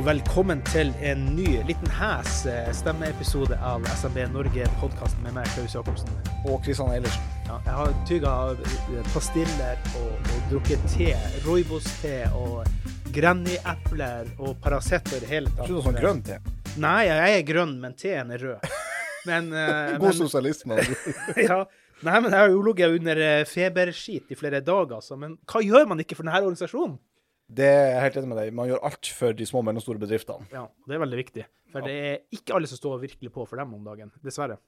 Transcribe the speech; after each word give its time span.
Og 0.00 0.06
velkommen 0.06 0.62
til 0.70 0.94
en 1.04 1.26
ny 1.36 1.58
liten 1.68 1.90
hæs 1.92 2.46
eh, 2.48 2.68
stemmeepisode 2.72 3.56
av 3.60 3.84
SMB 4.00 4.22
Norge 4.32 4.64
podkast 4.80 5.18
med 5.20 5.34
meg, 5.36 5.48
Klaus 5.52 5.74
Jacobsen. 5.76 6.08
og 6.48 6.62
Kristian 6.64 6.88
Eilertsen. 6.94 7.26
Ja, 7.50 7.58
jeg 7.66 7.74
har 7.76 7.92
tygga 8.08 8.32
pastiller 9.12 9.82
og, 10.00 10.14
og 10.16 10.46
drukket 10.52 10.86
te, 10.88 11.10
Roibos-te 11.44 12.14
og 12.38 12.62
Granny-epler 13.12 14.30
og 14.38 14.56
Paracet 14.64 15.04
og 15.10 15.20
det 15.20 15.28
hele 15.34 15.52
tatt. 15.52 15.66
Ikke 15.66 15.76
noe 15.76 15.86
sånn 15.90 16.00
grønn 16.00 16.24
te. 16.30 16.40
Nei, 16.80 17.02
jeg 17.10 17.36
er 17.36 17.46
grønn, 17.52 17.76
men 17.84 17.98
teen 18.00 18.32
er 18.38 18.46
rød. 18.46 18.72
Men, 19.28 19.52
uh, 19.52 19.98
God 20.00 20.16
sosialisme. 20.16 20.80
ja. 21.50 21.60
Nei, 22.00 22.16
men 22.16 22.30
jeg 22.30 22.38
har 22.38 22.48
jo 22.48 22.64
ligget 22.70 22.96
under 22.96 23.20
eh, 23.26 23.44
feberskit 23.44 24.32
i 24.32 24.40
flere 24.46 24.64
dager, 24.64 24.96
altså. 25.02 25.20
Men 25.20 25.36
hva 25.44 25.60
gjør 25.60 25.92
man 25.92 26.00
ikke 26.00 26.16
for 26.16 26.24
denne 26.24 26.40
organisasjonen? 26.40 26.96
Det 27.50 27.66
er 27.66 27.88
jeg 27.94 28.02
helt 28.04 28.16
enig 28.20 28.28
med 28.30 28.38
deg. 28.38 28.52
Man 28.54 28.68
gjør 28.70 28.84
alt 28.86 29.08
for 29.18 29.34
de 29.34 29.46
små 29.48 29.58
og 29.62 29.66
mellomstore 29.66 29.98
bedriftene. 29.98 30.46
Ja, 30.54 30.68
det 30.86 30.94
er 30.96 31.02
veldig 31.02 31.18
viktig. 31.18 31.46
For 31.72 31.82
det 31.86 31.94
er 32.10 32.20
ikke 32.36 32.54
alle 32.54 32.68
som 32.70 32.78
står 32.78 33.00
virkelig 33.02 33.32
på 33.34 33.46
for 33.48 33.58
dem 33.58 33.74
om 33.74 33.84
dagen, 33.86 34.12
dessverre. 34.24 34.58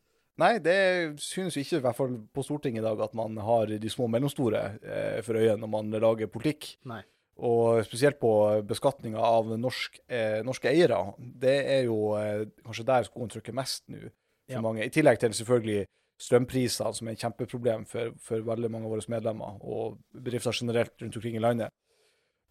Nei, 0.41 0.57
det 0.65 1.21
synes 1.21 1.57
ikke, 1.61 1.77
i 1.79 1.85
hvert 1.85 1.97
fall 1.99 2.15
på 2.33 2.43
Stortinget 2.47 2.81
i 2.81 2.87
dag, 2.87 3.01
at 3.05 3.15
man 3.15 3.37
har 3.45 3.67
de 3.69 3.91
små 3.93 4.07
og 4.09 4.15
mellomstore 4.15 4.63
eh, 4.81 5.19
for 5.27 5.37
øye 5.39 5.59
når 5.61 5.71
man 5.71 5.91
lager 6.03 6.31
politikk. 6.33 6.71
Nei. 6.89 7.03
Og 7.43 7.83
spesielt 7.85 8.19
på 8.21 8.31
beskatninga 8.69 9.21
av 9.21 9.51
norsk, 9.61 10.01
eh, 10.09 10.41
norske 10.47 10.71
eiere. 10.73 10.99
Det 11.19 11.55
er 11.77 11.85
jo 11.87 12.15
eh, 12.19 12.47
kanskje 12.65 12.87
der 12.89 13.07
skoen 13.09 13.31
trykker 13.33 13.55
mest 13.57 13.85
nå 13.93 14.01
for 14.09 14.57
Ja. 14.57 14.61
mange. 14.65 14.85
I 14.85 14.91
tillegg 14.93 15.21
til 15.23 15.33
selvfølgelig 15.37 15.85
strømpriser, 16.23 16.93
som 16.95 17.09
er 17.09 17.13
et 17.17 17.23
kjempeproblem 17.23 17.85
for, 17.89 18.13
for 18.23 18.45
veldig 18.47 18.71
mange 18.71 18.87
av 18.89 18.93
våre 18.95 19.07
medlemmer, 19.13 19.59
og 19.65 19.99
bedrifter 20.15 20.55
generelt 20.55 20.95
rundt 21.03 21.17
omkring 21.19 21.37
i 21.39 21.43
landet. 21.43 21.73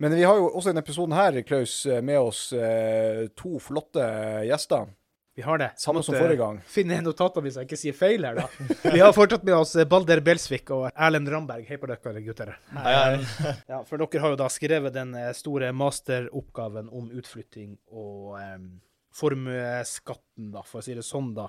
Men 0.01 0.15
vi 0.17 0.23
har 0.25 0.39
jo 0.39 0.47
også 0.49 0.69
i 0.69 0.73
denne 0.73 0.81
episoden 0.81 1.13
her, 1.13 1.35
Klaus, 1.45 1.75
med 1.85 2.17
oss 2.17 2.47
eh, 2.57 3.27
to 3.37 3.59
flotte 3.61 4.01
gjester. 4.47 4.89
Vi 5.35 5.41
har 5.45 5.57
det. 5.57 5.69
Samme 5.77 6.03
som 6.03 6.15
forrige 6.15 6.39
gang. 6.41 6.57
Finne 6.67 6.97
notatene 7.05 7.45
hvis 7.45 7.55
jeg 7.59 7.67
ikke 7.69 7.77
sier 7.79 7.95
feil 7.95 8.25
her, 8.27 8.41
da. 8.41 8.47
Vi 8.91 8.99
har 8.99 9.13
fortsatt 9.15 9.45
med 9.47 9.55
oss 9.55 9.71
Balder 9.87 10.19
Belsvik 10.25 10.73
og 10.75 10.89
Erlend 10.91 11.29
Ramberg. 11.31 11.63
Hei 11.69 11.77
på 11.79 11.87
dere, 11.87 12.23
gutter. 12.25 12.51
Hei, 12.75 12.95
Ja, 13.71 13.79
for 13.87 14.01
dere 14.01 14.23
har 14.25 14.33
jo 14.33 14.39
da 14.41 14.49
skrevet 14.51 14.97
den 14.97 15.15
eh, 15.15 15.31
store 15.37 15.71
masteroppgaven 15.71 16.91
om 16.91 17.07
utflytting 17.15 17.77
og 17.93 18.35
um, 18.41 18.67
formuesskatten, 19.15 20.51
da, 20.51 20.65
for 20.67 20.81
å 20.81 20.85
si 20.85 20.97
det 20.97 21.05
sånn, 21.07 21.31
da. 21.37 21.47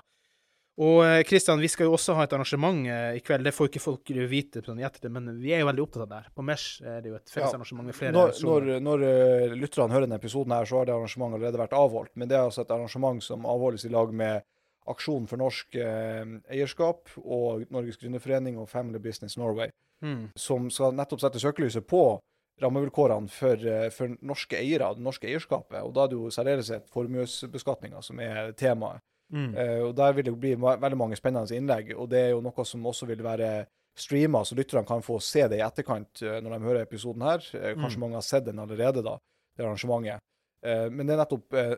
Og 0.81 1.03
Kristian, 1.29 1.59
vi 1.61 1.69
skal 1.69 1.85
jo 1.85 1.93
også 1.93 2.15
ha 2.17 2.23
et 2.25 2.31
arrangement 2.33 2.79
eh, 2.89 3.19
i 3.19 3.21
kveld. 3.21 3.45
Det 3.45 3.53
får 3.53 3.69
ikke 3.69 3.81
folk 3.83 4.09
vite, 4.31 4.61
på 4.63 4.71
sånn 4.71 4.79
i 4.81 5.09
men 5.13 5.29
vi 5.37 5.51
er 5.53 5.61
jo 5.61 5.67
veldig 5.69 5.83
opptatt 5.83 6.05
av 6.05 6.09
det 6.09 6.21
her. 6.23 6.31
På 6.33 6.45
Mesh 6.45 6.81
er 6.81 7.03
det 7.03 7.11
jo 7.11 7.17
et 7.19 7.29
felles 7.29 7.53
arrangement 7.53 7.85
med 7.85 7.97
flere 7.97 8.15
Når, 8.15 8.33
når, 8.41 8.71
når 8.81 9.05
eh, 9.09 9.53
lytterne 9.53 9.93
hører 9.93 10.07
denne 10.07 10.17
episoden, 10.17 10.55
her, 10.57 10.65
så 10.65 10.79
har 10.79 10.89
det 10.89 10.95
arrangementet 10.95 11.37
allerede 11.37 11.61
vært 11.61 11.77
avholdt. 11.77 12.15
Men 12.15 12.31
det 12.31 12.39
er 12.39 12.47
altså 12.47 12.65
et 12.65 12.73
arrangement 12.73 13.21
som 13.21 13.45
avholdes 13.45 13.85
i 13.85 13.93
lag 13.93 14.13
med 14.13 14.41
Aksjon 14.89 15.29
for 15.29 15.39
norsk 15.39 15.77
eh, 15.79 16.25
eierskap 16.51 17.13
og 17.21 17.69
Norges 17.71 18.01
Gründerforening 18.01 18.57
og 18.59 18.67
Family 18.69 18.99
Business 18.99 19.37
Norway, 19.37 19.69
Mm. 20.03 20.33
som 20.35 20.65
skal 20.73 20.91
nettopp 20.91 21.21
sette 21.21 21.39
søkelyset 21.39 21.85
på 21.87 22.19
rammevilkårene 22.59 23.29
for, 23.31 23.55
eh, 23.55 23.89
for 23.89 24.11
norske 24.21 24.57
eiere, 24.59 24.89
det 24.97 25.05
norske 25.05 25.29
eierskapet. 25.29 25.79
Og 25.79 25.93
da 25.95 26.03
er 26.03 26.11
det 26.11 26.17
jo 26.17 26.31
særdeles 26.33 26.71
formuesbeskatninga 26.91 28.01
som 28.03 28.19
er 28.19 28.51
temaet. 28.51 28.99
Mm. 29.33 29.53
Uh, 29.55 29.79
og 29.89 29.95
Der 29.97 30.13
vil 30.13 30.27
det 30.27 30.33
bli 30.39 30.51
veldig 30.55 30.99
mange 30.99 31.17
spennende 31.17 31.57
innlegg. 31.57 31.95
Og 31.97 32.09
det 32.11 32.19
er 32.19 32.29
jo 32.35 32.43
noe 32.45 32.65
som 32.69 32.85
også 32.85 33.07
vil 33.09 33.23
være 33.25 33.65
streama, 33.97 34.43
så 34.45 34.57
lytterne 34.57 34.87
kan 34.89 35.01
få 35.05 35.19
se 35.21 35.47
det 35.49 35.59
i 35.59 35.65
etterkant 35.65 36.21
uh, 36.25 36.37
når 36.41 36.57
de 36.57 36.67
hører 36.67 36.85
episoden 36.85 37.25
her. 37.25 37.41
Uh, 37.53 37.73
kanskje 37.77 37.97
Mm. 37.97 38.05
mange 38.05 38.19
har 38.21 38.27
sett 38.27 38.45
den 38.45 38.61
allerede, 38.61 39.03
da, 39.05 39.17
det 39.57 39.65
arrangementet. 39.65 40.21
Men 40.63 41.03
det 41.03 41.11
er 41.11 41.19
nettopp 41.19 41.53
uh, 41.59 41.73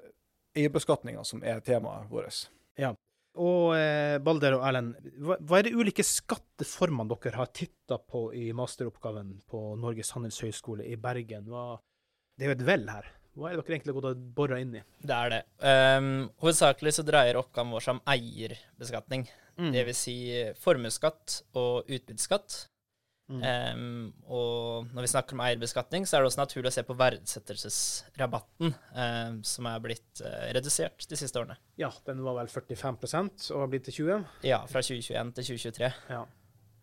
eierbeskatninga 0.55 1.23
som 1.25 1.41
er 1.43 1.63
temaet 1.65 2.05
vårt. 2.11 2.45
Og 3.35 3.73
eh, 3.75 4.15
Balder 4.23 4.55
og 4.55 4.63
Erlend, 4.63 4.93
hva, 5.19 5.35
hva 5.43 5.59
er 5.59 5.67
de 5.67 5.75
ulike 5.75 6.03
skatteformene 6.07 7.17
dere 7.19 7.35
har 7.41 7.51
titta 7.51 7.97
på 7.99 8.29
i 8.31 8.45
masteroppgaven 8.55 9.33
på 9.51 9.63
Norges 9.81 10.13
handelshøyskole 10.15 10.85
i 10.87 10.95
Bergen? 10.95 11.49
Hva, 11.51 11.75
det 12.37 12.45
er 12.45 12.53
jo 12.53 12.55
et 12.55 12.65
vel 12.69 12.87
her. 12.87 13.09
Hva 13.35 13.49
er 13.49 13.53
det 13.57 13.63
dere 13.65 13.73
egentlig 13.75 13.91
har 13.91 13.97
gått 13.99 14.13
og 14.13 14.19
bora 14.37 14.57
inn 14.63 14.77
i? 14.79 14.81
Det 15.03 15.15
er 15.15 15.27
det. 15.33 15.41
Um, 15.59 16.29
hovedsakelig 16.43 16.91
så 16.95 17.03
dreier 17.07 17.39
oppgaven 17.39 17.73
vår 17.75 17.83
seg 17.83 17.93
om 17.97 18.05
eierbeskatning. 18.13 19.23
Mm. 19.59 19.71
Det 19.75 19.83
vil 19.89 19.97
si 19.97 20.15
formuesskatt 20.63 21.25
og 21.59 21.73
utbytteskatt. 21.89 22.49
Mm. 23.25 23.41
Um, 23.41 24.13
og 24.29 24.85
når 24.93 25.01
vi 25.01 25.09
snakker 25.09 25.33
om 25.35 25.41
eierbeskatning, 25.47 26.03
så 26.05 26.13
er 26.15 26.19
det 26.21 26.27
også 26.29 26.43
naturlig 26.43 26.69
å 26.69 26.75
se 26.75 26.83
på 26.85 26.99
verdsettelsesrabatten, 26.99 28.67
um, 28.93 29.35
som 29.49 29.63
er 29.71 29.79
blitt 29.83 30.13
uh, 30.21 30.45
redusert 30.55 30.99
de 31.09 31.15
siste 31.19 31.39
årene. 31.41 31.57
Ja, 31.81 31.89
den 32.05 32.19
var 32.25 32.33
vel 32.39 32.49
45% 32.53 33.51
og 33.55 33.59
har 33.63 33.69
blitt 33.71 33.85
til 33.89 33.95
20 34.05 34.19
Ja, 34.45 34.59
fra 34.69 34.79
2021 34.85 35.31
til 35.39 35.45
2023. 35.49 35.89
Ja. 36.13 36.23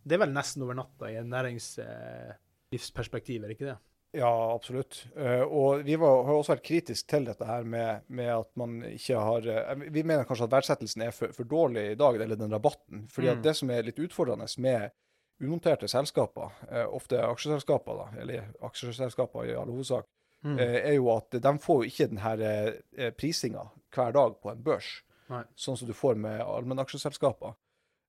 Det 0.02 0.14
er 0.16 0.22
vel 0.24 0.34
nesten 0.34 0.64
over 0.66 0.74
natta 0.74 1.04
i 1.12 1.14
næringslivsperspektiv, 1.22 3.38
er 3.38 3.46
det 3.48 3.56
ikke 3.56 3.70
det? 3.70 3.78
Ja, 4.12 4.54
absolutt. 4.54 5.06
Eh, 5.16 5.40
og 5.42 5.84
vi 5.86 5.94
var, 5.96 6.24
har 6.28 6.34
også 6.36 6.52
vært 6.52 6.66
kritiske 6.66 7.08
til 7.08 7.24
dette 7.24 7.46
her 7.48 7.64
med, 7.64 8.02
med 8.12 8.28
at 8.34 8.50
man 8.60 8.74
ikke 8.90 9.16
har 9.24 9.46
eh, 9.48 9.84
Vi 9.94 10.02
mener 10.04 10.26
kanskje 10.28 10.44
at 10.44 10.52
verdsettelsen 10.52 11.02
er 11.06 11.14
for, 11.16 11.32
for 11.32 11.48
dårlig 11.48 11.86
i 11.92 11.98
dag, 12.00 12.18
eller 12.20 12.36
den 12.36 12.52
rabatten. 12.52 13.06
fordi 13.08 13.28
Mm. 13.30 13.38
at 13.38 13.42
det 13.46 13.54
som 13.56 13.70
er 13.70 13.82
litt 13.86 13.98
utfordrende 14.04 14.48
med 14.60 14.90
unoterte 15.42 15.88
selskaper, 15.88 16.52
eh, 16.70 16.84
ofte 16.94 17.22
aksjeselskaper, 17.24 17.96
da, 18.02 18.20
eller 18.20 18.50
aksjeselskaper 18.62 19.48
i 19.48 19.54
all 19.56 19.72
hovedsak, 19.72 20.04
Mm. 20.44 20.58
er 20.58 20.94
jo 20.96 21.08
at 21.16 21.30
de 21.30 21.50
får 21.58 21.84
jo 21.84 21.88
ikke 21.88 22.08
denne 22.10 23.12
prisinga 23.16 23.62
hver 23.94 24.12
dag 24.12 24.32
på 24.42 24.50
en 24.50 24.62
børs, 24.62 24.88
Nei. 25.30 25.44
sånn 25.54 25.76
som 25.78 25.86
du 25.86 25.94
får 25.94 26.16
med 26.18 26.40
allmennaksjeselskaper. 26.40 27.54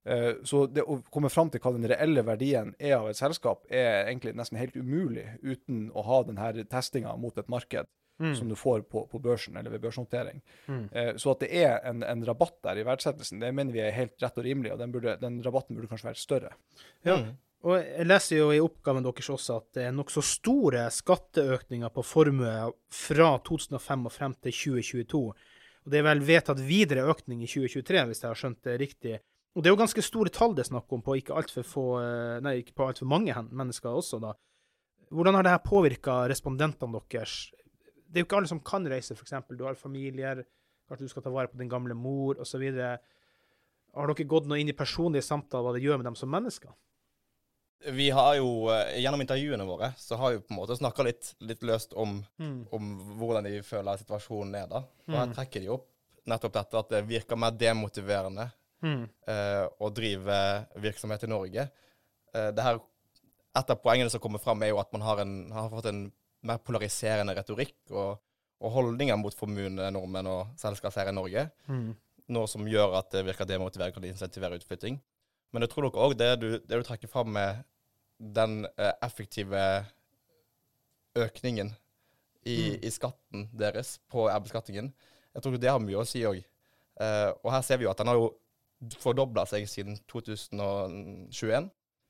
Eh, 0.06 0.34
Så 0.44 0.66
det 0.68 0.84
å 0.84 1.02
komme 1.12 1.30
fram 1.30 1.50
til 1.50 1.62
hva 1.64 1.72
den 1.74 1.88
reelle 1.90 2.24
verdien 2.28 2.74
er 2.80 2.98
av 2.98 3.10
et 3.10 3.16
selskap, 3.20 3.66
er 3.70 4.06
egentlig 4.10 4.36
nesten 4.36 4.58
helt 4.60 4.76
umulig 4.76 5.26
uten 5.44 5.92
å 5.96 6.04
ha 6.04 6.24
denne 6.24 6.66
testinga 6.70 7.16
mot 7.18 7.38
et 7.38 7.48
marked 7.50 7.86
Mm. 8.22 8.36
som 8.38 8.48
du 8.48 8.54
får 8.56 8.84
på, 8.92 9.08
på 9.10 9.20
børsen 9.20 9.58
eller 9.58 9.72
ved 9.72 9.82
børsnotering. 9.82 10.40
Mm. 10.68 10.84
Eh, 10.94 11.14
Så 11.18 11.32
at 11.32 11.40
det 11.40 11.50
er 11.52 11.80
en, 11.84 12.04
en 12.04 12.22
rabatt 12.24 12.60
der 12.62 12.78
i 12.78 12.84
verdsettelsen, 12.86 13.40
det 13.42 13.50
mener 13.56 13.74
vi 13.74 13.80
er 13.82 13.92
helt 13.92 14.14
rett 14.22 14.38
og 14.38 14.44
rimelig, 14.46 14.72
og 14.72 14.78
den, 14.80 14.92
burde, 14.94 15.16
den 15.20 15.42
rabatten 15.44 15.76
burde 15.76 15.90
kanskje 15.90 16.12
være 16.12 16.22
større. 16.22 16.52
Ja. 17.04 17.18
Mm. 17.18 17.32
Og 17.64 17.80
jeg 17.82 18.06
leser 18.06 18.38
jo 18.38 18.52
i 18.54 18.60
oppgaven 18.62 19.04
deres 19.04 19.30
også 19.34 19.58
at 19.58 19.74
det 19.74 19.88
er 19.88 19.92
nokså 19.98 20.22
store 20.22 20.86
skatteøkninger 20.94 21.90
på 21.90 22.04
formue 22.06 22.54
fra 22.92 23.30
2005 23.50 24.06
og 24.06 24.12
frem 24.14 24.34
til 24.44 24.52
2022. 24.52 25.22
Og 25.84 25.92
det 25.92 26.00
er 26.00 26.08
vel 26.08 26.20
vedtatt 26.28 26.62
videre 26.62 27.10
økning 27.10 27.42
i 27.42 27.48
2023, 27.50 28.06
hvis 28.12 28.22
jeg 28.22 28.30
har 28.30 28.40
skjønt 28.40 28.62
det 28.68 28.78
riktig. 28.80 29.20
Og 29.54 29.62
det 29.62 29.70
er 29.70 29.76
jo 29.76 29.82
ganske 29.84 30.02
store 30.02 30.32
tall 30.34 30.56
det 30.58 30.64
er 30.66 30.72
snakk 30.72 30.92
om 30.96 31.02
på 31.06 31.16
ikke 31.20 31.36
altfor 31.38 31.66
få 31.68 31.84
eh, 32.02 32.40
Nei, 32.42 32.56
ikke 32.64 32.74
på 32.74 32.88
altfor 32.90 33.06
mange 33.10 33.36
mennesker 33.52 33.90
også, 33.94 34.20
da. 34.24 34.34
Hvordan 35.14 35.36
har 35.38 35.46
det 35.46 35.52
her 35.54 35.62
påvirka 35.62 36.24
respondentene 36.32 37.02
deres? 37.12 37.52
Det 38.10 38.18
er 38.18 38.24
jo 38.24 38.26
ikke 38.26 38.38
alle 38.40 38.50
som 38.50 38.60
kan 38.66 38.86
reise, 38.90 39.14
f.eks. 39.14 39.34
Du 39.54 39.64
har 39.66 39.76
familier, 39.78 40.42
kanskje 40.90 41.06
du 41.06 41.12
skal 41.12 41.22
ta 41.26 41.30
vare 41.34 41.52
på 41.52 41.58
din 41.60 41.70
gamle 41.70 41.94
mor, 41.94 42.40
osv. 42.42 42.64
Har 43.94 44.10
dere 44.10 44.26
gått 44.26 44.48
noe 44.50 44.58
inn 44.62 44.70
i 44.70 44.78
personlige 44.78 45.26
samtaler 45.26 45.68
hva 45.68 45.76
det 45.78 45.84
gjør 45.86 46.02
med 46.02 46.10
dem 46.10 46.18
som 46.18 46.32
mennesker? 46.34 46.74
Vi 47.94 48.10
har 48.16 48.38
jo, 48.40 48.70
eh, 48.72 49.02
Gjennom 49.04 49.22
intervjuene 49.22 49.66
våre 49.68 49.92
så 50.00 50.18
har 50.18 50.32
vi 50.34 50.40
på 50.40 50.54
en 50.54 50.60
måte 50.62 50.78
snakka 50.80 51.04
litt, 51.06 51.34
litt 51.42 51.62
løst 51.62 51.94
om, 51.94 52.24
Mm. 52.40 52.68
om 52.72 53.18
hvordan 53.20 53.44
de 53.44 53.62
føler 53.62 53.98
situasjonen 54.02 54.56
er. 54.64 54.68
da. 54.68 54.78
Og 55.08 55.14
her 55.14 55.28
Mm. 55.28 55.34
trekker 55.36 55.62
de 55.62 55.68
opp 55.70 55.90
nettopp 56.26 56.54
dette 56.54 56.74
at 56.80 56.90
det 56.90 57.08
virker 57.08 57.36
mer 57.38 57.52
demotiverende 57.52 58.52
Mm. 58.84 59.06
eh, 59.28 59.90
drive 59.96 60.38
virksomhet 60.84 61.24
i 61.24 61.28
Norge. 61.32 61.70
Uh, 62.36 62.50
det 62.52 62.64
her, 62.66 62.80
et 63.56 63.70
av 63.70 63.80
poengene 63.82 64.10
som 64.12 64.20
kommer 64.20 64.40
fram, 64.44 64.62
er 64.64 64.74
jo 64.74 64.80
at 64.82 64.92
man 64.92 65.02
har, 65.02 65.22
en, 65.24 65.52
har 65.56 65.70
fått 65.72 65.86
en 65.92 66.06
mer 66.44 66.58
polariserende 66.60 67.36
retorikk. 67.40 67.76
og 67.92 68.20
og 68.64 68.72
holdninger 68.72 69.18
mot 69.20 69.34
formuenormen 69.36 70.28
og 70.32 70.52
selskapseiere 70.56 71.12
i 71.12 71.16
Norge. 71.18 71.42
Mm. 71.68 71.90
Noe 72.32 72.48
som 72.48 72.64
gjør 72.64 72.94
at 72.96 73.10
det 73.12 73.26
virker 73.28 73.44
demotiverende 73.50 74.00
og 74.00 74.06
insentiverer 74.08 74.56
utflytting. 74.56 75.02
Men 75.52 75.66
jeg 75.66 75.70
tror 75.74 75.84
nok 75.84 75.98
òg 76.00 76.14
det, 76.16 76.30
du- 76.40 76.60
det 76.60 76.70
du 76.80 76.84
trekker 76.88 77.12
fram 77.12 77.28
med 77.36 77.60
den 78.20 78.64
uh, 78.80 78.94
effektive 79.04 79.60
økningen 81.20 81.74
i, 82.48 82.56
i 82.80 82.92
skatten 82.92 83.50
deres 83.52 83.98
på 84.08 84.30
erbeskatningen. 84.32 84.94
jeg 85.34 85.44
tror 85.44 85.58
det 85.58 85.70
har 85.70 85.80
mye 85.84 86.00
å 86.00 86.06
si 86.08 86.24
òg. 86.24 86.40
og 87.44 87.52
her 87.52 87.62
ser 87.62 87.78
vi 87.78 87.84
jo 87.84 87.92
at 87.92 87.98
den 87.98 88.08
har 88.08 88.16
jo 88.16 88.32
fordobla 89.00 89.46
seg 89.50 89.68
siden 89.70 89.98
2021. 90.12 91.70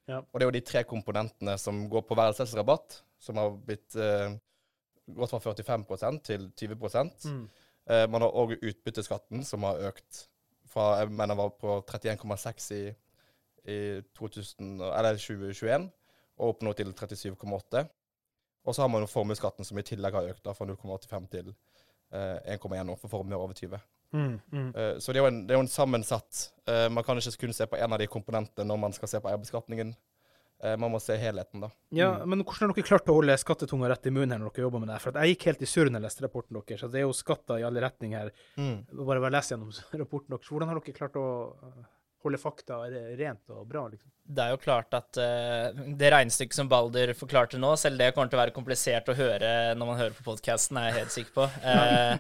Ja. 0.10 0.20
Og 0.20 0.40
det 0.40 0.46
er 0.46 0.50
jo 0.50 0.58
de 0.58 0.66
tre 0.68 0.84
komponentene 0.88 1.56
som 1.62 1.86
går 1.92 2.04
på 2.08 2.18
verdsettelsesrabatt, 2.20 3.00
som 3.24 3.40
har 3.40 3.54
blitt 3.68 3.96
eh, 3.96 4.36
gått 5.16 5.32
fra 5.32 5.40
45 5.40 6.20
til 6.24 6.50
20 6.60 6.76
Mm. 7.24 7.50
Eh, 7.90 8.06
man 8.10 8.22
har 8.22 8.32
òg 8.32 8.58
utbytteskatten, 8.62 9.44
som 9.44 9.64
har 9.64 9.82
økt 9.90 10.28
fra 10.74 11.00
jeg 11.00 11.12
mener 11.12 11.36
var 11.36 11.52
på 11.60 11.82
31,6 11.86 12.72
i, 12.74 12.84
i 13.70 13.80
2000, 14.18 14.82
eller 14.82 15.20
2021, 15.20 15.90
og 16.40 16.54
opp 16.54 16.64
nå 16.64 16.74
til 16.74 16.94
37,8. 16.94 17.84
Og 18.64 18.76
så 18.76 18.82
har 18.82 18.88
man 18.88 19.04
jo 19.04 19.12
formuesskatten, 19.12 19.68
som 19.68 19.78
i 19.78 19.86
tillegg 19.86 20.16
har 20.16 20.30
økt 20.32 20.44
da, 20.46 20.54
fra 20.56 20.66
0,85 20.66 21.28
til 21.32 21.52
eh, 22.16 22.56
1,1 22.56 22.88
nå 22.88 22.96
for 23.02 23.12
formuer 23.12 23.42
over 23.42 23.54
20. 23.54 23.80
Mm. 24.14 24.34
Mm. 24.54 24.72
Eh, 24.78 24.96
så 25.02 25.12
det 25.12 25.20
er, 25.20 25.24
jo 25.26 25.30
en, 25.32 25.44
det 25.48 25.56
er 25.56 25.58
jo 25.58 25.66
en 25.66 25.72
sammensatt 25.74 26.42
uh, 26.70 26.86
Man 26.94 27.02
kan 27.06 27.18
ikke 27.18 27.48
kun 27.48 27.56
se 27.58 27.66
på 27.66 27.80
en 27.82 27.96
av 27.96 27.98
de 28.02 28.06
komponentene 28.06 28.68
når 28.70 28.82
man 28.84 28.94
skal 28.94 29.10
se 29.10 29.22
på 29.24 29.32
eierbeskatningen. 29.32 29.96
Uh, 30.64 30.76
man 30.80 30.94
må 30.94 31.02
se 31.04 31.18
helheten, 31.20 31.66
da. 31.66 31.72
Ja, 31.98 32.12
men 32.24 32.46
hvordan 32.46 32.70
har 32.70 32.78
dere 32.78 32.88
klart 32.88 33.10
å 33.12 33.18
holde 33.18 33.36
skattetunga 33.42 33.90
rett 33.92 34.06
i 34.08 34.14
munnen 34.14 34.36
her 34.38 34.44
når 34.44 34.54
dere 34.54 34.68
jobber 34.68 34.86
med 34.86 34.94
det? 34.94 35.00
For 35.04 35.12
at 35.12 35.24
jeg 35.24 35.34
gikk 35.34 35.48
helt 35.50 35.66
i 35.66 35.72
surr 35.74 35.90
når 35.90 36.00
jeg 36.00 36.06
leste 36.08 36.28
rapporten 36.28 36.60
deres. 36.62 36.84
Så 36.86 36.92
det 36.94 37.02
er 37.02 37.08
jo 37.08 37.18
skatter 37.18 37.60
i 37.60 37.66
alle 37.68 37.84
retninger 37.84 38.22
her. 38.22 38.32
Bare 39.02 39.26
bare 39.26 39.34
lese 39.36 39.56
gjennom 39.56 39.74
rapporten 40.04 40.38
deres. 40.38 40.54
Hvordan 40.54 40.72
har 40.72 40.80
dere 40.80 40.98
klart 41.02 41.20
å 41.20 41.28
uh, 41.58 41.84
holde 42.24 42.40
fakta 42.40 42.78
re- 42.88 43.16
rent 43.20 43.52
og 43.52 43.66
bra, 43.68 43.88
liksom? 43.92 44.08
Det 44.24 44.46
er 44.46 44.54
jo 44.54 44.62
klart 44.64 44.96
at 44.96 45.20
uh, 45.20 45.82
det 46.00 46.14
regnestykket 46.14 46.56
som 46.62 46.70
Balder 46.72 47.12
forklarte 47.18 47.60
nå, 47.60 47.74
selv 47.82 48.00
det 48.00 48.14
kommer 48.16 48.32
til 48.32 48.40
å 48.40 48.44
være 48.46 48.56
komplisert 48.56 49.12
å 49.12 49.18
høre 49.18 49.50
når 49.76 49.90
man 49.90 50.00
hører 50.00 50.16
på 50.16 50.24
podkasten, 50.30 50.80
er 50.80 50.92
jeg 50.92 51.02
helt 51.02 51.18
sikker 51.18 51.36
på. 51.42 51.50
Eh, 51.74 52.16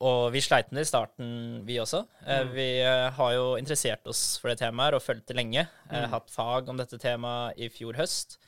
og 0.00 0.30
vi 0.32 0.40
sleit 0.40 0.70
med 0.70 0.80
det 0.80 0.86
i 0.86 0.88
starten, 0.88 1.32
vi 1.68 1.76
også. 1.82 2.04
Mm. 2.24 2.52
vi 2.54 2.68
eh, 2.80 3.08
har 3.16 3.32
jo 3.36 3.50
interessert 3.60 4.06
oss 4.08 4.38
for 4.40 4.52
det 4.52 4.62
temaet 4.62 4.96
og 4.96 5.04
fulgt 5.04 5.28
det 5.28 5.36
lenge. 5.36 5.66
Mm. 5.90 6.08
hatt 6.14 6.32
fag 6.32 6.70
om 6.72 6.80
dette 6.80 6.98
temaet 7.00 7.60
i 7.60 7.68
fjor 7.72 7.98
høst. 8.00 8.38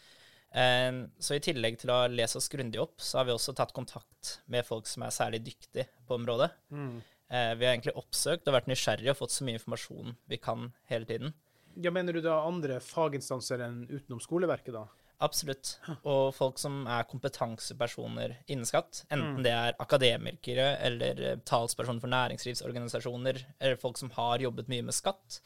Eh, 0.57 1.03
så 1.21 1.37
i 1.37 1.45
tillegg 1.45 1.77
til 1.83 1.93
å 1.93 2.07
lese 2.09 2.41
oss 2.41 2.49
grundig 2.53 2.81
opp, 2.81 2.97
så 3.05 3.21
har 3.21 3.29
vi 3.29 3.37
også 3.37 3.53
tatt 3.59 3.77
kontakt 3.77 4.39
med 4.53 4.65
folk 4.65 4.89
som 4.89 5.05
er 5.05 5.13
særlig 5.13 5.43
dyktige 5.45 5.91
på 6.09 6.17
området. 6.21 6.53
Mm. 6.71 7.03
vi 7.33 7.65
har 7.65 7.71
egentlig 7.73 7.95
oppsøkt 7.97 8.49
og 8.49 8.53
vært 8.59 8.67
nysgjerrige 8.69 9.15
og 9.15 9.17
fått 9.23 9.33
så 9.33 9.45
mye 9.47 9.57
informasjon 9.57 10.17
vi 10.29 10.37
kan 10.37 10.67
hele 10.91 11.09
tiden. 11.09 11.33
Ja, 11.81 11.89
Mener 11.91 12.13
du 12.13 12.21
da 12.21 12.43
andre 12.45 12.77
faginstanser 12.85 13.63
enn 13.65 13.87
utenom 13.89 14.21
skoleverket, 14.21 14.75
da? 14.77 14.85
Absolutt. 15.23 15.77
Og 16.03 16.33
folk 16.35 16.59
som 16.59 16.81
er 16.91 17.07
kompetansepersoner 17.07 18.35
innen 18.51 18.67
skatt, 18.67 19.05
enten 19.13 19.45
det 19.47 19.53
er 19.55 19.77
akademikere 19.83 20.65
eller 20.83 21.21
eh, 21.23 21.37
talspersoner 21.47 22.03
for 22.03 22.11
næringslivsorganisasjoner, 22.11 23.39
eller 23.61 23.79
folk 23.81 24.01
som 24.01 24.11
har 24.17 24.43
jobbet 24.43 24.71
mye 24.73 24.83
med 24.89 24.97
skatt, 24.97 25.39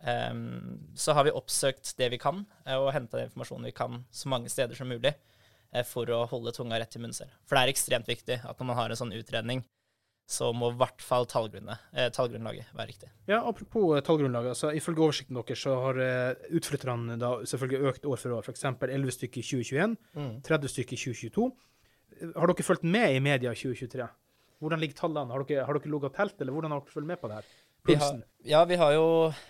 em, 0.00 0.80
så 0.96 1.12
har 1.18 1.28
vi 1.28 1.34
oppsøkt 1.36 1.92
det 1.98 2.08
vi 2.14 2.20
kan, 2.22 2.46
eh, 2.64 2.78
og 2.78 2.92
henta 2.96 3.18
den 3.20 3.28
informasjonen 3.28 3.68
vi 3.68 3.76
kan 3.76 4.00
så 4.10 4.32
mange 4.32 4.48
steder 4.52 4.78
som 4.78 4.88
mulig, 4.88 5.12
eh, 5.72 5.84
for 5.84 6.08
å 6.08 6.24
holde 6.30 6.56
tunga 6.56 6.80
rett 6.80 6.96
i 6.96 7.02
munnen 7.02 7.16
selv. 7.16 7.36
For 7.44 7.56
det 7.56 7.66
er 7.66 7.74
ekstremt 7.74 8.08
viktig 8.08 8.40
at 8.40 8.58
når 8.58 8.70
man 8.72 8.80
har 8.80 8.90
en 8.90 9.02
sånn 9.04 9.16
utredning, 9.16 9.64
så 10.32 10.48
må 10.56 10.70
i 10.72 10.78
hvert 10.80 11.04
fall 11.04 11.26
eh, 11.28 12.08
tallgrunnlaget 12.14 12.72
være 12.72 12.88
riktig. 12.88 13.10
Ja, 13.28 13.42
Apropos 13.48 13.96
eh, 13.96 14.02
tallgrunnlaget. 14.06 14.54
altså 14.54 14.72
Ifølge 14.72 15.04
oversikten 15.04 15.36
deres 15.36 15.64
så 15.66 15.76
har 15.84 16.00
eh, 16.00 16.46
utflytterne 16.56 17.18
da 17.20 17.34
selvfølgelig 17.44 17.92
økt 17.92 18.08
år 18.08 18.22
for 18.22 18.38
år. 18.38 18.48
F.eks. 18.48 18.64
11 18.64 19.16
stykker 19.18 19.42
i 19.42 19.46
2021, 19.50 19.96
30 20.48 20.74
stykker 20.74 20.96
i 20.96 21.02
2022. 21.04 21.50
Eh, 22.22 22.32
Har 22.36 22.52
dere 22.52 22.68
fulgt 22.70 22.84
med 22.84 23.16
i 23.16 23.20
media 23.20 23.52
i 23.52 23.60
2023? 23.60 24.08
Hvordan 24.62 24.80
ligger 24.80 25.00
tallene? 25.02 25.34
Har 25.34 25.44
dere, 25.44 25.66
har 25.66 25.78
dere 25.78 25.90
ligget 25.90 26.12
og 26.12 26.16
telt, 26.16 26.40
eller 26.40 26.54
hvordan 26.54 26.74
har 26.74 26.82
dere 26.82 26.94
fulgt 26.94 27.10
med 27.10 27.20
på 27.20 27.28
det 27.30 27.40
her? 27.40 27.52
Vi 27.82 27.94
har, 27.98 28.18
ja, 28.46 28.64
vi 28.64 28.76
har 28.78 28.92
jo 28.94 29.06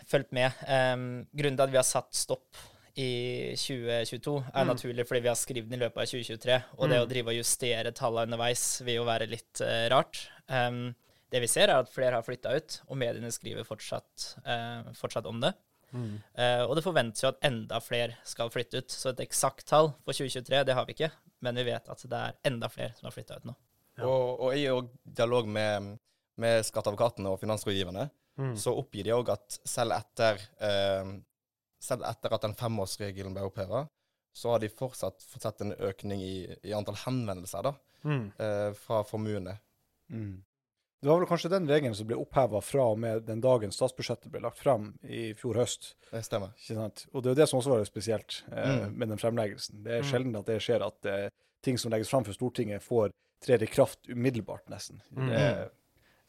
fulgt 0.08 0.30
med. 0.32 0.54
Um, 0.64 1.26
grunnen 1.36 1.58
til 1.58 1.66
at 1.66 1.72
vi 1.74 1.76
har 1.76 1.84
satt 1.84 2.14
stopp 2.16 2.62
i 2.96 3.52
2022, 3.56 4.32
er 4.52 4.68
naturlig 4.68 5.04
fordi 5.08 5.22
vi 5.24 5.30
har 5.30 5.38
skrevet 5.40 5.68
den 5.68 5.78
i 5.78 5.82
løpet 5.82 6.00
av 6.00 6.08
2023. 6.10 6.56
Og 6.78 6.90
det 6.92 7.00
å 7.00 7.08
drive 7.08 7.32
og 7.32 7.38
justere 7.38 7.92
tallene 7.96 8.30
underveis 8.30 8.64
vil 8.84 8.98
jo 9.00 9.06
være 9.08 9.28
litt 9.30 9.62
uh, 9.64 9.86
rart. 9.92 10.24
Um, 10.48 10.94
det 11.32 11.40
vi 11.40 11.48
ser, 11.48 11.70
er 11.72 11.80
at 11.80 11.88
flere 11.92 12.12
har 12.18 12.22
flytta 12.26 12.50
ut, 12.56 12.80
og 12.88 12.96
mediene 13.00 13.30
skriver 13.32 13.64
fortsatt, 13.64 14.36
eh, 14.44 14.90
fortsatt 14.98 15.26
om 15.26 15.38
det. 15.40 15.54
Eh, 15.92 16.62
og 16.64 16.74
det 16.76 16.82
forventes 16.84 17.22
jo 17.22 17.28
at 17.30 17.38
enda 17.44 17.78
flere 17.80 18.14
skal 18.24 18.50
flytte 18.52 18.80
ut. 18.82 18.90
Så 18.92 19.10
et 19.12 19.20
eksakt 19.26 19.64
tall 19.68 19.90
for 20.04 20.12
2023 20.12 20.62
det 20.68 20.74
har 20.76 20.84
vi 20.88 20.92
ikke, 20.96 21.10
men 21.40 21.56
vi 21.56 21.64
vet 21.70 21.88
at 21.88 22.04
det 22.08 22.18
er 22.18 22.36
enda 22.48 22.68
flere 22.72 22.92
som 22.98 23.08
har 23.08 23.12
flytta 23.16 23.36
ut 23.40 23.48
nå. 23.48 23.54
Og, 24.04 24.40
og 24.44 24.54
i 24.56 24.66
dialog 25.04 25.48
med, 25.48 25.98
med 26.40 26.64
skatteadvokatene 26.68 27.32
og 27.32 27.40
finansrådgiverne, 27.40 28.10
så 28.56 28.72
oppgir 28.80 29.04
de 29.04 29.12
òg 29.12 29.28
at 29.34 29.58
selv 29.68 29.92
etter, 29.92 30.40
eh, 30.64 31.10
selv 31.80 32.04
etter 32.08 32.32
at 32.32 32.44
den 32.46 32.54
femårsregelen 32.56 33.34
ble 33.36 33.44
oppheva, 33.48 33.86
så 34.32 34.54
har 34.54 34.62
de 34.62 34.68
fortsatt 34.72 35.20
fått 35.28 35.44
sett 35.44 35.60
en 35.60 35.74
økning 35.76 36.20
i, 36.24 36.36
i 36.64 36.72
antall 36.76 36.96
henvendelser 37.06 37.62
da, 37.68 37.74
Mm. 38.04 38.32
eh, 38.36 38.72
fra 38.74 39.04
formuene. 39.06 39.58
Mm. 40.10 40.40
Det 41.02 41.08
var 41.10 41.18
vel 41.18 41.26
kanskje 41.26 41.50
den 41.50 41.66
regelen 41.66 41.94
som 41.98 42.06
ble 42.06 42.14
oppheva 42.22 42.60
fra 42.62 42.84
og 42.92 42.98
med 43.02 43.24
den 43.26 43.40
dagen 43.42 43.72
statsbudsjettet 43.74 44.30
ble 44.30 44.40
lagt 44.44 44.60
fram 44.62 44.92
i 45.02 45.32
fjor 45.34 45.58
høst. 45.58 45.96
Det 46.12 46.20
stemmer. 46.22 46.52
Ikke 46.54 46.76
sant? 46.78 47.06
Og 47.12 47.22
det 47.24 47.30
er 47.30 47.34
jo 47.34 47.40
det 47.40 47.48
som 47.50 47.58
også 47.58 47.72
var 47.74 47.84
spesielt 47.88 48.42
eh, 48.52 48.84
Mm. 48.86 48.92
med 48.98 49.08
den 49.10 49.18
fremleggelsen. 49.18 49.82
Det 49.82 49.96
er 49.98 50.02
sjelden 50.06 50.36
at 50.38 50.46
det 50.46 50.60
skjer 50.62 50.84
at 50.86 51.04
eh, 51.10 51.28
ting 51.62 51.78
som 51.78 51.90
legges 51.90 52.08
fram 52.10 52.24
for 52.24 52.32
Stortinget, 52.32 52.82
får 52.82 53.10
trer 53.42 53.62
i 53.62 53.66
kraft 53.66 54.06
umiddelbart, 54.08 54.68
nesten. 54.70 55.00
Det 55.10 55.34
er 55.34 55.64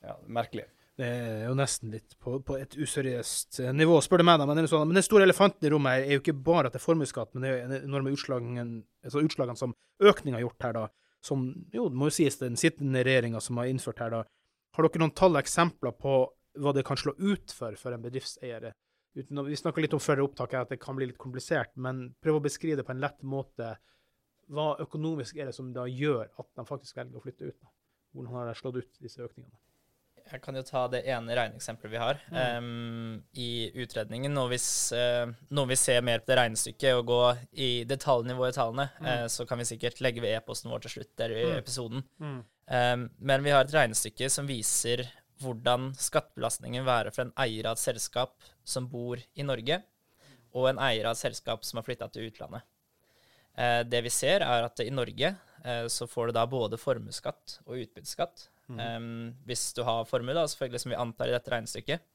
ja, 0.02 0.16
merkelig. 0.26 0.66
Det 0.98 1.06
er 1.06 1.46
jo 1.48 1.54
nesten 1.58 1.90
litt 1.94 2.18
på, 2.22 2.40
på 2.46 2.58
et 2.58 2.74
useriøst 2.78 3.60
eh, 3.62 3.72
nivå, 3.74 4.00
spør 4.02 4.22
du 4.22 4.26
meg. 4.26 4.40
da, 4.42 4.46
Men, 4.50 4.58
det 4.58 4.64
er 4.66 4.74
sånn, 4.74 4.88
men 4.90 4.98
den 4.98 5.06
store 5.06 5.24
elefanten 5.26 5.66
i 5.66 5.72
rommet 5.74 5.94
her 6.00 6.04
er 6.08 6.18
jo 6.18 6.22
ikke 6.22 6.36
bare 6.50 6.70
at 6.70 6.74
det 6.74 6.82
er 6.82 6.86
formuesskatt, 6.88 7.30
men 7.34 7.46
det 7.46 7.50
er 7.50 7.56
jo 7.62 7.80
enorme 7.86 8.14
utslagene, 8.14 8.66
altså 9.06 9.22
utslagene 9.26 9.58
som 9.58 9.74
økningen 10.02 10.38
har 10.38 10.46
gjort 10.48 10.66
her, 10.66 10.74
da. 10.82 10.84
Som 11.24 11.46
jo, 11.72 11.88
det 11.90 12.00
må 12.00 12.10
jo 12.10 12.18
sies 12.18 12.40
den 12.42 12.58
sittende 12.60 13.04
regjeringa 13.06 13.40
som 13.42 13.60
har 13.62 13.70
innført 13.72 14.02
her, 14.04 14.12
da. 14.12 14.24
Har 14.76 14.88
dere 14.88 15.04
noen 15.04 15.14
tall 15.16 15.38
og 15.38 15.44
eksempler 15.44 15.94
på 15.96 16.16
hva 16.60 16.74
det 16.76 16.84
kan 16.86 17.00
slå 17.00 17.14
ut 17.18 17.54
for 17.56 17.78
for 17.80 17.96
en 17.96 18.04
bedriftseier? 18.04 18.72
Vi 19.14 19.58
snakka 19.58 19.82
litt 19.82 19.94
om 19.94 20.02
før 20.02 20.24
opptaket 20.26 20.60
at 20.60 20.74
det 20.74 20.82
kan 20.82 20.98
bli 20.98 21.08
litt 21.12 21.22
komplisert, 21.22 21.72
men 21.78 22.08
prøv 22.22 22.40
å 22.40 22.46
beskrive 22.48 22.82
det 22.82 22.88
på 22.88 22.96
en 22.96 23.04
lett 23.04 23.22
måte. 23.22 23.76
Hva 24.50 24.74
økonomisk 24.84 25.38
er 25.38 25.50
det 25.50 25.56
som 25.56 25.70
da 25.74 25.86
gjør 25.88 26.26
at 26.28 26.50
de 26.58 26.66
faktisk 26.68 26.98
velger 26.98 27.20
å 27.20 27.24
flytte 27.24 27.52
ut? 27.52 27.60
da? 27.62 27.70
Hvordan 28.14 28.34
har 28.34 28.50
det 28.50 28.58
slått 28.60 28.82
ut, 28.82 28.92
disse 29.02 29.22
økningene? 29.24 29.56
Jeg 30.32 30.42
kan 30.42 30.56
jo 30.58 30.64
ta 30.66 30.86
det 30.90 31.04
ene 31.12 31.36
regneeksempelet 31.38 31.92
vi 31.92 32.00
har 32.02 32.20
em, 32.32 33.18
i 33.38 33.70
utredningen. 33.84 34.38
Og 34.42 34.50
hvis 34.54 34.68
eh, 34.96 35.28
noen 35.54 35.70
vil 35.70 35.80
se 35.80 35.98
mer 36.06 36.24
på 36.24 36.32
det 36.32 36.38
regnestykket 36.40 36.98
og 36.98 37.10
gå 37.12 37.20
i 37.66 37.70
detaljnivå 37.90 38.48
i 38.48 38.56
tallene, 38.56 38.88
eh, 39.04 39.26
så 39.30 39.46
kan 39.50 39.62
vi 39.62 39.68
sikkert 39.70 40.02
legge 40.02 40.24
ved 40.24 40.34
e-posten 40.38 40.72
vår 40.72 40.86
til 40.86 40.96
slutt 40.96 41.12
der 41.20 41.36
i 41.36 41.44
episoden. 41.58 42.06
Um, 42.64 43.10
men 43.20 43.44
vi 43.44 43.52
har 43.52 43.66
et 43.66 43.76
regnestykke 43.76 44.30
som 44.32 44.48
viser 44.48 45.04
hvordan 45.44 45.92
skattebelastningen 46.00 46.86
være 46.88 47.12
for 47.12 47.26
en 47.26 47.34
eier 47.44 47.68
av 47.68 47.76
et 47.76 47.84
selskap 47.84 48.38
som 48.64 48.88
bor 48.88 49.20
i 49.20 49.44
Norge, 49.44 49.82
og 50.56 50.70
en 50.70 50.80
eier 50.86 51.10
av 51.10 51.18
et 51.18 51.24
selskap 51.26 51.66
som 51.68 51.82
har 51.82 51.88
flytta 51.88 52.08
til 52.14 52.30
utlandet. 52.32 52.64
Uh, 53.60 53.84
det 53.86 54.02
vi 54.08 54.14
ser, 54.14 54.42
er 54.42 54.66
at 54.66 54.82
i 54.82 54.90
Norge 54.94 55.36
uh, 55.36 55.86
så 55.92 56.08
får 56.10 56.32
du 56.32 56.40
da 56.40 56.48
både 56.50 56.80
formuesskatt 56.80 57.60
og 57.68 57.84
utbytteskatt. 57.84 58.48
Um, 58.80 59.34
hvis 59.48 59.72
du 59.76 59.84
har 59.88 60.06
formue, 60.08 60.36
da, 60.36 60.46
selvfølgelig, 60.50 60.84
som 60.84 60.94
vi 60.94 61.00
antar 61.00 61.30
i 61.30 61.36
dette 61.36 61.52
regnestykket. 61.52 62.06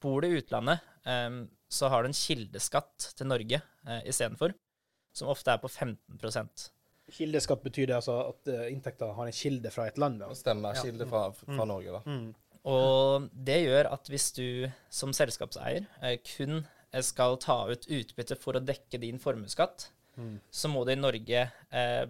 Bor 0.00 0.24
du 0.24 0.30
i 0.30 0.40
utlandet, 0.40 0.84
um, 1.04 1.42
så 1.70 1.90
har 1.92 2.02
du 2.02 2.10
en 2.10 2.16
kildeskatt 2.16 3.10
til 3.16 3.28
Norge 3.28 3.60
uh, 3.88 4.00
istedenfor, 4.08 4.54
som 5.16 5.32
ofte 5.32 5.52
er 5.52 5.62
på 5.62 5.68
15 5.68 5.98
Kildeskatt 7.10 7.64
betyr 7.64 7.88
det 7.90 7.96
altså 7.96 8.20
at 8.28 8.52
uh, 8.52 8.66
inntekter 8.70 9.16
har 9.16 9.28
en 9.28 9.34
kilde 9.34 9.72
fra 9.74 9.88
et 9.90 9.98
land? 9.98 10.20
Da. 10.22 10.30
stemmer. 10.38 10.78
Kilde 10.78 11.08
fra, 11.10 11.24
fra 11.34 11.66
Norge, 11.68 11.98
da. 11.98 12.18
Og 12.70 13.30
det 13.32 13.62
gjør 13.64 13.88
at 13.94 14.10
hvis 14.12 14.28
du 14.36 14.48
som 14.92 15.14
selskapseier 15.16 15.86
eh, 16.04 16.18
kun 16.20 16.60
skal 17.00 17.38
ta 17.40 17.62
ut 17.70 17.86
utbytte 17.88 18.36
for 18.36 18.58
å 18.58 18.60
dekke 18.60 19.00
din 19.00 19.20
formuesskatt, 19.22 19.86
så 20.50 20.68
må 20.68 20.82
du 20.84 20.92
i 20.92 20.98
Norge 20.98 21.46
eh, 21.48 22.02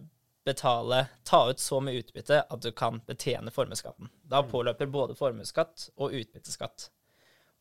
betale, 0.51 1.05
ta 1.25 1.45
ut 1.51 1.63
så 1.63 1.79
mye 1.85 2.03
utbytte 2.03 2.43
at 2.43 2.65
du 2.65 2.73
kan 2.77 3.01
betjene 3.07 3.53
formuesskatten. 3.55 4.11
Da 4.23 4.43
påløper 4.47 4.91
både 4.91 5.17
formuesskatt 5.19 5.91
og 5.97 6.17
utbytteskatt. 6.19 6.91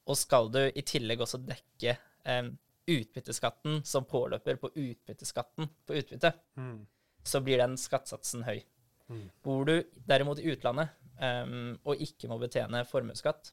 Og 0.09 0.17
skal 0.17 0.49
du 0.51 0.63
i 0.67 0.83
tillegg 0.85 1.21
også 1.21 1.41
dekke 1.45 1.93
eh, 2.25 2.49
utbytteskatten 2.89 3.83
som 3.85 4.05
påløper 4.09 4.55
på 4.55 4.71
utbytteskatten 4.73 5.69
på 5.85 5.93
utbytte, 6.01 6.33
så 7.23 7.41
blir 7.45 7.61
den 7.61 7.77
skattsatsen 7.77 8.43
høy. 8.47 8.63
Bor 9.43 9.65
du 9.65 9.83
derimot 10.09 10.39
i 10.39 10.49
utlandet 10.51 10.89
um, 11.21 11.77
og 11.83 12.01
ikke 12.01 12.29
må 12.29 12.37
betjene 12.41 12.83
formuesskatt, 12.89 13.51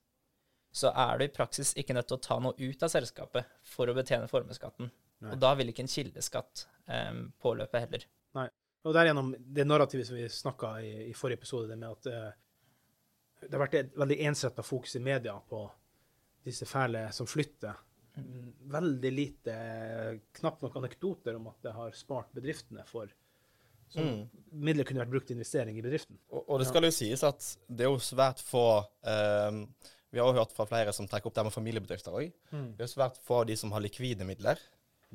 så 0.73 0.93
er 0.93 1.19
du 1.19 1.25
i 1.25 1.33
praksis 1.33 1.73
ikke 1.81 1.97
nødt 1.97 2.09
til 2.11 2.19
å 2.19 2.25
ta 2.25 2.39
noe 2.43 2.57
ut 2.59 2.83
av 2.85 2.93
selskapet 2.93 3.49
for 3.65 3.89
å 3.89 3.97
betjene 3.97 4.29
formuesskatten. 4.29 4.91
Og 5.33 5.39
da 5.41 5.55
vil 5.57 5.73
ikke 5.73 5.87
en 5.87 5.93
kildeskatt 5.93 6.67
um, 6.89 7.23
påløpe 7.41 7.81
heller. 7.81 8.05
Og 8.87 8.95
derigjennom 8.95 9.33
det 9.39 9.67
narrativet 9.67 10.07
som 10.07 10.17
vi 10.19 10.29
snakka 10.31 10.77
i, 10.87 10.93
i 11.11 11.15
forrige 11.17 11.41
episode, 11.41 11.69
det 11.73 11.79
med 11.81 11.91
at 11.91 12.07
eh, 12.13 12.37
det 13.43 13.53
har 13.53 13.65
vært 13.65 13.75
et 13.81 13.99
veldig 13.99 14.19
ensretta 14.31 14.63
fokus 14.65 14.95
i 14.97 15.03
media 15.03 15.35
på 15.51 15.65
disse 16.47 16.69
fæle 16.71 17.09
som 17.13 17.27
flytter. 17.27 17.75
Mm, 18.17 18.53
Veldig 18.73 19.11
lite, 19.13 19.55
knapt 20.39 20.63
nok 20.65 20.77
anekdoter 20.81 21.37
om 21.37 21.51
at 21.51 21.59
det 21.67 21.75
har 21.77 21.91
spart 21.99 22.31
bedriftene 22.37 22.87
for 22.89 23.11
så 23.89 24.03
Mm. 24.03 24.29
midler 24.51 24.83
kunne 24.85 24.99
vært 25.05 25.13
brukt 25.13 25.29
til 25.29 25.37
investering 25.37 25.77
i 25.79 25.83
bedriften. 25.85 26.17
Og, 26.35 26.41
og 26.51 26.59
det 26.59 26.67
skal 26.67 26.83
jo 26.83 26.91
sies 26.91 27.23
at 27.23 27.45
det 27.69 27.85
er 27.87 27.93
jo 27.93 28.01
svært 28.03 28.41
få 28.43 28.83
um, 28.83 29.61
Vi 30.11 30.19
har 30.19 30.27
jo 30.27 30.41
hørt 30.41 30.55
fra 30.57 30.67
flere 30.67 30.95
som 30.97 31.07
trekker 31.07 31.31
opp 31.31 31.37
det 31.37 31.45
med 31.47 31.55
familiebedrifter 31.55 32.17
òg. 32.19 32.33
Det 32.51 32.83
er 32.83 32.91
svært 32.91 33.21
få 33.23 33.43
av 33.43 33.47
de 33.47 33.55
som 33.61 33.71
har 33.75 33.85
likvide 33.85 34.27
midler. 34.27 34.59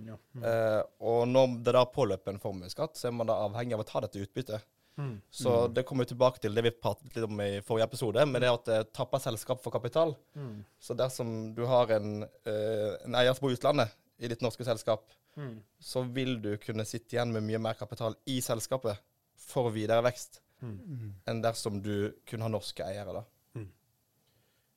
Ja. 0.07 0.17
Eh, 0.41 0.83
og 0.99 1.27
når 1.27 1.57
det 1.63 1.73
da 1.77 1.85
påløper 1.85 2.33
en 2.33 2.39
formuesskatt, 2.39 2.95
så 2.97 3.07
er 3.07 3.11
man 3.11 3.27
da 3.27 3.33
avhengig 3.47 3.73
av 3.77 3.83
å 3.83 3.87
ta 3.87 4.01
dette 4.01 4.19
utbyttet. 4.23 4.61
Mm. 4.97 5.21
Så 5.31 5.73
det 5.73 5.85
kommer 5.87 6.03
vi 6.05 6.11
tilbake 6.13 6.41
til 6.43 6.53
det 6.53 6.63
vi 6.65 6.71
pratet 6.75 7.15
litt 7.15 7.23
om 7.25 7.39
i 7.41 7.61
forrige 7.65 7.87
episode, 7.87 8.25
med 8.27 8.41
det 8.43 8.49
at 8.51 8.65
det 8.65 8.79
tapper 8.93 9.19
selskap 9.23 9.61
for 9.63 9.71
kapital. 9.71 10.15
Mm. 10.35 10.65
Så 10.79 10.93
dersom 10.99 11.55
du 11.55 11.63
har 11.65 11.89
en, 11.95 12.23
eh, 12.23 12.97
en 13.05 13.15
eier 13.15 13.33
som 13.33 13.45
bor 13.47 13.51
i 13.53 13.55
utlandet 13.57 13.89
i 14.19 14.27
ditt 14.27 14.41
norske 14.41 14.63
selskap, 14.67 15.09
Mm. 15.37 15.61
så 15.79 16.03
vil 16.13 16.41
du 16.41 16.57
kunne 16.57 16.83
sitte 16.85 17.15
igjen 17.15 17.31
med 17.31 17.43
mye 17.43 17.57
mer 17.57 17.73
kapital 17.73 18.15
i 18.27 18.41
selskapet 18.41 18.97
for 19.37 19.69
videre 19.71 20.03
vekst 20.03 20.41
Mm. 20.61 21.13
enn 21.25 21.41
dersom 21.41 21.81
du 21.81 22.11
kun 22.27 22.41
har 22.41 22.49
norske 22.49 22.83
eiere. 22.83 23.13
da. 23.13 23.23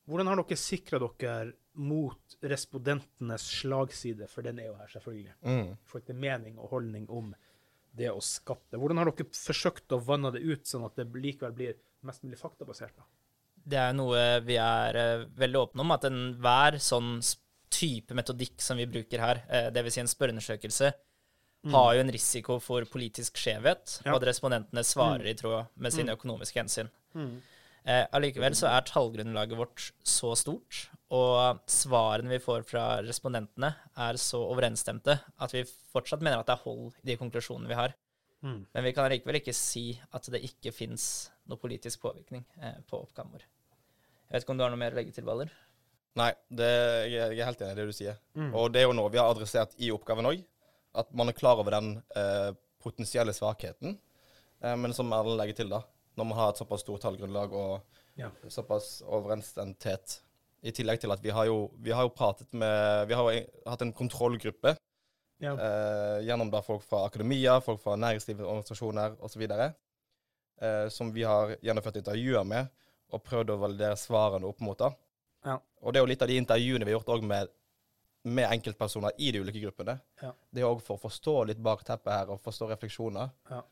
Hvordan 0.09 0.27
har 0.29 0.37
dere 0.43 0.57
sikra 0.61 0.99
dere 1.01 1.53
mot 1.75 2.37
respondentenes 2.43 3.47
slagside, 3.63 4.29
for 4.31 4.43
den 4.47 4.59
er 4.61 4.67
jo 4.69 4.75
her, 4.79 4.87
selvfølgelig, 4.93 5.33
Mm. 5.43 5.77
i 5.85 6.01
ikke 6.01 6.07
til 6.13 6.15
mening 6.21 6.59
og 6.59 6.69
holdning 6.71 7.07
om 7.11 7.35
det 7.97 8.11
å 8.11 8.21
skatte? 8.21 8.77
Hvordan 8.79 8.99
har 8.99 9.11
dere 9.11 9.27
forsøkt 9.33 9.89
å 9.97 10.01
vanne 10.05 10.31
det 10.33 10.43
ut, 10.43 10.65
sånn 10.67 10.85
at 10.85 10.95
det 10.97 11.07
likevel 11.13 11.53
blir 11.55 11.75
mest 12.03 12.23
mulig 12.23 12.39
faktabasert? 12.39 12.95
da? 12.97 13.03
Det 13.67 13.79
er 13.79 13.93
noe 13.95 14.41
vi 14.45 14.57
er 14.61 14.95
eh, 14.95 15.25
veldig 15.25 15.63
åpne 15.73 15.81
om, 15.81 15.91
at 15.93 16.05
enhver 16.05 16.73
sånn 16.79 17.17
type 17.71 18.13
metodikk 18.15 18.61
som 18.61 18.77
vi 18.77 18.85
bruker 18.87 19.19
her, 19.19 19.43
eh, 19.49 19.71
dvs. 19.71 19.93
Si 19.95 20.01
en 20.01 20.07
spørreundersøkelse, 20.07 20.93
har 21.73 21.95
jo 21.95 22.01
en 22.01 22.11
risiko 22.13 22.59
for 22.61 22.83
politisk 22.85 23.39
skjevhet, 23.41 24.03
Ja. 24.05 24.13
og 24.13 24.21
at 24.23 24.29
respondentene 24.29 24.85
svarer 24.85 25.25
i 25.27 25.33
tråd 25.35 25.67
med 25.79 25.93
sine 25.95 26.13
økonomiske 26.15 26.61
hensyn. 26.61 26.91
Eh, 27.17 27.41
allikevel 27.85 28.55
så 28.57 28.71
er 28.73 28.87
tallgrunnlaget 28.89 29.59
vårt 29.59 29.91
så 30.09 30.31
stort, 30.41 30.87
og 31.15 31.61
svarene 31.71 32.31
vi 32.33 32.39
får 32.43 32.63
fra 32.67 32.85
respondentene, 33.05 33.75
er 34.01 34.17
så 34.19 34.41
overensstemte 34.49 35.19
at 35.45 35.53
vi 35.55 35.63
fortsatt 35.93 36.25
mener 36.25 36.41
at 36.41 36.49
det 36.49 36.57
er 36.57 36.65
hold 36.65 36.95
i 37.03 37.11
de 37.11 37.17
konklusjonene 37.21 37.69
vi 37.71 37.77
har. 37.79 37.93
Mm. 38.45 38.63
Men 38.75 38.85
vi 38.85 38.93
kan 38.97 39.07
allikevel 39.07 39.39
ikke 39.41 39.55
si 39.57 39.87
at 40.17 40.27
det 40.33 40.41
ikke 40.49 40.73
fins 40.77 41.05
noe 41.49 41.61
politisk 41.61 42.01
påvirkning 42.03 42.43
eh, 42.61 42.81
på 42.89 42.99
oppgaven 43.05 43.33
vår. 43.37 43.45
Jeg 43.45 44.33
vet 44.39 44.45
ikke 44.47 44.55
om 44.57 44.59
du 44.61 44.65
har 44.67 44.73
noe 44.73 44.81
mer 44.81 44.97
å 44.97 44.99
legge 44.99 45.15
til, 45.17 45.25
Baller? 45.29 45.53
Nei, 46.19 46.31
det, 46.49 46.69
jeg, 47.11 47.21
er- 47.21 47.33
jeg 47.37 47.41
er 47.45 47.49
helt 47.51 47.63
enig 47.65 47.77
i 47.77 47.79
det 47.81 47.87
du 47.89 47.95
sier. 47.97 48.19
Mm. 48.37 48.51
Og 48.57 48.69
det 48.73 48.83
er 48.83 48.89
jo 48.89 48.97
noe 48.97 49.13
vi 49.13 49.21
har 49.21 49.31
adressert 49.33 49.73
i 49.83 49.93
oppgaven 49.95 50.29
òg. 50.33 50.43
At 50.95 51.09
man 51.17 51.29
er 51.31 51.37
klar 51.37 51.61
over 51.61 51.75
den 51.75 51.95
eh, 52.17 52.51
potensielle 52.85 53.33
svakheten. 53.37 53.97
Eh, 54.63 54.77
men 54.81 54.93
som 54.97 55.11
Erlend 55.13 55.41
legger 55.41 55.59
til, 55.63 55.73
da, 55.73 55.81
når 56.17 56.25
man 56.29 56.39
har 56.39 56.51
et 56.53 56.61
såpass 56.63 56.81
stort 56.85 57.01
tallgrunnlag 57.03 57.53
og 57.53 57.81
Ja. 58.17 58.29
såpass 58.49 59.03
overensstemthet. 59.03 60.21
I 60.63 60.71
tillegg 60.73 61.01
til 61.01 61.11
at 61.13 61.21
vi 61.23 61.31
har 61.31 61.45
jo, 61.47 61.71
vi 61.83 61.91
har 61.91 62.03
jo 62.07 62.09
pratet 62.15 62.53
med 62.53 63.09
Vi 63.09 63.15
har 63.15 63.33
jo 63.33 63.47
hatt 63.67 63.83
en 63.83 63.93
kontrollgruppe 63.93 64.77
Ja. 65.41 65.53
eh, 65.57 66.21
gjennom 66.25 66.51
da 66.51 66.61
folk 66.63 66.83
fra 66.83 67.05
akademia, 67.07 67.61
folk 67.61 67.81
fra 67.83 67.97
næringslivsorganisasjoner 67.97 69.17
osv. 69.21 69.43
Eh, 70.63 70.89
som 70.89 71.11
vi 71.13 71.23
har 71.27 71.57
gjennomført 71.63 71.97
intervjuer 71.97 72.45
med, 72.47 72.69
og 73.13 73.23
prøvd 73.25 73.51
å 73.51 73.59
validere 73.59 73.97
svarene 73.97 74.47
opp 74.47 74.61
mot. 74.61 74.79
da. 74.79 74.93
Ja. 75.45 75.59
Og 75.83 75.93
det 75.93 75.99
er 76.01 76.07
jo 76.07 76.07
litt 76.13 76.23
av 76.23 76.29
de 76.29 76.39
intervjuene 76.41 76.85
vi 76.87 76.93
har 76.93 77.01
gjort 77.01 77.19
òg 77.19 77.23
med, 77.23 77.49
med 78.25 78.49
enkeltpersoner 78.51 79.11
i 79.19 79.31
de 79.33 79.41
ulike 79.41 79.61
gruppene. 79.61 80.01
Ja. 80.23 80.33
Det 80.53 80.63
er 80.63 80.67
òg 80.71 80.81
for 80.81 80.97
å 80.97 81.01
forstå 81.03 81.47
litt 81.47 81.59
bakteppet 81.63 82.13
her, 82.13 82.31
og 82.31 82.41
forstå 82.41 82.71
refleksjoner. 82.71 83.31
Ja. 83.51 83.63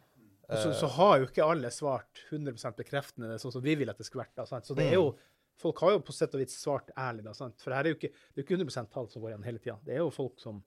Så, 0.48 0.72
så 0.74 0.88
har 0.96 1.20
jo 1.20 1.28
ikke 1.28 1.44
alle 1.46 1.70
svart 1.72 2.24
100% 2.30 2.76
bekreftende 2.76 3.38
sånn 3.40 3.54
som 3.54 3.62
vi 3.64 3.76
vil 3.78 3.92
at 3.92 4.00
det 4.00 4.04
skulle 4.08 4.24
vært. 4.24 4.34
Da, 4.40 4.46
sant? 4.48 4.66
Så 4.68 4.74
det 4.76 4.88
er 4.90 4.98
jo, 4.98 5.12
folk 5.60 5.80
har 5.84 5.94
jo 5.94 6.02
på 6.04 6.14
sett 6.16 6.34
og 6.34 6.42
vis 6.42 6.56
svart 6.58 6.90
ærlig. 6.98 7.24
Da, 7.28 7.32
sant? 7.36 7.62
For 7.62 7.72
her 7.72 7.86
er 7.86 7.94
jo 7.94 7.98
ikke, 8.00 8.10
det 8.10 8.40
er 8.40 8.42
jo 8.42 8.48
ikke 8.48 8.58
100 8.58 8.90
tall 8.92 9.08
som 9.12 9.22
går 9.22 9.32
igjen 9.32 9.46
hele 9.46 9.62
tida. 9.62 9.78
Det 9.86 9.94
er 9.94 10.02
jo 10.02 10.10
folk 10.12 10.42
som 10.42 10.60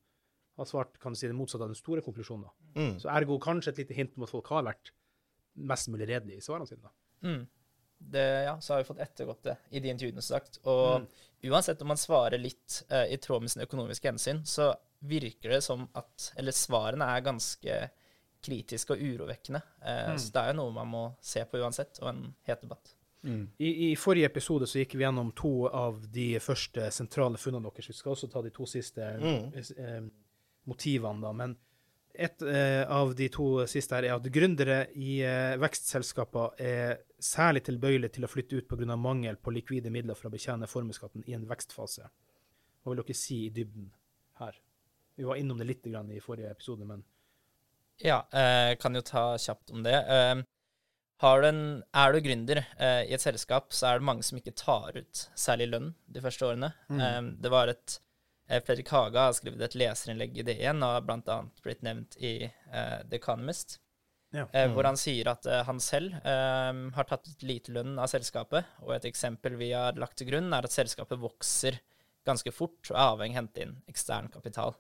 har 0.56 0.70
svart 0.70 0.96
kan 1.04 1.14
du 1.14 1.20
si, 1.20 1.28
det 1.28 1.36
motsatte 1.36 1.68
av 1.68 1.74
den 1.74 1.80
store 1.80 2.04
konklusjonen. 2.06 2.48
Da. 2.48 2.72
Mm. 2.80 2.94
Så 3.04 3.12
ergo 3.12 3.38
kanskje 3.44 3.74
et 3.74 3.84
lite 3.84 3.98
hint 3.98 4.16
om 4.16 4.26
at 4.26 4.32
folk 4.32 4.50
har 4.54 4.66
vært 4.68 4.94
mest 5.56 5.92
mulig 5.92 6.08
redelige 6.10 6.40
i 6.40 6.46
svarene 6.46 6.68
sine. 6.70 6.88
Da. 6.88 6.94
Mm. 7.28 7.44
Det, 8.16 8.24
ja, 8.48 8.56
så 8.62 8.74
har 8.74 8.82
vi 8.82 8.88
fått 8.90 9.04
ettergått 9.04 9.44
det 9.48 9.56
i 9.76 9.82
de 9.84 9.92
intervjuene, 9.92 10.24
sagt. 10.24 10.60
Og 10.68 11.08
uansett 11.48 11.82
om 11.84 11.92
man 11.92 12.00
svarer 12.00 12.40
litt 12.40 12.82
uh, 12.92 13.06
i 13.08 13.20
tråd 13.22 13.44
med 13.44 13.54
sine 13.54 13.68
økonomiske 13.68 14.12
hensyn, 14.12 14.44
så 14.48 14.72
virker 15.06 15.58
det 15.58 15.62
som 15.62 15.86
at 15.94 16.32
Eller 16.40 16.56
svarene 16.56 17.08
er 17.14 17.26
ganske 17.26 17.80
kritiske 18.46 18.94
og 18.96 19.02
urovekkende. 19.02 19.62
Eh, 19.82 20.14
Så 20.22 20.32
det 20.36 20.42
er 20.44 20.54
jo 20.54 20.60
noe 20.62 20.76
man 20.76 20.88
må 20.94 21.04
se 21.22 21.44
på 21.50 21.60
uansett, 21.64 22.00
og 22.04 22.12
en 22.14 22.22
het 22.48 22.62
debatt. 22.62 22.94
I, 23.26 23.70
I 23.90 23.96
forrige 23.98 24.28
episode 24.30 24.68
så 24.70 24.78
gikk 24.84 24.92
vi 25.00 25.02
gjennom 25.02 25.32
to 25.34 25.66
av 25.74 25.96
de 26.14 26.36
første 26.38 26.92
sentrale 26.94 27.40
funnene 27.42 27.66
deres. 27.72 27.88
Vi 27.90 27.96
skal 27.98 28.14
også 28.14 28.28
ta 28.30 28.44
de 28.46 28.52
to 28.54 28.68
siste 28.70 29.02
eh, 29.02 30.04
motivene, 30.70 31.22
da. 31.24 31.32
Men 31.34 31.56
et 32.14 32.42
eh, 32.48 32.84
av 32.88 33.16
de 33.18 33.28
to 33.34 33.48
siste 33.68 33.98
her 33.98 34.06
er 34.08 34.14
at 34.20 34.30
gründere 34.32 34.78
i 34.94 35.18
eh, 35.26 35.56
vekstselskaper 35.60 36.54
er 36.64 37.02
særlig 37.20 37.64
tilbøyelige 37.66 38.14
til 38.20 38.28
å 38.28 38.30
flytte 38.32 38.62
ut 38.62 38.70
pga. 38.70 38.96
mangel 38.96 39.36
på 39.42 39.52
likvide 39.58 39.90
midler 39.92 40.16
for 40.16 40.30
å 40.30 40.36
betjene 40.36 40.70
formuesskatten 40.70 41.26
i 41.28 41.34
en 41.34 41.48
vekstfase. 41.50 42.06
Hva 42.84 42.94
vil 42.94 43.02
dere 43.02 43.18
si 43.18 43.42
i 43.48 43.50
dybden 43.50 43.90
her? 44.40 44.62
Vi 45.18 45.26
var 45.26 45.42
innom 45.42 45.58
det 45.58 45.66
litt 45.66 45.84
grann 45.90 46.12
i 46.12 46.22
forrige 46.22 46.52
episode, 46.54 46.86
men 46.86 47.02
Ja, 48.04 48.26
eh, 48.32 48.76
kan 48.82 48.96
jo 48.96 49.02
ta 49.02 49.38
kjapt 49.40 49.72
om 49.72 49.84
det. 49.86 49.96
Eh, 49.96 50.42
har 51.24 51.42
du 51.42 51.48
en, 51.48 51.62
er 51.96 52.12
du 52.12 52.20
gründer 52.22 52.60
eh, 52.78 53.04
i 53.08 53.14
et 53.16 53.22
selskap, 53.24 53.72
så 53.74 53.88
er 53.94 54.00
det 54.02 54.08
mange 54.10 54.24
som 54.28 54.38
ikke 54.38 54.52
tar 54.60 54.98
ut 54.98 55.22
særlig 55.40 55.70
lønn 55.72 55.94
de 56.12 56.22
første 56.22 56.46
årene. 56.50 56.74
Eh, 56.92 57.22
det 57.40 57.52
var 57.54 57.72
et 57.72 58.00
Fredrik 58.46 58.92
Haga 58.94 59.24
har 59.30 59.34
skrevet 59.34 59.62
et 59.66 59.74
leserinnlegg 59.80 60.36
i 60.38 60.44
DN 60.46 60.84
og 60.86 60.92
har 61.00 61.02
bl.a. 61.08 61.38
blitt 61.66 61.82
nevnt 61.82 62.14
i 62.22 62.44
eh, 62.46 63.00
The 63.10 63.16
Economist, 63.18 63.80
Ja. 64.36 64.44
eh, 64.54 64.68
hvor 64.74 64.84
han 64.86 64.98
sier 65.00 65.30
at 65.32 65.48
han 65.66 65.80
selv 65.80 66.14
eh, 66.20 66.74
har 66.94 67.08
tatt 67.10 67.26
ut 67.32 67.42
lite 67.48 67.72
lønn 67.74 67.98
av 67.98 68.12
selskapet. 68.12 68.66
Og 68.84 68.92
et 68.94 69.06
eksempel 69.10 69.56
vi 69.58 69.72
har 69.72 69.96
lagt 69.98 70.18
til 70.20 70.28
grunn, 70.30 70.52
er 70.54 70.68
at 70.68 70.76
selskapet 70.76 71.18
vokser 71.24 71.80
ganske 72.28 72.52
fort 72.54 72.92
og 72.92 72.98
er 72.98 73.02
avhengig 73.16 73.34
av 73.38 73.40
å 73.40 73.42
hente 73.42 73.64
inn 73.66 73.74
ekstern 73.90 74.30
kapital. 74.34 74.76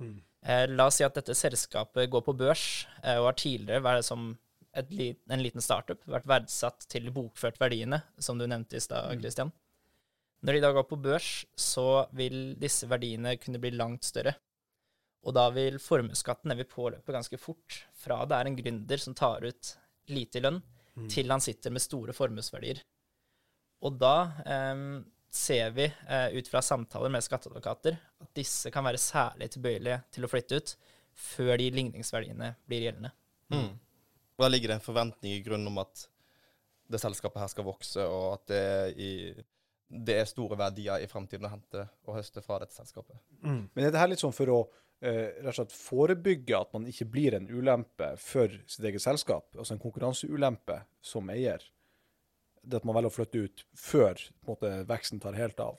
Eh, 0.00 0.22
la 0.70 0.86
oss 0.88 1.00
si 1.00 1.04
at 1.04 1.16
dette 1.18 1.36
selskapet 1.36 2.08
går 2.10 2.22
på 2.24 2.36
børs 2.36 2.86
eh, 3.02 3.18
og 3.18 3.30
har 3.30 3.40
tidligere 3.40 3.84
vært 3.84 4.06
som 4.06 4.30
et 4.70 4.92
en 4.94 5.42
liten 5.42 5.60
startup, 5.60 6.02
vært 6.06 6.28
verdsatt 6.30 6.86
til 6.88 7.10
bokført 7.12 7.58
verdiene, 7.60 8.04
som 8.22 8.38
du 8.38 8.46
nevnte 8.46 8.78
i 8.78 8.82
stad, 8.82 9.10
Christian. 9.18 9.50
Når 10.46 10.56
de 10.56 10.62
da 10.62 10.70
går 10.72 10.86
på 10.88 10.98
børs, 11.02 11.44
så 11.58 12.06
vil 12.16 12.54
disse 12.60 12.88
verdiene 12.88 13.34
kunne 13.42 13.60
bli 13.60 13.74
langt 13.74 14.06
større. 14.06 14.36
Og 15.26 15.34
da 15.36 15.48
vil 15.52 15.76
formuesskatten 15.82 16.54
vil 16.56 16.70
påløpe 16.70 17.12
ganske 17.12 17.36
fort, 17.36 17.82
fra 17.92 18.22
det 18.24 18.38
er 18.38 18.48
en 18.48 18.56
gründer 18.56 19.02
som 19.02 19.16
tar 19.18 19.44
ut 19.44 19.74
lite 20.08 20.40
i 20.40 20.44
lønn, 20.46 20.62
til 21.10 21.30
han 21.30 21.42
sitter 21.44 21.72
med 21.74 21.84
store 21.84 22.14
formuesverdier. 22.16 22.80
Og 23.86 23.98
da 24.00 24.14
em, 24.44 25.02
ser 25.30 25.70
vi 25.70 25.84
eh, 25.86 26.28
ut 26.34 26.48
fra 26.48 26.62
samtaler 26.62 27.12
med 27.12 27.22
skatteadvokater 27.24 27.98
at 28.22 28.32
disse 28.34 28.70
kan 28.74 28.84
være 28.86 28.98
særlig 29.00 29.50
tilbøyelige 29.54 30.00
til 30.14 30.26
å 30.26 30.30
flytte 30.30 30.58
ut 30.58 30.72
før 31.20 31.54
de 31.60 31.68
ligningsverdiene 31.74 32.54
blir 32.66 32.86
gjeldende. 32.88 33.12
Mm. 33.52 33.70
Og 34.36 34.44
Da 34.44 34.48
ligger 34.50 34.72
det 34.72 34.80
en 34.80 34.84
forventning 34.84 35.36
i 35.36 35.44
grunnen 35.44 35.70
om 35.70 35.78
at 35.82 36.06
det 36.90 36.98
selskapet 36.98 37.42
her 37.42 37.50
skal 37.52 37.66
vokse, 37.66 38.02
og 38.02 38.26
at 38.34 38.44
det 38.50 38.60
er, 38.66 38.92
i, 38.98 39.10
det 40.08 40.16
er 40.18 40.28
store 40.28 40.58
verdier 40.58 41.02
i 41.02 41.08
fremtiden 41.10 41.46
å 41.46 41.52
hente 41.52 41.84
og 42.08 42.16
høste 42.16 42.42
fra 42.42 42.58
dette 42.62 42.74
selskapet. 42.74 43.20
Men 43.74 43.86
er 43.86 43.94
det 43.94 44.00
her 44.00 44.10
litt 44.10 44.22
sånn 44.22 44.34
for 44.34 44.50
å 44.50 44.60
eh, 44.98 45.36
rett 45.38 45.52
og 45.52 45.58
slett 45.60 45.76
forebygge 45.76 46.58
at 46.58 46.72
man 46.74 46.88
ikke 46.90 47.06
blir 47.12 47.36
en 47.38 47.46
ulempe 47.50 48.14
for 48.18 48.50
sitt 48.66 48.88
eget 48.90 49.04
selskap, 49.04 49.52
altså 49.54 49.76
en 49.76 49.82
konkurranseulempe 49.82 50.80
som 51.12 51.30
eier? 51.30 51.62
Det 52.62 52.80
at 52.80 52.84
man 52.84 52.94
velger 52.98 53.10
å 53.10 53.14
flytte 53.14 53.44
ut 53.46 53.62
før 53.78 54.20
måte, 54.46 54.70
veksten 54.88 55.20
tar 55.22 55.38
helt 55.38 55.60
av? 55.64 55.78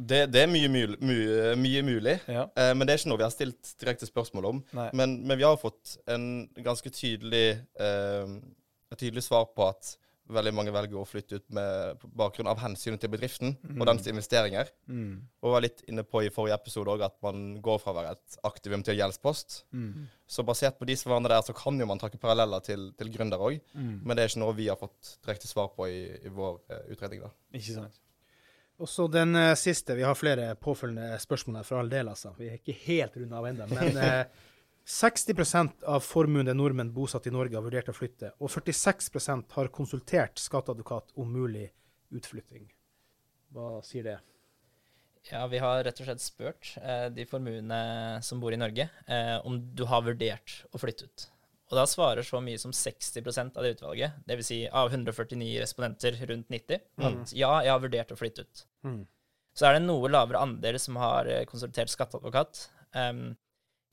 Det, 0.00 0.26
det 0.32 0.42
er 0.44 0.48
mye, 0.48 0.68
mye, 0.72 1.54
mye 1.60 1.82
mulig, 1.84 2.14
Ja. 2.30 2.46
eh, 2.56 2.70
men 2.74 2.86
det 2.86 2.94
er 2.94 3.00
ikke 3.02 3.10
noe 3.12 3.20
vi 3.20 3.26
har 3.26 3.34
stilt 3.34 3.72
direkte 3.82 4.06
spørsmål 4.08 4.46
om. 4.48 4.60
Men, 4.96 5.18
men 5.28 5.36
vi 5.36 5.44
har 5.44 5.58
fått 5.60 5.98
en 6.08 6.46
ganske 6.64 6.88
tydelig 6.94 7.58
eh, 7.80 8.32
tydelig 8.96 9.22
svar 9.26 9.50
på 9.54 9.66
at 9.68 9.94
veldig 10.32 10.52
mange 10.54 10.72
velger 10.74 10.98
å 11.00 11.06
flytte 11.08 11.40
ut 11.40 11.44
med 11.56 11.98
på 12.02 12.08
bakgrunn 12.20 12.48
av 12.50 12.60
hensynet 12.62 13.00
til 13.02 13.10
bedriften 13.12 13.56
Mm. 13.60 13.80
og 13.80 13.86
dens 13.86 14.06
investeringer. 14.10 14.70
Mm. 14.88 15.22
Og 15.42 15.52
var 15.54 15.64
litt 15.64 15.82
inne 15.88 16.04
på 16.06 16.22
i 16.24 16.30
forrige 16.30 16.56
episode 16.58 16.90
òg 16.90 17.04
at 17.06 17.16
man 17.22 17.60
går 17.62 17.78
fra 17.82 17.92
å 17.92 17.96
være 17.98 18.12
et 18.16 18.36
aktivum 18.44 18.82
til 18.86 18.96
gjeldspost. 18.98 19.64
Mm. 19.72 20.08
Så 20.26 20.44
basert 20.46 20.78
på 20.78 20.86
de 20.86 20.96
svarene 20.96 21.28
der, 21.28 21.42
så 21.42 21.54
kan 21.56 21.78
jo 21.78 21.86
man 21.86 21.98
trekke 21.98 22.20
paralleller 22.22 22.62
til, 22.66 22.92
til 22.98 23.10
gründer 23.10 23.38
òg. 23.40 23.60
Mm. 23.74 24.00
Men 24.04 24.16
det 24.16 24.22
er 24.24 24.32
ikke 24.32 24.42
noe 24.44 24.54
vi 24.58 24.68
har 24.68 24.78
fått 24.80 25.16
direkte 25.24 25.50
svar 25.50 25.72
på 25.74 25.88
i, 25.90 26.04
i 26.24 26.32
vår 26.32 26.60
uh, 26.70 26.84
utredning, 26.94 27.24
da. 27.26 27.32
Ikke 27.52 27.80
sant. 27.80 27.98
Og 28.80 28.88
så 28.88 29.08
den 29.12 29.34
uh, 29.36 29.54
siste. 29.60 29.94
Vi 29.98 30.06
har 30.06 30.14
flere 30.16 30.54
påfølgende 30.56 31.18
spørsmål 31.20 31.60
her, 31.60 31.66
for 31.68 31.82
all 31.82 31.90
del, 31.92 32.08
altså. 32.08 32.32
Vi 32.38 32.48
er 32.48 32.60
ikke 32.60 32.78
helt 32.86 33.18
runda 33.20 33.42
av 33.42 33.50
ennå. 33.50 33.66
Men 33.74 34.00
60% 34.90 35.84
av 35.86 36.02
formuende 36.02 36.54
nordmenn 36.56 36.90
bosatt 36.94 37.28
i 37.28 37.30
Norge 37.30 37.54
har 37.54 37.62
vurdert 37.62 37.92
å 37.92 37.94
flytte, 37.94 38.32
og 38.42 38.50
46% 38.50 39.54
har 39.54 39.70
konsultert 39.70 40.40
skatteadvokat 40.42 41.14
om 41.20 41.30
mulig 41.30 41.68
utflytting. 42.10 42.64
Hva 43.54 43.78
sier 43.86 44.08
det? 44.08 44.16
Ja, 45.28 45.44
vi 45.52 45.60
har 45.62 45.84
rett 45.84 46.00
og 46.00 46.08
slett 46.08 46.22
spurt 46.24 46.72
eh, 46.80 47.06
de 47.14 47.26
formuene 47.28 47.78
som 48.24 48.40
bor 48.42 48.54
i 48.54 48.58
Norge, 48.58 48.88
eh, 49.06 49.36
om 49.46 49.60
du 49.76 49.84
har 49.86 50.02
vurdert 50.02 50.56
å 50.74 50.80
flytte 50.80 51.06
ut. 51.06 51.26
Og 51.70 51.76
da 51.78 51.84
svarer 51.86 52.26
så 52.26 52.40
mye 52.42 52.58
som 52.58 52.72
60% 52.74 53.60
av 53.60 53.62
det 53.62 53.76
utvalget, 53.76 54.16
dvs. 54.26 54.48
Si 54.48 54.58
av 54.66 54.90
149 54.90 55.52
respondenter 55.62 56.18
rundt 56.32 56.50
90, 56.50 56.82
at 57.06 57.34
ja, 57.36 57.52
jeg 57.62 57.70
har 57.70 57.84
vurdert 57.84 58.10
å 58.10 58.18
flytte 58.18 58.42
ut. 58.42 58.64
Mm. 58.88 59.04
Så 59.54 59.68
er 59.68 59.76
det 59.76 59.84
en 59.84 59.86
noe 59.92 60.10
lavere 60.10 60.42
andel 60.42 60.80
som 60.82 60.98
har 60.98 61.30
eh, 61.30 61.44
konsultert 61.46 61.92
skatteadvokat. 61.92 62.64
Um, 62.96 63.36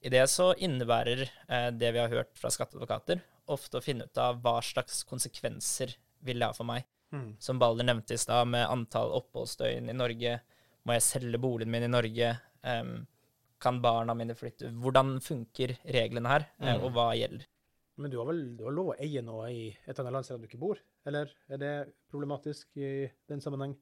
I 0.05 0.09
det 0.13 0.23
så 0.29 0.51
innebærer 0.61 1.23
eh, 1.25 1.69
det 1.73 1.89
vi 1.95 1.99
har 2.03 2.11
hørt 2.13 2.37
fra 2.37 2.51
skatteadvokater, 2.53 3.21
ofte 3.49 3.79
å 3.79 3.83
finne 3.83 4.05
ut 4.05 4.17
av 4.21 4.41
hva 4.43 4.59
slags 4.61 5.01
konsekvenser 5.07 5.95
vil 6.27 6.39
det 6.41 6.49
ha 6.49 6.53
for 6.55 6.67
meg. 6.69 6.85
Mm. 7.15 7.35
Som 7.39 7.59
Balder 7.59 7.87
nevnte 7.87 8.13
i 8.13 8.19
stad, 8.21 8.47
med 8.51 8.67
antall 8.67 9.13
oppholdsdøgn 9.17 9.89
i 9.89 9.95
Norge. 9.95 10.39
Må 10.85 10.97
jeg 10.97 11.05
selge 11.07 11.39
boligen 11.41 11.71
min 11.71 11.87
i 11.87 11.91
Norge? 11.91 12.33
Em, 12.67 13.07
kan 13.63 13.79
barna 13.81 14.13
mine 14.17 14.35
flytte? 14.37 14.69
Hvordan 14.83 15.17
funker 15.23 15.77
reglene 15.87 16.29
her, 16.29 16.45
eh, 16.59 16.75
Mm. 16.75 16.83
og 16.83 16.91
hva 16.93 17.07
gjelder? 17.17 17.47
Men 17.97 18.11
du 18.11 18.17
har 18.19 18.27
vel 18.27 18.55
du 18.55 18.63
har 18.65 18.71
lov 18.75 18.91
å 18.93 18.99
eie 19.01 19.21
noe 19.25 19.47
i 19.49 19.75
et 19.87 19.97
annet 19.99 20.13
land 20.13 20.25
selv 20.25 20.37
om 20.37 20.41
du 20.43 20.47
ikke 20.47 20.59
bor? 20.61 20.77
Eller 21.07 21.31
er 21.49 21.57
det 21.57 21.93
problematisk 22.11 22.67
i 22.77 23.09
den 23.27 23.41
sammenheng? 23.41 23.75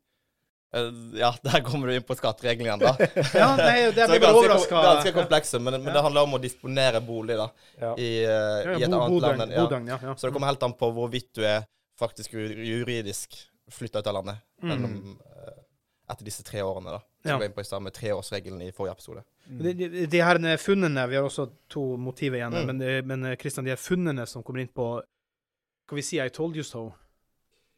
Eh, 0.76 0.92
ja, 1.20 1.30
der 1.48 1.62
kommer 1.64 1.88
du 1.88 1.96
inn 1.96 2.04
på 2.04 2.16
skattereglene 2.20 2.68
igjen, 2.68 2.82
da. 2.84 2.96
Ja, 3.42 3.50
nei, 3.56 3.92
det 3.96 4.08
blir 4.12 4.28
overraska. 4.28 4.82
ganske 4.84 5.14
komplekse, 5.16 5.60
men, 5.60 5.78
men 5.80 5.88
Ja. 5.88 5.94
det 5.98 6.02
handler 6.10 6.28
om 6.28 6.36
å 6.36 6.42
disponere 6.44 7.00
bolig 7.06 7.38
da, 7.40 7.50
Ja. 7.80 7.94
i, 7.96 8.10
eh, 8.26 8.76
i 8.80 8.84
et 8.84 8.90
annet 8.92 9.22
land. 9.22 9.52
Ja. 9.56 9.64
Bodøgn, 9.66 9.88
ja. 9.88 10.16
Så 10.16 10.28
det 10.28 10.34
kommer 10.36 10.52
helt 10.52 10.64
an 10.68 10.74
på 10.76 10.92
hvorvidt 10.92 11.32
du 11.40 11.46
er 11.48 11.64
faktisk 12.00 12.34
juridisk 12.36 13.38
flytta 13.72 14.00
ut 14.04 14.08
av 14.12 14.14
landet 14.20 14.42
Mm. 14.62 14.70
mellom, 14.70 15.18
eh, 15.26 15.54
etter 16.12 16.26
disse 16.28 16.44
tre 16.44 16.60
årene. 16.62 16.92
da. 16.92 17.00
Så 17.26 17.30
Ja. 17.32 17.36
inne 17.40 17.54
på 17.56 17.62
i 17.62 17.64
stad 17.66 17.82
med 17.82 17.94
treårsregelen 17.94 18.62
i 18.62 18.72
forrige 18.72 18.92
episode. 18.94 19.24
De, 19.48 19.74
de, 19.74 20.06
de 20.06 20.20
her 20.22 20.58
funnene, 20.58 21.08
vi 21.10 21.16
har 21.16 21.24
også 21.24 21.50
to 21.70 21.98
motiver 21.98 22.38
igjen, 22.38 22.54
Mm. 22.54 22.78
men, 22.78 23.08
men 23.08 23.38
Christian, 23.38 23.66
de 23.66 23.72
her 23.72 23.78
funnene 23.82 24.28
som 24.28 24.44
kommer 24.44 24.62
inn 24.62 24.68
på 24.76 25.02
Skal 25.88 25.96
vi 25.96 26.02
si 26.02 26.20
I 26.20 26.30
told 26.30 26.56
you 26.56 26.64
so? 26.64 26.94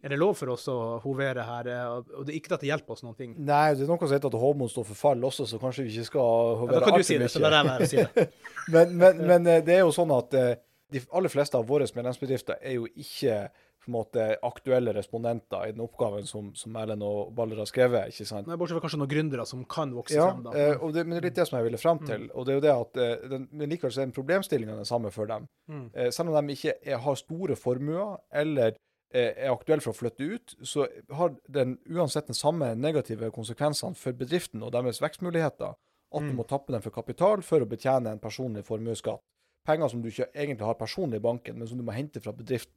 Er 0.08 0.14
det 0.16 0.20
lov 0.22 0.38
for 0.40 0.54
oss 0.56 0.64
å 0.72 0.78
hovere 1.04 1.44
her? 1.44 1.68
eh, 1.68 1.88
Og 2.16 2.24
det 2.26 2.32
er 2.34 2.38
ikke 2.40 2.54
at 2.56 2.64
det 2.64 2.70
hjelper 2.72 2.96
oss 2.96 3.04
noen 3.04 3.18
ting. 3.20 3.34
Nei, 3.38 3.74
det 3.76 3.84
er 3.84 3.92
noe 3.92 4.00
som 4.08 4.16
heter 4.16 4.32
at 4.32 4.40
Håmon 4.40 4.72
står 4.72 4.88
for 4.88 4.96
fall 5.02 5.28
også, 5.28 5.44
så 5.52 5.60
kanskje 5.60 5.84
vi 5.84 5.92
ikke 5.98 6.08
skal 6.14 6.56
hovere 6.64 6.80
Ja, 6.80 6.86
da 6.86 6.92
kan 6.94 7.04
du 7.04 7.08
si 7.10 7.18
det, 7.20 7.28
så 7.34 7.44
la 7.44 7.52
jeg 7.58 7.68
være 7.68 7.84
å 7.84 7.92
si 7.92 8.00
det. 8.06 8.28
Men, 8.74 8.96
men, 9.00 9.20
men 9.28 9.48
eh, 9.52 9.62
det 9.68 9.78
er 9.78 9.84
jo 9.86 9.92
sånn 9.96 10.12
at 10.16 10.34
eh, 10.40 10.54
de 10.96 11.02
aller 11.12 11.32
fleste 11.32 11.60
av 11.60 11.68
våre 11.68 11.86
medlemsbedrifter 11.92 12.62
er 12.64 12.78
jo 12.80 12.88
ikke 12.96 13.50
på 13.84 13.92
en 13.92 13.96
måte 13.96 14.24
aktuelle 14.44 14.92
respondenter 14.96 15.70
i 15.70 15.72
den 15.76 15.84
oppgaven 15.86 16.26
som, 16.28 16.50
som 16.60 16.76
Erlend 16.80 17.04
og 17.08 17.30
Baller 17.36 17.62
har 17.62 17.68
skrevet. 17.70 18.10
ikke 18.12 18.26
sant? 18.28 18.48
Nei, 18.50 18.58
Bortsett 18.60 18.76
fra 18.80 18.84
kanskje 18.88 19.00
noen 19.00 19.12
gründere 19.14 19.46
som 19.48 19.62
kan 19.72 19.94
vokse 19.96 20.18
Ja, 20.18 20.26
frem, 20.34 20.42
da. 20.48 20.66
og 20.84 20.92
det, 20.96 21.06
men 21.08 21.16
det 21.16 21.22
er 21.22 21.28
litt 21.30 21.38
det 21.40 21.46
som 21.48 21.56
jeg 21.60 21.68
ville 21.70 21.80
frem 21.80 22.02
til. 22.08 22.26
Og 22.36 22.48
det 22.48 22.56
er 22.56 22.60
jo 22.60 22.66
det 22.66 22.74
at 22.74 23.00
den, 23.32 23.46
Men 23.56 23.72
likevel 23.72 23.94
så 23.96 24.04
er 24.04 24.12
problemstillinga 24.18 24.76
den 24.82 24.90
samme 24.90 25.12
for 25.16 25.32
dem. 25.32 25.48
Mm. 25.72 25.86
Selv 26.12 26.34
om 26.34 26.36
de 26.52 26.58
ikke 26.58 26.76
er, 26.84 26.98
har 27.06 27.20
store 27.24 27.56
formuer 27.60 28.18
eller 28.44 28.76
er 29.14 29.52
aktuelle 29.52 29.82
for 29.82 29.94
å 29.94 29.98
flytte 29.98 30.24
ut, 30.34 30.56
så 30.68 30.88
har 31.16 31.36
den 31.48 31.78
uansett 31.90 32.28
den 32.28 32.36
samme 32.36 32.74
negative 32.76 33.32
konsekvensene 33.32 33.96
for 33.96 34.12
bedriften 34.14 34.64
og 34.64 34.72
deres 34.76 35.00
vekstmuligheter. 35.02 35.76
At 36.14 36.22
du 36.24 36.32
Mm. 36.32 36.36
må 36.38 36.48
tappe 36.48 36.72
dem 36.72 36.82
for 36.82 36.90
kapital 36.92 37.42
for 37.42 37.60
å 37.60 37.66
betjene 37.68 38.12
en 38.12 38.20
personlig 38.20 38.64
formuesskatt. 38.66 39.20
Penger 39.66 39.88
som 39.90 40.02
du 40.02 40.08
ikke 40.10 40.30
egentlig 40.34 40.66
har 40.66 40.76
personlig 40.76 41.16
i 41.16 41.20
banken, 41.20 41.58
men 41.58 41.68
som 41.68 41.78
du 41.78 41.84
må 41.84 41.92
hente 41.94 42.22
fra 42.22 42.32
bedriften. 42.32 42.74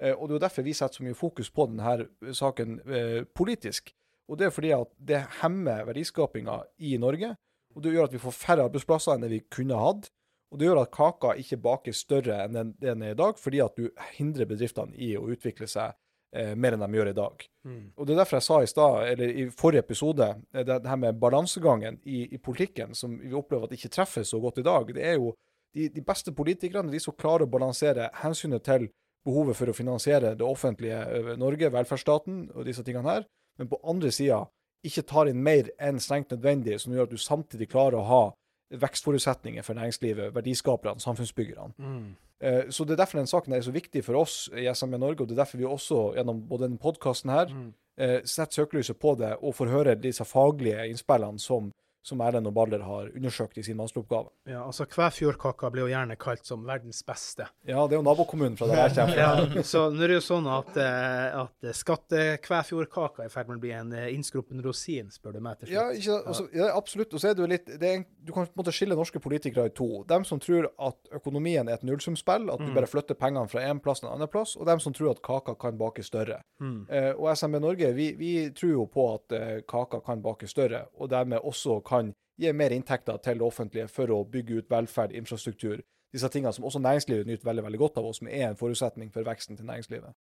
Eh, 0.00 0.12
og 0.12 0.28
Det 0.28 0.34
er 0.34 0.38
jo 0.38 0.46
derfor 0.48 0.62
vi 0.62 0.72
setter 0.72 0.94
så 0.94 1.02
mye 1.02 1.14
fokus 1.14 1.50
på 1.50 1.66
denne 1.66 2.08
saken 2.34 2.80
eh, 2.86 3.24
politisk. 3.34 3.92
Og 4.28 4.36
Det 4.38 4.46
er 4.46 4.50
fordi 4.50 4.70
at 4.80 4.88
det 5.04 5.26
hemmer 5.40 5.84
verdiskapinga 5.86 6.62
i 6.80 6.96
Norge. 6.98 7.36
Og 7.74 7.82
det 7.82 7.92
gjør 7.94 8.04
at 8.04 8.12
vi 8.12 8.18
får 8.18 8.32
færre 8.32 8.68
arbeidsplasser 8.68 9.14
enn 9.14 9.20
det 9.22 9.30
vi 9.30 9.40
kunne 9.50 9.74
hatt. 9.78 10.10
Og 10.48 10.58
det 10.58 10.68
gjør 10.68 10.82
at 10.82 10.92
kaka 10.94 11.34
ikke 11.40 11.60
bakes 11.60 12.02
større 12.06 12.42
enn 12.44 12.54
den, 12.56 12.74
den 12.80 13.02
er 13.04 13.14
i 13.14 13.18
dag, 13.18 13.38
fordi 13.40 13.60
at 13.60 13.76
du 13.76 13.90
hindrer 14.16 14.48
bedriftene 14.48 14.96
i 14.96 15.12
å 15.18 15.26
utvikle 15.28 15.68
seg 15.68 15.92
eh, 16.32 16.54
mer 16.56 16.74
enn 16.76 16.84
de 16.86 16.98
gjør 16.98 17.10
i 17.10 17.16
dag. 17.18 17.44
Mm. 17.68 17.82
Og 17.96 18.06
Det 18.06 18.14
er 18.14 18.22
derfor 18.22 18.38
jeg 18.38 18.46
sa 18.46 18.60
i 18.62 18.70
stad, 18.70 18.96
eller 19.12 19.34
i 19.42 19.48
forrige 19.52 19.84
episode, 19.84 20.30
eh, 20.54 20.64
det, 20.64 20.78
det 20.84 20.92
her 20.92 21.02
med 21.02 21.20
balansegangen 21.20 22.00
i, 22.04 22.24
i 22.32 22.40
politikken, 22.40 22.96
som 22.96 23.18
vi 23.20 23.34
opplever 23.36 23.68
at 23.68 23.76
ikke 23.76 23.92
treffer 23.92 24.24
så 24.24 24.40
godt 24.40 24.62
i 24.62 24.66
dag. 24.70 24.94
Det 24.96 25.04
er 25.04 25.18
jo 25.18 25.34
de, 25.76 25.90
de 25.92 26.04
beste 26.04 26.32
politikerne, 26.32 26.92
de 26.92 27.02
som 27.02 27.16
klarer 27.16 27.44
å 27.44 27.52
balansere 27.52 28.08
hensynet 28.22 28.64
til 28.64 28.88
behovet 29.28 29.58
for 29.58 29.68
å 29.68 29.76
finansiere 29.76 30.32
det 30.38 30.46
offentlige 30.46 31.34
Norge, 31.36 31.68
velferdsstaten 31.74 32.46
og 32.54 32.64
disse 32.64 32.84
tingene 32.86 33.18
her, 33.18 33.28
men 33.58 33.68
på 33.68 33.80
andre 33.84 34.12
sida 34.14 34.46
ikke 34.86 35.04
tar 35.10 35.28
inn 35.28 35.40
mer 35.42 35.68
enn 35.82 35.98
strengt 36.00 36.30
nødvendig, 36.32 36.78
som 36.80 36.94
gjør 36.94 37.08
at 37.08 37.12
du 37.12 37.20
samtidig 37.20 37.68
klarer 37.68 37.98
å 37.98 38.06
ha 38.08 38.22
vekstforutsetninger 38.70 39.62
for 39.62 39.74
næringslivet, 39.74 40.34
verdiskaperne, 40.34 41.00
samfunnsbyggerne. 41.00 41.72
Mm. 41.78 42.14
Eh, 42.40 42.62
Så 42.70 42.84
Det 42.84 42.90
er 42.92 42.96
derfor 42.96 43.18
den 43.18 43.26
saken 43.26 43.52
er 43.52 43.60
så 43.60 43.70
viktig 43.72 44.04
for 44.04 44.14
oss 44.14 44.50
i 44.56 44.68
SME 44.74 44.98
Norge, 44.98 45.20
og 45.20 45.28
det 45.28 45.38
er 45.38 45.44
derfor 45.44 45.58
vi 45.58 45.64
også 45.64 46.14
gjennom 46.14 46.48
både 46.48 46.62
denne 46.64 46.78
podkasten 46.78 47.30
her 47.30 47.46
Mm. 47.46 47.72
eh, 47.98 48.20
setter 48.24 48.64
søkelyset 48.64 48.96
på 48.98 49.14
det 49.18 49.36
og 49.42 49.54
får 49.54 49.66
høre 49.68 49.94
disse 49.94 50.24
faglige 50.24 50.88
innspillene 50.88 51.38
som, 51.38 51.72
som 52.08 52.20
Erlend 52.24 52.48
og 52.48 52.54
Baller 52.56 52.80
har 52.86 53.10
undersøkt 53.14 53.58
i 53.60 53.64
sin 53.66 53.76
masteroppgave. 53.78 54.30
Ja, 54.48 54.64
altså 54.64 54.86
Kvæfjordkaka 54.88 55.68
blir 55.74 55.84
jo 55.86 55.92
gjerne 55.92 56.16
kalt 56.20 56.48
som 56.48 56.64
verdens 56.66 57.02
beste. 57.06 57.46
Ja, 57.68 57.84
det 57.86 57.98
er 57.98 58.00
jo 58.00 58.06
nabokommunen 58.08 58.56
fra 58.58 58.66
der 58.72 58.86
jeg 58.88 58.96
kommer. 58.96 59.16
Ja, 59.58 59.62
så 59.66 59.84
nå 59.92 60.02
er 60.06 60.12
det 60.14 60.18
jo 60.18 60.24
sånn 60.24 60.48
at, 60.50 60.76
eh, 60.80 61.38
at 61.44 61.68
skattekvæfjordkaka 61.78 63.22
er 63.24 63.28
i 63.30 63.32
ferd 63.32 63.48
med 63.50 63.58
å 63.58 63.62
bli 63.62 63.72
en 63.76 63.92
eh, 63.96 64.08
innskruppen 64.14 64.62
rosin, 64.64 65.10
spør 65.12 65.36
du 65.38 65.40
meg 65.44 65.58
til 65.60 65.72
Ja, 65.74 65.86
slutt. 65.88 66.00
ikke, 66.02 66.16
altså, 66.32 66.46
ja, 66.56 66.68
absolutt. 66.76 67.14
Og 67.14 67.22
så 67.22 67.30
er 67.30 67.36
det 67.38 67.44
jo 67.44 67.50
litt 67.50 67.68
det 67.80 67.90
er, 67.94 68.04
Du 68.28 68.32
kan 68.32 68.44
på 68.46 68.52
en 68.52 68.60
måte 68.60 68.74
skille 68.76 68.96
norske 68.98 69.20
politikere 69.24 69.70
i 69.70 69.72
to. 69.74 70.02
Dem 70.08 70.24
som 70.28 70.40
tror 70.42 70.66
at 70.84 71.12
økonomien 71.16 71.68
er 71.68 71.78
et 71.78 71.84
nullsumspill, 71.86 72.50
at 72.52 72.58
du 72.60 72.68
Mm. 72.68 72.74
bare 72.76 72.86
flytter 72.90 73.14
pengene 73.16 73.48
fra 73.48 73.62
en 73.64 73.80
plass 73.80 74.00
til 74.00 74.08
en 74.10 74.14
annen 74.18 74.28
plass, 74.28 74.54
og 74.60 74.66
dem 74.66 74.78
som 74.80 74.92
tror 74.92 75.10
at 75.14 75.22
kaka 75.24 75.54
kan 75.56 75.78
bake 75.78 76.02
større. 76.04 76.42
Mm. 76.60 76.86
Eh, 76.90 77.12
og 77.16 77.30
SMB 77.36 77.60
Norge 77.60 77.92
vi, 77.96 78.12
vi 78.18 78.50
tror 78.50 78.70
jo 78.74 78.84
på 78.86 79.06
at 79.14 79.32
eh, 79.32 79.60
kaka 79.66 80.00
kan 80.04 80.20
bake 80.20 80.46
større, 80.46 80.82
og 81.00 81.08
dermed 81.08 81.40
også 81.40 81.78
kan 81.82 81.97
gi 82.38 82.52
mer 82.54 82.74
inntekter 82.74 83.18
til 83.22 83.40
det 83.40 83.46
offentlige 83.46 83.88
for 83.90 84.10
å 84.14 84.22
bygge 84.28 84.60
ut 84.60 84.70
velferd, 84.70 85.14
infrastruktur, 85.18 85.82
disse 86.14 86.30
tingene 86.32 86.54
som 86.56 86.66
også 86.68 86.80
næringslivet 86.82 87.28
nyter 87.28 87.48
veldig 87.48 87.64
veldig 87.66 87.80
godt 87.82 87.98
av, 88.00 88.08
og 88.08 88.16
som 88.16 88.30
er 88.30 88.48
en 88.48 88.58
forutsetning 88.58 89.10
for 89.14 89.26
veksten 89.26 89.58
til 89.58 89.68
næringslivet. 89.68 90.14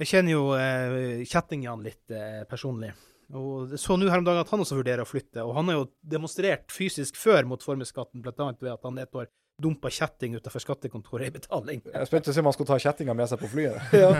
Jeg 0.00 0.08
kjenner 0.08 0.32
jo 0.32 0.44
eh, 0.56 1.22
Kjetting-Jan 1.28 1.82
litt 1.84 2.12
eh, 2.16 2.42
personlig. 2.48 2.92
Og 3.36 3.76
så 3.78 3.94
nå 3.94 4.08
her 4.10 4.22
om 4.22 4.26
dagen 4.26 4.42
at 4.42 4.50
han 4.50 4.62
også 4.64 4.78
vurderer 4.78 5.04
å 5.04 5.08
flytte. 5.08 5.44
Og 5.46 5.54
han 5.54 5.70
har 5.70 5.78
jo 5.78 5.88
demonstrert 6.02 6.72
fysisk 6.74 7.18
før 7.20 7.46
mot 7.46 7.62
formuesskatten, 7.62 8.22
bl.a. 8.24 8.48
ved 8.58 8.72
at 8.72 8.88
han 8.88 8.98
et 8.98 9.20
år 9.20 9.28
dumpa 9.62 9.90
kjetting 9.92 10.36
utenfor 10.38 10.62
skattekontoret 10.64 11.30
i 11.30 11.34
betaling. 11.34 11.82
Jeg 11.86 12.00
er 12.00 12.08
spent 12.08 12.26
på 12.26 12.32
å 12.32 12.36
se 12.36 12.42
om 12.42 12.48
han 12.50 12.56
skal 12.56 12.68
ta 12.70 12.78
kjettinga 12.86 13.14
med 13.16 13.30
seg 13.30 13.40
på 13.42 13.52
flyet. 13.52 13.78
Ja. 14.00 14.14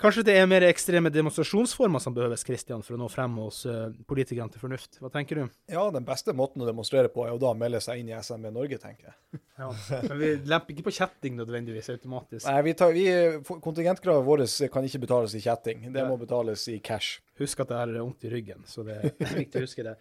Kanskje 0.00 0.22
det 0.24 0.34
er 0.40 0.46
mer 0.48 0.64
ekstreme 0.64 1.10
demonstrasjonsformer 1.12 2.00
som 2.00 2.14
behøves, 2.16 2.40
Christian, 2.46 2.80
for 2.80 2.96
å 2.96 3.00
nå 3.02 3.08
frem 3.12 3.34
hos 3.42 3.58
eh, 3.68 3.90
politikerne 4.08 4.48
til 4.48 4.62
fornuft. 4.62 4.96
Hva 4.96 5.10
tenker 5.12 5.42
du? 5.42 5.58
Ja, 5.68 5.82
den 5.92 6.06
beste 6.08 6.32
måten 6.36 6.64
å 6.64 6.68
demonstrere 6.68 7.10
på 7.12 7.26
er 7.26 7.34
jo 7.34 7.40
da 7.42 7.50
å 7.52 7.58
melde 7.58 7.82
seg 7.84 8.00
inn 8.00 8.08
i 8.08 8.16
SMB 8.16 8.48
Norge, 8.54 8.78
tenker 8.80 9.10
jeg. 9.10 9.42
Ja. 9.60 9.68
Men 10.06 10.16
vi 10.22 10.30
lemper 10.48 10.72
ikke 10.72 10.86
på 10.86 10.94
kjetting 10.96 11.36
nødvendigvis 11.36 11.92
automatisk. 11.92 12.46
Nei, 12.48 12.62
vi 12.64 12.74
tar, 12.80 12.96
vi, 12.96 13.04
Kontingentkravet 13.50 14.24
vårt 14.24 14.72
kan 14.72 14.88
ikke 14.88 15.02
betales 15.04 15.36
i 15.36 15.44
kjetting. 15.44 15.84
Det 15.92 16.00
ja. 16.00 16.08
må 16.08 16.16
betales 16.20 16.64
i 16.72 16.78
cash. 16.80 17.20
Husk 17.42 17.60
at 17.66 17.74
jeg 17.74 17.82
har 17.82 17.92
vondt 18.00 18.24
i 18.24 18.32
ryggen, 18.32 18.64
så 18.68 18.86
det 18.86 19.02
er 19.04 19.36
viktig 19.36 19.60
å 19.60 19.68
huske 19.68 19.84
det. 19.84 19.98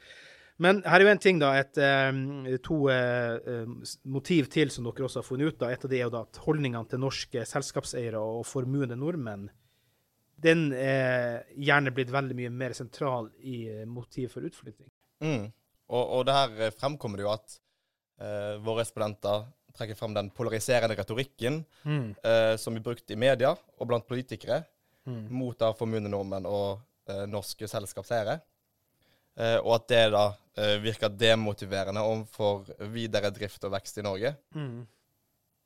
Men 0.60 0.82
her 0.84 1.00
er 1.00 1.06
jo 1.06 1.12
en 1.14 1.22
ting, 1.24 1.38
da. 1.40 1.54
Et, 1.56 1.78
eh, 1.80 2.58
to 2.66 2.82
eh, 2.92 3.38
eh, 3.48 3.70
motiv 4.12 4.50
til 4.52 4.70
som 4.74 4.84
dere 4.84 5.06
også 5.08 5.22
har 5.22 5.28
funnet 5.28 5.54
ut. 5.54 5.60
da. 5.62 5.70
Et 5.72 5.86
av 5.86 5.90
det 5.92 6.00
er 6.00 6.04
jo 6.04 6.10
da 6.18 6.22
at 6.28 6.40
holdningene 6.44 6.90
til 6.92 7.00
norske 7.00 7.46
selskapseiere 7.48 8.20
og 8.20 8.46
formuende 8.46 8.98
nordmenn 9.00 9.50
den 10.40 10.70
er 10.72 11.42
gjerne 11.60 11.92
blitt 11.92 12.12
veldig 12.16 12.36
mye 12.38 12.50
mer 12.56 12.72
sentral 12.72 13.26
i 13.44 13.84
motiv 13.86 14.30
for 14.32 14.46
utflytting. 14.48 14.88
Mm. 15.20 15.50
Og, 15.92 16.04
og 16.16 16.22
det 16.30 16.36
her 16.38 16.72
fremkommer 16.72 17.20
det 17.20 17.26
jo 17.26 17.32
at 17.34 17.56
eh, 18.24 18.56
våre 18.64 18.86
respondenter 18.86 19.50
trekker 19.76 19.96
frem 20.00 20.14
den 20.16 20.30
polariserende 20.36 20.96
retorikken 21.00 21.66
Mm. 21.84 22.16
eh, 22.24 22.56
som 22.60 22.74
blir 22.76 22.84
brukt 22.84 23.12
i 23.12 23.16
media 23.20 23.52
og 23.80 23.88
blant 23.88 24.08
politikere 24.08 24.64
Mm. 25.08 25.28
mot 25.32 25.58
da 25.58 25.72
formuende 25.74 26.10
nordmenn 26.12 26.46
og 26.46 26.82
eh, 27.10 27.24
norske 27.26 27.66
selskapseiere. 27.68 28.40
Eh, 29.40 29.58
og 29.64 29.76
at 29.78 29.90
det 29.92 30.06
da 30.14 30.24
eh, 30.60 30.78
virker 30.84 31.14
demotiverende 31.16 32.04
overfor 32.04 32.68
videre 32.92 33.32
drift 33.36 33.64
og 33.68 33.76
vekst 33.78 34.02
i 34.02 34.06
Norge. 34.06 34.34
Mm. 34.56 34.84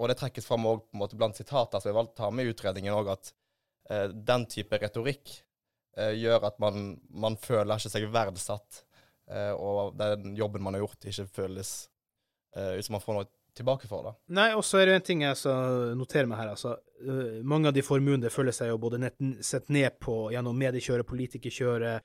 Og 0.01 0.09
det 0.09 0.17
trekkes 0.19 0.47
fram 0.47 0.67
også, 0.69 0.85
på 0.85 0.97
en 0.97 1.03
måte 1.03 1.17
blant 1.19 1.39
sitater 1.39 1.81
som 1.81 1.89
jeg 1.89 1.97
valgte 1.97 2.17
å 2.17 2.21
ta 2.23 2.29
med 2.33 2.47
i 2.47 2.53
utredningen 2.53 2.95
òg, 2.95 3.13
at 3.15 3.33
eh, 3.89 4.07
den 4.13 4.47
type 4.51 4.79
retorikk 4.81 5.37
eh, 5.97 6.13
gjør 6.19 6.49
at 6.49 6.59
man, 6.61 6.97
man 7.09 7.37
føler 7.41 7.77
ikke 7.77 7.93
seg 7.93 8.09
verdsatt, 8.13 8.83
eh, 9.31 9.53
og 9.53 9.95
den 9.99 10.35
jobben 10.37 10.65
man 10.65 10.77
har 10.77 10.85
gjort, 10.85 11.09
ikke 11.09 11.29
føles 11.41 11.73
eh, 12.57 12.75
ut 12.77 12.85
som 12.85 12.97
man 12.97 13.05
får 13.05 13.19
noe 13.19 13.31
tilbake 13.53 13.89
for. 13.89 14.05
da. 14.05 14.15
Nei, 14.33 14.47
og 14.57 14.63
så 14.65 14.81
er 14.81 14.89
det 14.89 14.97
en 14.97 15.05
ting 15.05 15.21
jeg 15.21 15.37
skal 15.37 15.93
notere 15.97 16.25
meg 16.29 16.41
her. 16.41 16.55
altså. 16.55 16.73
Mange 17.45 17.69
av 17.69 17.75
de 17.75 17.83
formuende 17.85 18.31
føler 18.33 18.55
seg 18.55 18.71
jo 18.71 18.79
både 18.81 18.97
nett, 19.03 19.19
sett 19.45 19.69
ned 19.73 19.99
på 20.01 20.31
gjennom 20.33 20.57
mediekjøret, 20.57 21.05
politikerkjøret. 21.05 22.01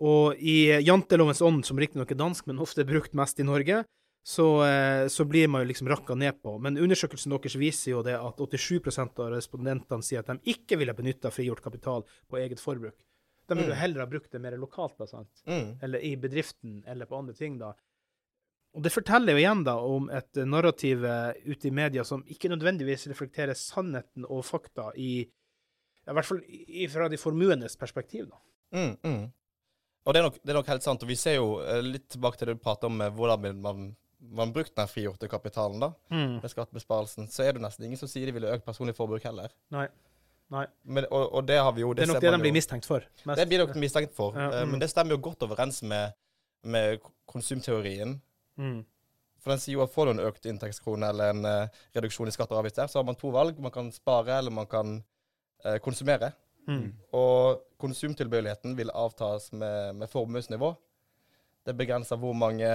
Og 0.00 0.36
i 0.38 0.78
jantelovens 0.84 1.42
ånd, 1.42 1.64
som 1.66 1.78
riktignok 1.80 2.10
er 2.12 2.20
dansk, 2.20 2.46
men 2.46 2.60
ofte 2.62 2.84
brukt 2.86 3.16
mest 3.18 3.40
i 3.40 3.46
Norge, 3.46 3.84
så, 4.28 4.46
eh, 4.66 5.08
så 5.08 5.24
blir 5.24 5.48
man 5.48 5.62
jo 5.64 5.68
liksom 5.70 5.88
rakka 5.88 6.14
ned 6.14 6.42
på. 6.42 6.58
Men 6.60 6.76
undersøkelsen 6.76 7.32
deres 7.32 7.56
viser 7.56 7.90
jo 7.96 8.02
det 8.02 8.14
at 8.14 8.36
87 8.36 9.18
av 9.18 9.32
respondentene 9.32 10.04
sier 10.04 10.20
at 10.20 10.26
de 10.30 10.52
ikke 10.54 10.78
ville 10.78 10.94
benytta 10.94 11.32
frigjort 11.32 11.62
kapital 11.64 12.04
på 12.28 12.38
eget 12.38 12.60
forbruk. 12.60 12.94
De 13.48 13.56
ville 13.56 13.72
Mm. 13.72 13.80
heller 13.80 14.00
ha 14.00 14.06
brukt 14.06 14.30
det 14.30 14.40
mer 14.40 14.52
lokalt, 14.58 14.98
da, 14.98 15.06
sant? 15.06 15.42
Mm. 15.46 15.78
eller 15.82 15.98
i 16.04 16.16
bedriften, 16.16 16.82
eller 16.86 17.06
på 17.06 17.16
andre 17.16 17.32
ting, 17.34 17.58
da. 17.58 17.72
Og 18.74 18.82
det 18.82 18.92
forteller 18.92 19.32
jo 19.32 19.38
igjen 19.38 19.64
da 19.64 19.78
om 19.80 20.10
et 20.10 20.34
narrativ 20.34 21.00
ute 21.46 21.64
i 21.66 21.70
media 21.70 22.04
som 22.04 22.22
ikke 22.24 22.50
nødvendigvis 22.50 23.08
reflekterer 23.08 23.56
sannheten 23.56 24.26
og 24.28 24.44
fakta 24.44 24.92
i 24.94 25.26
I 26.08 26.12
hvert 26.12 26.24
fall 26.24 26.40
fra 26.88 27.08
de 27.08 27.16
formuendes 27.16 27.76
perspektiv, 27.76 28.28
da. 28.30 28.36
Mm, 28.72 28.96
mm. 29.02 29.32
Og 30.06 30.14
det 30.14 30.20
er, 30.20 30.28
nok, 30.28 30.36
det 30.42 30.52
er 30.52 30.58
nok 30.58 30.68
helt 30.72 30.84
sant. 30.86 31.02
Og 31.04 31.10
vi 31.10 31.16
ser 31.20 31.38
jo 31.38 31.48
eh, 31.62 31.80
litt 31.84 32.06
tilbake 32.14 32.40
til 32.40 32.50
det 32.50 32.58
du 32.58 32.62
prater 32.64 32.88
om, 32.88 33.00
hvordan 33.16 33.58
man, 33.60 33.88
man 34.40 34.52
brukte 34.54 34.78
den 34.78 34.90
frigjorte 34.90 35.28
kapitalen 35.30 35.82
da, 35.82 35.92
med 36.10 36.48
skattebesparelsen. 36.48 37.28
Så 37.32 37.44
er 37.44 37.56
det 37.56 37.64
nesten 37.64 37.88
ingen 37.88 38.00
som 38.00 38.10
sier 38.10 38.30
de 38.30 38.36
ville 38.36 38.52
økt 38.54 38.66
personlig 38.66 38.96
forbruk 38.96 39.26
heller. 39.28 39.52
Nei. 39.74 39.88
Nei. 40.52 40.64
Men, 40.88 41.04
og, 41.12 41.26
og 41.36 41.48
det 41.48 41.58
har 41.60 41.74
vi 41.76 41.82
jo 41.84 41.90
Det 41.92 42.02
det 42.02 42.06
er 42.06 42.12
nok 42.14 42.22
det 42.24 42.32
de 42.32 42.40
blir 42.46 42.54
mistenkt 42.56 42.88
for. 42.88 43.04
mest. 43.28 43.40
Det 43.40 43.48
blir 43.50 43.60
nok 43.64 43.74
mistenkt 43.76 44.14
for. 44.16 44.36
Ja, 44.38 44.62
mm. 44.64 44.70
Men 44.72 44.80
det 44.80 44.88
stemmer 44.90 45.16
jo 45.16 45.20
godt 45.28 45.44
overens 45.44 45.82
med, 45.84 46.16
med 46.64 47.02
konsumteorien. 47.28 48.16
Mm. 48.56 48.78
For 49.38 49.52
den 49.52 49.60
sier 49.62 49.76
jo 49.76 49.84
at 49.84 49.92
får 49.92 50.08
du 50.08 50.14
en 50.16 50.24
økt 50.24 50.48
inntektskrone 50.50 51.12
eller 51.12 51.34
en 51.34 51.44
uh, 51.46 51.82
reduksjon 51.96 52.30
i 52.30 52.34
skatter 52.34 52.56
og 52.56 52.64
avgifter, 52.64 52.88
så 52.90 52.98
har 52.98 53.06
man 53.06 53.18
to 53.20 53.30
valg. 53.34 53.60
Man 53.62 53.74
kan 53.74 53.92
spare, 53.94 54.40
eller 54.40 54.54
man 54.54 54.66
kan 54.70 54.96
uh, 55.66 55.76
konsumere. 55.84 56.32
Mm. 56.68 56.92
Og 57.16 57.64
konsumtilbøyeligheten 57.80 58.76
vil 58.78 58.92
avtas 58.94 59.50
med, 59.52 59.96
med 59.96 60.10
formuesnivå. 60.12 60.74
Det 61.66 61.74
begrenser 61.76 62.20
hvor 62.20 62.36
mange 62.36 62.68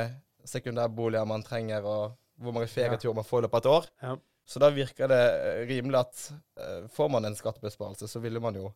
sekundærboliger 0.46 1.26
man 1.30 1.44
trenger, 1.46 1.86
og 1.86 2.18
hvor 2.42 2.56
mange 2.56 2.68
ferieturer 2.68 3.16
man 3.16 3.28
får 3.28 3.44
i 3.44 3.46
løpet 3.46 3.60
av 3.60 3.62
et 3.64 3.74
år. 3.78 3.90
Ja. 4.04 4.16
Så 4.46 4.60
da 4.60 4.70
virker 4.76 5.08
det 5.08 5.22
eh, 5.24 5.60
rimelig 5.70 6.02
at 6.02 6.24
eh, 6.60 6.88
får 6.92 7.12
man 7.14 7.26
en 7.30 7.38
skattebesparelse, 7.38 8.10
så 8.12 8.20
ville 8.20 8.42
man 8.44 8.58
jo 8.60 8.72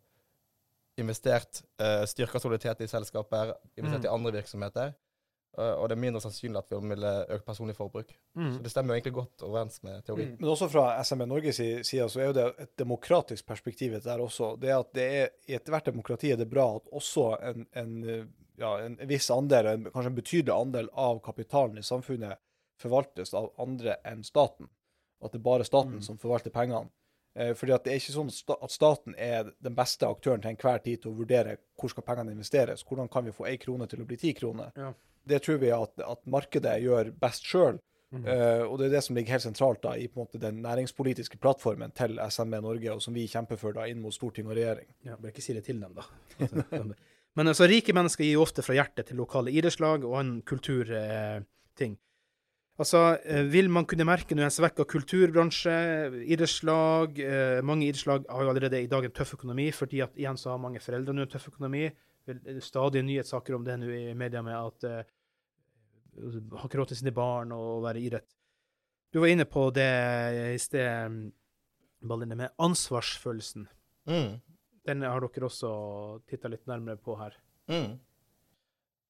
investert, 0.97 1.59
uh, 1.77 2.05
styrka 2.09 2.39
soliditet 2.41 2.79
i 2.81 2.87
selskaper, 2.89 3.51
investert 3.77 4.01
Mm. 4.01 4.05
i 4.07 4.13
andre 4.15 4.31
virksomheter. 4.31 4.93
Eh, 5.57 5.73
og 5.73 5.89
det 5.89 5.97
er 5.97 6.01
mindre 6.01 6.21
sannsynlig 6.21 6.57
at 6.57 6.69
vi 6.69 6.79
ville 6.89 7.11
økt 7.29 7.45
personlig 7.45 7.75
forbruk. 7.75 8.09
Så 8.35 8.39
Mm. 8.39 8.63
det 8.63 8.71
stemmer 8.71 8.93
jo 8.95 9.01
egentlig 9.01 9.13
godt 9.13 9.43
overens 9.43 9.83
med 9.83 10.03
teorien. 10.05 10.31
Mm. 10.31 10.37
Men 10.39 10.49
også 10.49 10.69
fra 10.69 11.03
SME 11.03 11.25
Norges 11.27 11.55
si- 11.55 11.83
side 11.83 12.09
så 12.09 12.19
er 12.21 12.25
jo 12.27 12.33
det 12.33 12.45
et 12.59 12.75
demokratisk 12.77 13.45
perspektiv 13.45 13.91
der 14.03 14.17
også. 14.19 14.59
Det 14.59 14.69
at 14.69 14.93
det 14.93 15.07
er, 15.21 15.29
I 15.47 15.55
ethvert 15.55 15.85
demokrati 15.85 16.31
er 16.31 16.37
det 16.37 16.49
bra 16.49 16.75
at 16.75 16.83
også 16.91 17.37
en, 17.41 17.67
en, 17.75 18.33
ja, 18.57 18.77
en 18.85 18.97
viss 19.07 19.29
andel, 19.31 19.65
en, 19.67 19.83
kanskje 19.85 20.07
en 20.07 20.15
betydelig 20.15 20.53
andel 20.53 20.89
av 20.93 21.19
kapitalen 21.21 21.77
i 21.77 21.81
samfunnet 21.81 22.37
forvaltes 22.79 23.33
av 23.33 23.51
andre 23.59 23.97
enn 24.05 24.23
staten. 24.23 24.67
At 25.23 25.31
det 25.31 25.39
er 25.39 25.43
bare 25.43 25.63
staten 25.65 25.95
Mm. 25.97 26.01
som 26.03 26.17
forvalter 26.17 26.51
pengene. 26.51 26.89
Eh, 27.35 27.53
fordi 27.53 27.71
at 27.73 27.83
det 27.83 27.91
er 27.93 27.97
ikke 27.99 28.13
sånn 28.13 28.61
at 28.63 28.71
staten 28.71 29.13
er 29.17 29.51
den 29.61 29.75
beste 29.75 30.05
aktøren 30.07 30.41
til 30.41 30.51
enhver 30.51 30.79
tid 30.83 31.01
til 31.01 31.11
å 31.11 31.17
vurdere 31.17 31.57
hvor 31.79 31.89
skal 31.89 32.03
pengene 32.03 32.31
investeres. 32.33 32.83
Hvordan 32.83 33.09
kan 33.11 33.25
vi 33.25 33.31
få 33.31 33.45
ei 33.47 33.57
krone 33.57 33.87
til 33.87 33.99
å 34.01 34.05
bli 34.07 34.17
ti 34.17 34.33
kroner? 34.33 34.71
Ja. 34.75 34.93
Det 35.27 35.41
tror 35.45 35.59
vi 35.61 35.73
at, 35.75 35.93
at 36.03 36.23
markedet 36.29 36.77
gjør 36.85 37.11
best 37.21 37.45
sjøl. 37.47 37.81
Mm. 38.15 38.23
Uh, 38.23 38.63
og 38.69 38.77
det 38.79 38.87
er 38.87 38.93
det 38.95 39.03
som 39.03 39.17
ligger 39.17 39.35
helt 39.35 39.43
sentralt 39.43 39.81
da, 39.83 39.97
i 39.99 40.07
på 40.07 40.21
en 40.21 40.23
måte, 40.23 40.39
den 40.39 40.61
næringspolitiske 40.63 41.39
plattformen 41.43 41.91
til 41.97 42.15
SME 42.31 42.61
Norge, 42.63 42.93
og 42.93 43.03
som 43.03 43.15
vi 43.17 43.25
kjemper 43.27 43.59
for 43.59 43.75
da, 43.75 43.83
inn 43.91 43.99
mot 43.99 44.15
storting 44.15 44.47
og 44.47 44.55
regjering. 44.55 44.87
Ja, 45.07 45.19
Bør 45.19 45.33
ikke 45.33 45.43
si 45.43 45.55
det 45.57 45.65
til 45.67 45.81
dem, 45.83 45.97
da. 45.97 46.07
Men 47.37 47.51
altså, 47.51 47.67
rike 47.69 47.93
mennesker 47.93 48.25
gir 48.25 48.39
jo 48.39 48.45
ofte 48.47 48.63
fra 48.65 48.73
hjertet 48.79 49.11
til 49.11 49.19
lokale 49.19 49.51
idrettslag 49.53 50.07
og 50.07 50.15
annen 50.21 50.39
kulturting. 50.47 51.97
altså, 52.79 53.19
eh, 53.25 53.43
vil 53.43 53.69
man 53.69 53.85
kunne 53.85 54.07
merke 54.07 54.33
nå 54.33 54.41
en 54.47 54.55
svekka 54.55 54.87
kulturbransje, 54.89 55.75
idrettslag 56.25 57.19
eh, 57.19 57.61
Mange 57.61 57.85
idrettslag 57.85 58.25
har 58.29 58.43
jo 58.43 58.49
allerede 58.49 58.81
i 58.81 58.89
dag 58.89 59.05
en 59.05 59.13
tøff 59.13 59.35
økonomi, 59.35 59.69
fordi 59.71 60.01
at 60.01 60.17
igjen 60.17 60.37
så 60.37 60.55
har 60.55 60.63
mange 60.63 60.81
foreldre 60.81 61.13
nå 61.13 61.27
en 61.27 61.35
tøff 61.35 61.51
økonomi. 61.51 61.91
Stadig 62.63 63.03
nyhetssaker 63.05 63.55
om 63.55 63.63
det 63.67 63.77
nå 63.79 63.91
i 63.91 64.17
media 64.17 64.41
med 64.41 64.57
at 64.57 65.05
har 66.17 66.67
ikke 66.67 66.79
råd 66.81 66.91
til 66.91 66.99
sine 67.01 67.13
barn 67.15 67.53
og 67.55 67.83
være 67.85 68.01
idrett. 68.01 68.29
Du 69.13 69.21
var 69.23 69.31
inne 69.31 69.45
på 69.47 69.69
det 69.75 69.87
i 70.53 70.59
sted, 70.59 71.31
Balline, 72.03 72.35
med 72.35 72.53
ansvarsfølelsen. 72.61 73.67
Mm. 74.09 74.35
Den 74.87 75.03
har 75.03 75.23
dere 75.23 75.47
også 75.47 75.71
titta 76.27 76.51
litt 76.51 76.67
nærmere 76.67 76.99
på 76.99 77.15
her. 77.19 77.35
Mm. 77.71 77.97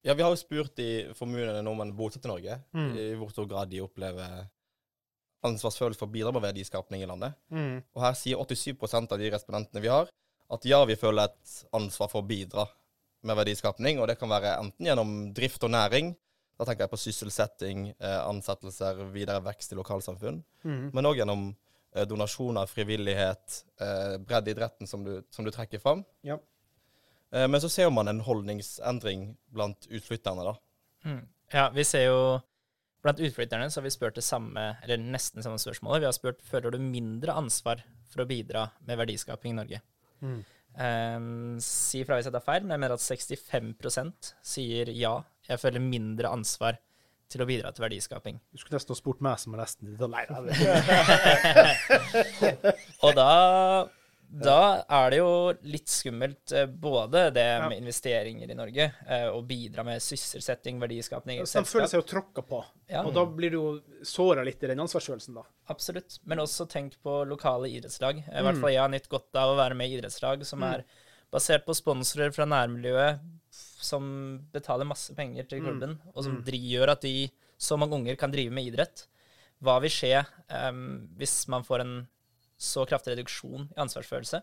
Ja, 0.05 0.13
vi 0.13 0.23
har 0.23 0.31
jo 0.31 0.39
spurt 0.39 0.77
de 0.77 1.09
når 1.19 1.63
nordmenn 1.65 1.95
bosatt 1.97 2.25
i 2.25 2.29
Norge 2.29 2.61
Mm. 2.73 2.93
i 2.97 3.15
hvor 3.15 3.31
stor 3.33 3.47
grad 3.49 3.69
de 3.69 3.81
opplever 3.81 4.47
ansvarsfølelse 5.43 5.99
for 5.99 6.07
å 6.07 6.11
bidra 6.13 6.31
med 6.33 6.41
verdiskapning 6.41 7.03
i 7.03 7.09
landet. 7.09 7.35
Mm. 7.49 7.83
Og 7.95 8.01
her 8.01 8.13
sier 8.13 8.37
87% 8.37 9.11
av 9.11 9.19
de 9.19 9.29
respondentene 9.31 9.81
vi 9.81 9.91
har, 9.91 10.09
at 10.49 10.65
ja, 10.65 10.83
vi 10.85 10.95
føler 10.95 11.27
et 11.27 11.65
ansvar 11.75 12.09
for 12.09 12.23
å 12.23 12.27
bidra 12.27 12.65
med 13.27 13.35
verdiskapning, 13.35 13.99
og 13.99 14.07
det 14.07 14.17
kan 14.19 14.29
være 14.29 14.55
enten 14.61 14.87
gjennom 14.87 15.33
drift 15.35 15.63
og 15.63 15.73
næring, 15.73 16.15
da 16.57 16.65
tenker 16.65 16.85
jeg 16.85 16.91
på 16.91 16.99
sysselsetting, 17.01 17.87
eh, 17.99 18.19
ansettelser, 18.27 19.03
videre 19.13 19.41
vekst 19.45 19.71
i 19.73 19.77
lokalsamfunn, 19.79 20.43
Mm. 20.65 20.91
men 20.93 21.05
òg 21.05 21.17
gjennom 21.21 21.55
eh, 21.95 22.05
donasjoner, 22.05 22.67
frivillighet, 22.67 23.63
eh, 23.81 24.17
breddeidretten 24.17 24.87
som 24.87 25.05
som 25.31 25.45
du 25.45 25.51
trekker 25.51 25.79
fram. 25.79 26.03
Ja. 26.21 26.37
Eh, 27.31 27.47
men 27.47 27.61
så 27.61 27.69
ser 27.69 27.89
man 27.91 28.07
en 28.07 28.19
holdningsendring 28.21 29.35
blant 29.51 29.87
utflytterne, 29.89 30.43
da. 30.43 30.55
Mm. 31.05 31.27
Ja, 31.53 31.69
vi 31.69 31.83
ser 31.83 32.05
jo 32.07 32.41
Blant 33.03 33.19
utflytterne 33.19 33.69
så 33.71 33.77
har 33.79 33.83
vi 33.85 33.91
spurt 33.93 34.15
det 34.17 34.23
samme, 34.25 34.77
eller 34.83 34.97
nesten 34.97 35.43
samme 35.45 35.59
spørsmålet. 35.61 36.01
Vi 36.01 36.05
har 36.09 36.15
spurt 36.17 36.41
føler 36.43 36.71
du 36.73 36.79
mindre 36.81 37.31
ansvar 37.37 37.83
for 38.09 38.23
å 38.23 38.27
bidra 38.27 38.71
med 38.89 38.97
verdiskaping 38.97 39.53
i 39.53 39.55
Norge. 39.55 39.81
Mm. 40.19 40.39
Um, 40.81 41.59
si 41.63 42.03
fra 42.03 42.17
hvis 42.17 42.25
jeg 42.27 42.33
tar 42.35 42.43
feil, 42.43 42.65
men 42.65 42.73
jeg 42.75 42.81
mener 42.83 42.97
at 42.97 43.05
65% 43.05 44.33
sier 44.43 44.91
ja, 44.97 45.13
jeg 45.47 45.59
føler 45.59 45.79
mindre 45.83 46.31
ansvar 46.33 46.77
til 47.29 47.41
å 47.43 47.47
bidra 47.49 47.73
til 47.75 47.83
verdiskaping. 47.83 48.39
Du 48.53 48.57
skulle 48.61 48.77
nesten 48.79 48.95
ha 48.95 49.01
spurt 49.01 49.19
meg 49.21 49.37
som 49.39 49.53
er 49.53 49.57
nesten. 49.65 49.97
Da- 49.99 50.07
Nei, 50.07 50.23
Og 53.03 53.13
da, 53.17 53.27
da 54.47 54.57
er 54.99 55.11
det 55.13 55.19
jo 55.19 55.31
litt 55.67 55.89
skummelt, 55.91 56.51
eh, 56.55 56.65
både 56.67 57.27
det 57.35 57.45
Ja. 57.47 57.67
med 57.69 57.77
investeringer 57.81 58.49
i 58.51 58.55
Norge, 58.57 58.89
å 59.07 59.35
og 59.37 59.47
bidra 59.47 59.83
med 59.87 60.01
sysselsetting, 60.01 60.79
verdiskaping 60.79 61.39
i 61.41 61.43
De 61.43 61.63
føler 61.65 61.87
seg 61.91 62.01
jo 62.01 62.07
tråkka 62.13 62.41
på, 62.47 62.63
Ja. 62.89 63.03
og 63.03 63.13
da 63.13 63.25
blir 63.25 63.49
du 63.51 63.57
jo 63.57 63.81
såra 64.03 64.43
litt 64.43 64.63
i 64.63 64.67
den 64.67 64.79
ansvarsfølelsen, 64.79 65.33
da. 65.35 65.43
Absolutt. 65.69 66.19
Men 66.25 66.39
også 66.39 66.67
tenk 66.69 66.93
på 67.03 67.25
lokale 67.27 67.67
idrettslag. 67.67 68.17
I 68.27 68.41
hvert 68.41 68.55
Mm. 68.55 68.61
fall 68.61 68.69
jeg 68.71 68.79
har 68.79 68.89
nytt 68.89 69.09
godt 69.09 69.35
av 69.35 69.49
å 69.55 69.59
være 69.59 69.75
med 69.75 69.89
i 69.89 69.97
idrettslag 69.99 70.45
som 70.45 70.63
er 70.63 70.83
basert 71.33 71.65
på 71.67 71.75
sponsorer 71.75 72.31
fra 72.35 72.45
nærmiljøet 72.47 73.19
som 73.51 74.03
betaler 74.53 74.87
masse 74.87 75.13
penger 75.15 75.47
til 75.47 75.61
Mm. 75.61 75.65
klubben, 75.67 75.97
og 76.15 76.23
som 76.23 76.41
dri- 76.43 76.61
gjør 76.71 76.91
at 76.91 77.01
de, 77.01 77.29
så 77.57 77.77
mange 77.77 77.93
unger 77.95 78.15
kan 78.17 78.31
drive 78.31 78.51
med 78.51 78.65
idrett. 78.71 79.05
Hva 79.63 79.79
vil 79.81 79.89
skje 79.89 80.25
um, 80.69 81.07
hvis 81.17 81.47
man 81.47 81.63
får 81.63 81.81
en 81.81 82.07
så 82.57 82.85
kraftig 82.89 83.15
reduksjon 83.15 83.67
i 83.75 83.79
ansvarsfølelse 83.81 84.41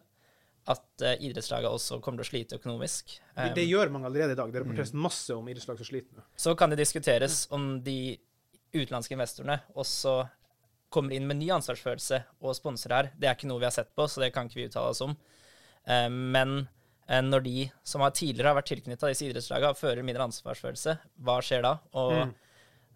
at 0.67 1.03
uh, 1.03 1.15
idrettslaget 1.21 1.69
også 1.71 2.01
kommer 2.03 2.23
til 2.23 2.27
å 2.27 2.31
slite 2.33 2.57
økonomisk? 2.59 3.19
Det, 3.37 3.55
det 3.55 3.67
gjør 3.69 3.91
mange 3.95 4.07
allerede 4.11 4.33
i 4.33 4.39
dag. 4.39 4.51
Det 4.53 4.63
rapporteres 4.65 4.93
masse 4.95 5.31
om 5.35 5.47
idrettslag 5.49 5.79
som 5.79 5.87
sliter 5.87 6.17
nå. 6.19 6.23
så 6.37 6.55
kan 6.57 6.71
det 6.71 6.79
diskuteres 6.83 7.47
om 7.55 7.81
de 7.85 8.17
utenlandske 8.75 9.15
investorene 9.15 9.61
også 9.77 10.29
kommer 10.91 11.15
inn 11.15 11.27
med 11.27 11.37
ny 11.39 11.49
ansvarsfølelse 11.55 12.23
og 12.41 12.55
sponser 12.59 12.91
her. 12.95 13.13
Det 13.19 13.29
er 13.29 13.35
ikke 13.37 13.49
noe 13.51 13.59
vi 13.63 13.67
har 13.69 13.75
sett 13.75 13.95
på, 13.95 14.07
så 14.11 14.21
det 14.23 14.33
kan 14.35 14.47
ikke 14.49 14.61
vi 14.63 14.67
uttale 14.69 14.91
oss 14.95 15.01
om. 15.03 15.15
Eh, 15.87 16.09
Men 16.09 16.69
eh, 17.09 17.21
når 17.23 17.43
de 17.45 17.71
som 17.85 18.01
har 18.01 18.11
tidligere 18.17 18.53
har 18.53 18.61
vært 18.63 18.71
tilknytta 18.73 19.11
disse 19.11 19.27
idrettslagene, 19.29 19.77
fører 19.77 20.03
mindre 20.07 20.25
ansvarsfølelse, 20.29 20.99
hva 21.23 21.41
skjer 21.45 21.63
da? 21.67 21.75
Og 21.95 22.13
Mm. 22.27 22.35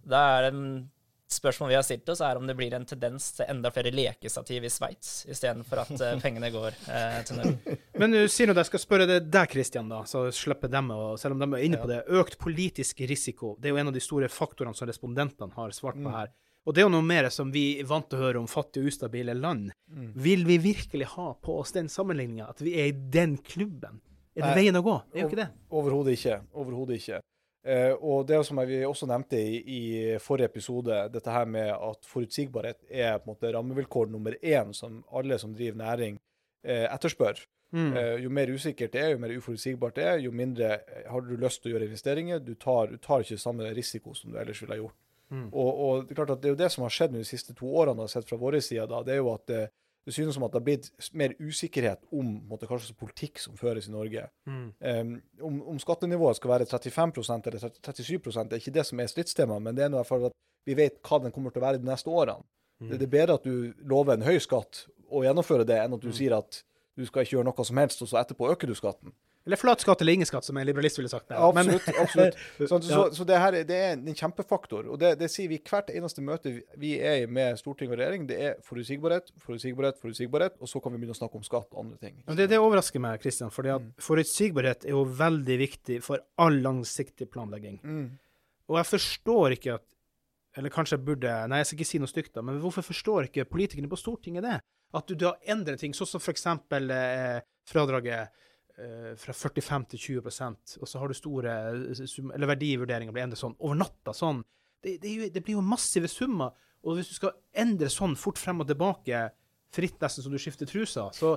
da 0.09 0.23
er 0.39 0.43
det 0.51 0.55
en 0.55 0.91
spørsmål 1.29 1.69
vi 1.69 1.75
har 1.77 1.83
stilt 1.85 2.09
oss, 2.09 2.23
er 2.25 2.39
om 2.41 2.47
det 2.49 2.55
blir 2.57 2.73
en 2.73 2.87
tendens 2.89 3.33
til 3.37 3.45
enda 3.53 3.69
flere 3.71 3.91
lekestativ 3.93 4.65
i 4.65 4.71
Sveits, 4.73 5.27
istedenfor 5.29 5.83
at 5.83 5.91
eh, 6.01 6.15
pengene 6.23 6.49
går 6.51 6.73
eh, 6.89 7.19
til 7.29 7.37
Norge. 7.37 7.77
Men 8.01 8.11
du 8.17 8.23
sier 8.33 8.49
nå 8.49 8.55
jeg 8.57 8.71
skal 8.71 8.81
spørre 8.81 9.07
det 9.11 9.19
deg, 9.31 9.51
Kristian, 9.53 9.91
da, 9.93 10.05
så 10.09 10.31
slipper 10.33 10.73
dem, 10.73 10.89
å 10.91 11.19
selv 11.21 11.37
om 11.37 11.45
de 11.45 11.59
er 11.59 11.67
inne 11.69 11.77
på 11.83 11.91
det. 11.91 12.01
Økt 12.09 12.39
politisk 12.41 13.05
risiko, 13.05 13.57
det 13.61 13.69
er 13.69 13.77
jo 13.77 13.81
en 13.83 13.89
av 13.93 13.99
de 13.99 14.01
store 14.01 14.31
faktorene 14.33 14.73
som 14.75 14.89
respondentene 14.89 15.53
har 15.53 15.71
svart 15.77 16.01
på 16.01 16.15
her. 16.17 16.33
Og 16.67 16.75
det 16.75 16.83
er 16.83 16.89
jo 16.89 16.93
noe 16.93 17.07
mer 17.07 17.29
som 17.33 17.53
vi 17.55 17.79
er 17.81 17.87
vant 17.89 18.09
til 18.11 18.19
å 18.19 18.27
høre 18.27 18.41
om 18.43 18.49
fattige 18.51 18.85
og 18.85 18.93
ustabile 18.93 19.35
land. 19.37 19.71
Vil 20.19 20.45
vi 20.49 20.59
virkelig 20.61 21.09
ha 21.15 21.31
på 21.41 21.57
oss 21.63 21.73
den 21.77 21.89
sammenligninga, 21.93 22.51
at 22.51 22.61
vi 22.65 22.75
er 22.81 22.91
i 22.91 22.97
den 23.17 23.39
klubben? 23.41 24.03
Er 24.37 24.45
det 24.45 24.51
Nei. 24.53 24.59
veien 24.61 24.79
å 24.79 24.85
gå? 24.85 24.95
Det 25.09 25.19
er 25.19 25.25
jo 25.25 25.31
ikke 25.31 25.41
det. 25.41 25.49
Overhodet 25.81 26.15
ikke. 26.19 26.39
Overhodet 26.61 27.01
ikke. 27.01 27.21
Eh, 27.67 27.93
og 27.97 28.27
det 28.29 28.39
som 28.47 28.61
vi 28.69 28.83
også 28.87 29.09
nevnte 29.11 29.41
i, 29.41 29.57
i 29.59 29.83
forrige 30.23 30.53
episode, 30.53 31.01
dette 31.13 31.33
her 31.35 31.49
med 31.51 31.73
at 31.75 32.07
forutsigbarhet 32.07 32.85
er 32.87 33.19
på 33.19 33.27
en 33.27 33.33
måte 33.33 33.53
rammevilkår 33.57 34.13
nummer 34.13 34.37
én 34.39 34.71
som 34.77 35.01
alle 35.11 35.41
som 35.43 35.57
driver 35.57 35.81
næring, 35.81 36.21
eh, 36.65 36.87
etterspør. 36.87 37.43
Mm. 37.73 37.97
Eh, 37.97 38.15
jo 38.23 38.31
mer 38.33 38.49
usikkert 38.49 38.95
det 38.95 39.01
er, 39.03 39.11
jo 39.13 39.21
mer 39.21 39.35
uforutsigbart 39.37 39.99
det 39.99 40.05
er, 40.09 40.23
jo 40.25 40.31
mindre 40.33 40.71
eh, 40.79 41.03
har 41.11 41.21
du 41.21 41.35
lyst 41.37 41.61
til 41.61 41.73
å 41.73 41.75
gjøre 41.75 41.89
investeringer. 41.91 42.41
Du 42.41 42.55
tar, 42.55 42.95
du 42.95 42.97
tar 43.03 43.25
ikke 43.25 43.41
samme 43.41 43.69
risiko 43.77 44.15
som 44.17 44.33
du 44.33 44.39
ellers 44.41 44.63
ville 44.63 44.77
ha 44.77 44.81
gjort. 44.81 44.97
Mm. 45.31 45.49
Og, 45.53 45.69
og 45.85 46.07
det 46.07 46.15
er 46.15 46.21
klart 46.23 46.33
at 46.37 46.41
det 46.43 46.51
er 46.51 46.55
jo 46.55 46.63
det 46.63 46.71
som 46.73 46.87
har 46.87 46.95
skjedd 46.95 47.15
de 47.17 47.27
siste 47.27 47.55
to 47.57 47.69
årene, 47.69 48.01
har 48.05 48.13
sett 48.13 48.29
fra 48.29 48.39
vår 48.41 48.59
side, 48.65 48.87
da, 48.91 49.03
det 49.05 49.17
er 49.17 49.21
jo 49.21 49.31
at 49.35 49.45
det, 49.51 49.63
det 50.09 50.15
synes 50.17 50.39
som 50.39 50.47
at 50.47 50.55
det 50.55 50.61
har 50.63 50.65
blitt 50.65 51.11
mer 51.21 51.35
usikkerhet 51.37 52.07
om 52.09 52.31
på 52.41 52.55
måte, 52.55 52.69
hva 52.71 52.79
slags 52.81 52.97
politikk 52.97 53.43
som 53.43 53.59
føres 53.61 53.91
i 53.91 53.93
Norge. 53.93 54.25
Mm. 54.49 54.69
Um, 54.81 55.11
om, 55.51 55.59
om 55.75 55.81
skattenivået 55.83 56.39
skal 56.39 56.55
være 56.55 56.69
35% 56.71 57.51
eller 57.51 57.75
30 57.91 58.07
37 58.09 58.47
det 58.49 58.57
er 58.57 58.63
ikke 58.63 58.77
det 58.79 58.87
som 58.89 59.03
er 59.05 59.11
stridstema, 59.13 59.59
men 59.61 59.77
det 59.77 59.85
er 59.85 59.93
noe 59.93 60.01
i 60.01 60.03
hvert 60.05 60.13
fall 60.15 60.31
at 60.31 60.39
vi 60.69 60.77
vet 60.79 61.03
hva 61.05 61.21
den 61.21 61.35
kommer 61.35 61.53
til 61.53 61.61
å 61.61 61.67
være 61.67 61.83
de 61.83 61.89
neste 61.89 62.09
årene. 62.09 62.45
Mm. 62.79 62.89
Det, 62.89 62.97
det 63.03 63.07
er 63.09 63.15
bedre 63.19 63.37
at 63.37 63.45
du 63.45 63.85
lover 63.91 64.17
en 64.17 64.25
høy 64.25 64.39
skatt 64.41 64.87
og 65.09 65.25
gjennomfører 65.25 65.69
det, 65.69 65.79
enn 65.83 65.97
at 65.97 66.05
du 66.05 66.13
sier 66.15 66.37
at 66.37 66.63
du 66.99 67.05
skal 67.07 67.25
ikke 67.25 67.37
gjøre 67.37 67.49
noe 67.51 67.65
som 67.69 67.79
helst, 67.81 68.01
og 68.03 68.11
så 68.11 68.21
etterpå 68.21 68.49
øker 68.53 68.71
du 68.71 68.75
skatten. 68.79 69.13
Eller 69.49 69.57
flat 69.57 69.81
skatt 69.81 70.03
eller 70.05 70.13
ingen 70.19 70.29
skatt, 70.29 70.45
som 70.45 70.59
en 70.61 70.67
liberalist 70.69 70.99
ville 71.01 71.09
sagt. 71.09 71.31
der. 71.33 71.41
Men- 71.57 71.71
Absolutt. 71.73 71.99
absolutt. 72.03 72.35
Så, 72.69 72.79
så, 72.85 72.91
Ja. 72.93 73.05
så 73.17 73.25
det 73.27 73.39
her 73.41 73.55
er- 73.57 73.65
det 73.65 73.77
er 73.81 73.93
en 73.97 74.15
kjempefaktor. 74.15 74.91
Og 74.93 74.99
det, 75.01 75.15
det 75.19 75.31
sier 75.33 75.49
vi 75.49 75.57
hvert 75.59 75.89
eneste 75.89 76.21
møte 76.21 76.53
vi- 76.77 76.99
er 77.01 77.23
i 77.23 77.27
med 77.27 77.57
storting 77.59 77.91
og 77.91 77.97
regjering. 77.99 78.27
Det 78.29 78.37
er 78.39 78.55
forutsigbarhet, 78.63 79.33
forutsigbarhet, 79.41 79.97
forutsigbarhet, 79.99 80.61
og 80.61 80.69
så 80.69 80.83
kan 80.85 80.93
vi 80.93 80.99
begynne 81.01 81.17
å 81.17 81.21
snakke 81.23 81.41
om 81.41 81.47
skatt 81.49 81.73
og 81.73 81.81
andre 81.87 81.97
ting. 81.97 82.23
Ja, 82.29 82.35
det, 82.35 82.49
det 82.51 82.59
overrasker 82.61 83.01
meg, 83.01 83.21
Kristian, 83.25 83.51
for 83.51 83.63
Mm. 83.65 83.93
forutsigbarhet 83.99 84.85
er 84.85 84.91
jo 84.93 85.05
veldig 85.05 85.59
viktig 85.59 86.03
for 86.05 86.21
all 86.39 86.61
langsiktig 86.61 87.31
planlegging. 87.33 87.81
Mm. 87.83 88.11
Og 88.69 88.77
jeg 88.77 88.87
forstår 89.01 89.57
ikke 89.57 89.75
at 89.81 89.87
Eller 90.57 90.71
kanskje 90.71 90.97
jeg 90.97 91.05
burde 91.05 91.49
Nei, 91.49 91.59
jeg 91.61 91.67
skal 91.67 91.79
ikke 91.79 91.87
si 91.87 91.99
noe 91.99 92.09
stygt, 92.11 92.33
da, 92.35 92.43
men 92.43 92.59
hvorfor 92.61 92.83
forstår 92.83 93.29
ikke 93.29 93.45
politikerne 93.49 93.87
på 93.89 93.99
Stortinget 94.01 94.43
det? 94.43 94.61
At 94.95 95.07
du 95.07 95.15
da 95.15 95.35
endrer 95.47 95.77
ting, 95.79 95.93
sånn 95.93 96.09
som 96.09 96.21
f.eks. 96.21 96.47
Eh, 96.73 97.41
fradraget 97.69 98.29
fra 99.19 99.35
45 99.35 99.85
til 99.93 100.03
20% 100.21 100.77
og 100.79 100.89
så 100.89 101.01
har 101.01 101.11
du 101.11 101.17
store 101.17 101.55
eh, 101.73 102.03
eller 102.35 102.51
verdivurderinger 102.53 103.15
blir 103.15 103.27
endret 103.27 103.41
sånn 103.41 103.57
over 103.59 103.79
natta. 103.81 104.15
sånn. 104.15 104.45
Det, 104.85 104.99
det, 105.03 105.33
det 105.35 105.43
blir 105.43 105.59
jo 105.59 105.65
massive 105.67 106.11
summer. 106.11 106.55
Og 106.87 106.99
hvis 106.99 107.11
du 107.11 107.17
skal 107.17 107.35
endre 107.59 107.91
sånn 107.91 108.15
fort 108.19 108.39
frem 108.39 108.63
og 108.63 108.69
tilbake, 108.71 109.25
fritt 109.75 109.99
nesten 110.01 110.25
som 110.25 110.33
du 110.33 110.39
skifter 110.41 110.69
trusa, 110.71 111.09
så 111.15 111.35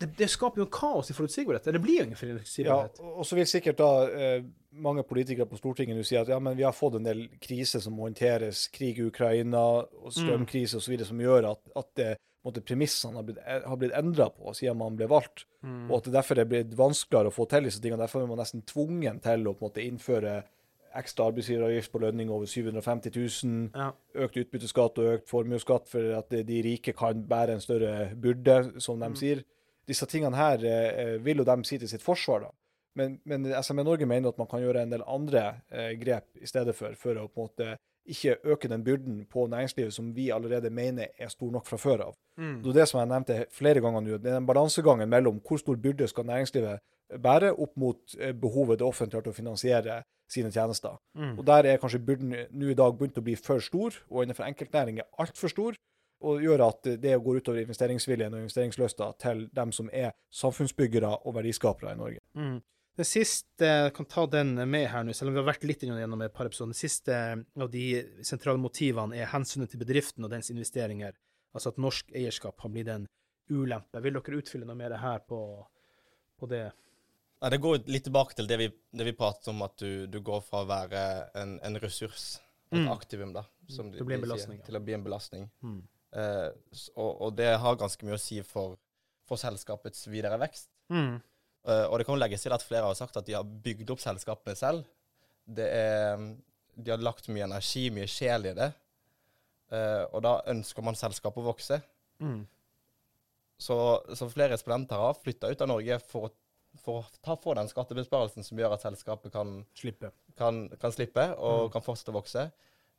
det, 0.00 0.08
det 0.18 0.30
skaper 0.32 0.64
jo 0.64 0.70
kaos 0.72 1.12
i 1.12 1.16
forutsigbarhet. 1.16 1.66
Eller 1.66 1.78
Det 1.78 1.84
blir 1.84 2.00
jo 2.00 2.06
ingen 2.08 2.18
forutsigbarhet. 2.18 3.02
Ja, 3.02 3.12
og 3.12 3.28
så 3.28 3.38
vil 3.38 3.50
sikkert 3.50 3.78
da 3.82 3.90
eh, 4.08 4.48
mange 4.72 5.02
politikere 5.04 5.46
på 5.46 5.58
Stortinget 5.60 5.96
nå 5.98 6.02
sier 6.06 6.22
at 6.22 6.28
ja, 6.32 6.38
men 6.40 6.56
vi 6.56 6.64
har 6.64 6.72
fått 6.72 6.94
en 6.98 7.04
del 7.06 7.26
kriser 7.42 7.80
som 7.84 7.94
må 7.96 8.06
håndteres, 8.08 8.68
krig 8.72 8.98
i 8.98 9.06
Ukraina 9.08 9.60
og 9.84 10.12
strømkrise 10.12 10.78
osv., 10.80 10.96
som 11.04 11.20
gjør 11.20 11.50
at, 11.50 11.60
at 11.76 11.90
det, 11.98 12.10
måte, 12.44 12.62
premissene 12.64 13.20
har 13.20 13.26
blitt, 13.28 13.38
eh, 13.44 13.62
har 13.68 13.76
blitt 13.78 13.92
endra 13.94 14.30
på 14.34 14.54
siden 14.56 14.78
man 14.80 14.96
ble 14.96 15.06
valgt. 15.12 15.44
Og 15.90 15.98
at 15.98 16.04
det 16.08 16.14
derfor 16.16 16.38
er 16.42 16.48
blitt 16.50 16.72
vanskeligere 16.78 17.30
å 17.30 17.34
få 17.36 17.46
til 17.50 17.68
disse 17.68 17.80
tingene. 17.80 18.00
Derfor 18.02 18.22
er 18.24 18.26
man 18.32 18.40
nesten 18.42 18.64
tvungen 18.66 19.20
til 19.22 19.46
å 19.46 19.54
på 19.54 19.62
en 19.62 19.68
måte 19.70 19.84
innføre 19.84 20.42
ekstra 20.98 21.28
arbeidsgiveravgift 21.30 21.92
på 21.92 22.00
lønning 22.02 22.28
over 22.30 22.46
750 22.46 23.14
000, 23.44 23.70
Ja. 23.74 23.92
økt 24.26 24.36
utbytteskatt 24.36 24.98
og 24.98 25.12
økt 25.14 25.28
formuesskatt 25.30 25.86
for 25.88 26.18
at 26.18 26.28
de 26.30 26.62
rike 26.62 26.92
kan 26.92 27.22
bære 27.24 27.54
en 27.54 27.60
større 27.64 28.10
byrde, 28.14 28.80
som 28.80 29.00
de 29.00 29.08
sier. 29.16 29.44
Disse 29.88 30.06
tingene 30.06 30.36
her 30.36 30.64
eh, 30.64 31.18
vil 31.24 31.38
jo 31.38 31.44
de 31.44 31.56
si 31.64 31.78
til 31.78 31.88
sitt 31.88 32.02
forsvar, 32.02 32.40
da. 32.40 32.50
Men, 32.98 33.20
men 33.24 33.48
SME 33.62 33.84
Norge 33.86 34.06
mener 34.06 34.28
at 34.28 34.38
man 34.38 34.48
kan 34.50 34.60
gjøre 34.60 34.82
en 34.84 34.92
del 34.92 35.04
andre 35.08 35.46
eh, 35.72 35.94
grep 36.00 36.28
i 36.40 36.48
stedet 36.48 36.74
for, 36.76 36.94
for 36.98 37.16
å 37.16 37.28
på 37.28 37.40
en 37.40 37.48
måte 37.48 37.70
ikke 38.12 38.36
øke 38.50 38.68
den 38.68 38.82
byrden 38.84 39.20
på 39.30 39.46
næringslivet 39.46 39.94
som 39.94 40.08
vi 40.16 40.30
allerede 40.34 40.70
mener 40.70 41.12
er 41.18 41.28
stor 41.30 41.52
nok 41.54 41.66
fra 41.66 41.78
før 41.78 42.08
av. 42.08 42.16
Det 42.64 42.72
er 42.72 42.80
det 42.80 42.88
som 42.90 42.98
jeg 43.00 43.10
nevnte 43.12 43.36
flere 43.54 43.80
ganger 43.80 44.02
nå. 44.02 44.16
Det 44.18 44.32
er 44.32 44.40
den 44.40 44.48
balansegangen 44.48 45.08
mellom 45.08 45.38
hvor 45.46 45.60
stor 45.62 45.78
byrde 45.78 46.08
skal 46.10 46.26
næringslivet 46.26 46.82
bære 47.22 47.52
opp 47.52 47.76
mot 47.76 48.16
eh, 48.18 48.34
behovet 48.34 48.80
det 48.80 48.86
offentlige 48.86 49.20
har 49.20 49.26
til 49.26 49.34
å 49.34 49.36
finansiere 49.36 50.02
sine 50.32 50.50
tjenester. 50.50 50.96
Og 51.38 51.44
Der 51.46 51.68
er 51.68 51.80
kanskje 51.80 52.00
byrden 52.06 52.34
nå 52.50 52.72
i 52.72 52.74
dag 52.78 52.96
begynt 52.96 53.18
å 53.20 53.24
bli 53.24 53.36
for 53.36 53.60
stor, 53.60 53.96
og 54.10 54.22
innenfor 54.22 54.48
enkeltnæring 54.48 55.02
er 55.02 55.10
altfor 55.20 55.52
stor. 55.52 55.78
Og 56.22 56.42
gjør 56.42 56.62
at 56.68 56.86
det 57.02 57.16
går 57.18 57.40
utover 57.42 57.64
investeringsviljen 57.64 58.34
og 58.34 58.44
investeringslysta 58.44 59.08
til 59.18 59.48
dem 59.52 59.72
som 59.74 59.88
er 59.92 60.12
samfunnsbyggere 60.30 61.10
og 61.26 61.34
verdiskapere 61.34 61.96
i 61.96 61.98
Norge. 61.98 62.22
Mm. 62.38 62.60
Det 62.98 63.06
siste, 63.08 63.64
jeg 63.64 63.92
kan 63.96 64.04
ta 64.10 64.26
den 64.28 64.52
med 64.68 64.84
her 64.92 65.04
nå, 65.06 65.14
selv 65.16 65.30
om 65.30 65.36
vi 65.36 65.40
har 65.40 65.48
vært 65.48 65.64
litt 65.64 65.80
gjennom 65.86 66.20
et 66.26 66.34
par 66.36 66.48
episoder. 66.50 66.74
Den 66.74 66.76
siste 66.82 67.16
av 67.64 67.70
de 67.72 67.84
sentrale 68.26 68.60
motivene 68.60 69.16
er 69.16 69.30
hensynet 69.32 69.72
til 69.72 69.80
bedriften 69.80 70.26
og 70.26 70.32
dens 70.34 70.50
investeringer. 70.52 71.16
Altså 71.56 71.72
at 71.72 71.80
norsk 71.80 72.12
eierskap 72.16 72.60
har 72.60 72.72
blitt 72.72 72.90
en 72.92 73.06
ulempe. 73.52 74.00
Vil 74.04 74.12
dere 74.18 74.38
utfylle 74.42 74.68
noe 74.68 74.76
mer 74.76 74.94
her 75.00 75.24
på, 75.28 75.40
på 76.40 76.48
det? 76.52 76.66
Nei, 77.42 77.50
det 77.50 77.62
går 77.64 77.80
litt 77.90 78.04
tilbake 78.06 78.36
til 78.38 78.46
det 78.46 78.60
vi, 78.60 78.68
det 78.92 79.08
vi 79.08 79.16
pratet 79.18 79.48
om, 79.54 79.64
at 79.66 79.74
du, 79.80 80.06
du 80.06 80.20
går 80.22 80.44
fra 80.46 80.60
å 80.62 80.68
være 80.68 81.00
en, 81.40 81.56
en 81.64 81.80
ressurs, 81.82 82.34
et 82.72 82.78
Mm. 82.78 82.86
aktivum, 82.88 83.32
da, 83.34 83.42
som 83.68 83.90
de, 83.92 83.98
de 83.98 84.04
sier, 84.06 84.20
belastning. 84.22 84.60
til 84.64 84.76
å 84.78 84.80
bli 84.80 84.94
en 84.96 85.02
belastning. 85.04 85.42
Mm. 85.60 85.80
Eh, 86.16 86.78
og, 86.94 87.10
og 87.26 87.34
det 87.36 87.50
har 87.60 87.76
ganske 87.76 88.06
mye 88.08 88.16
å 88.16 88.20
si 88.22 88.38
for, 88.48 88.78
for 89.28 89.36
selskapets 89.40 90.06
videre 90.08 90.38
vekst. 90.40 90.70
Mm. 90.88 91.18
Eh, 91.66 91.84
og 91.86 91.98
det 92.00 92.06
kan 92.06 92.16
jo 92.16 92.22
legges 92.22 92.42
til 92.42 92.54
at 92.54 92.64
flere 92.66 92.88
har 92.88 92.96
sagt 92.98 93.16
at 93.20 93.26
de 93.28 93.36
har 93.36 93.44
bygd 93.46 93.90
opp 93.94 94.00
selskapet 94.02 94.58
selv. 94.58 94.84
Det 95.46 95.66
er, 95.68 96.22
de 96.74 96.90
har 96.90 97.02
lagt 97.02 97.28
mye 97.30 97.44
energi, 97.46 97.88
mye 97.94 98.08
sjel 98.10 98.48
i 98.50 98.54
det. 98.58 98.70
Eh, 99.72 100.04
og 100.12 100.22
da 100.26 100.36
ønsker 100.52 100.84
man 100.84 100.98
selskapet 100.98 101.42
å 101.42 101.46
vokse. 101.52 101.78
Mm. 102.22 102.42
Så, 103.62 103.76
så 104.18 104.26
flere 104.32 104.56
respondenter 104.56 104.98
har 104.98 105.14
flytta 105.22 105.50
ut 105.52 105.60
av 105.62 105.70
Norge 105.70 105.98
for 106.10 106.26
å, 106.26 106.32
for 106.82 107.02
å 107.02 107.20
ta 107.22 107.36
få 107.38 107.54
den 107.58 107.70
skattebesparelsen 107.70 108.42
som 108.46 108.58
gjør 108.58 108.74
at 108.74 108.82
selskapet 108.82 109.32
kan, 109.34 109.60
Slippe. 109.78 110.10
kan, 110.38 110.64
kan 110.82 110.94
slippe 110.94 111.28
og 111.38 111.68
Mm. 111.68 111.72
kan 111.76 111.84
fortsette 111.86 112.10
å 112.10 112.18
vokse, 112.18 112.46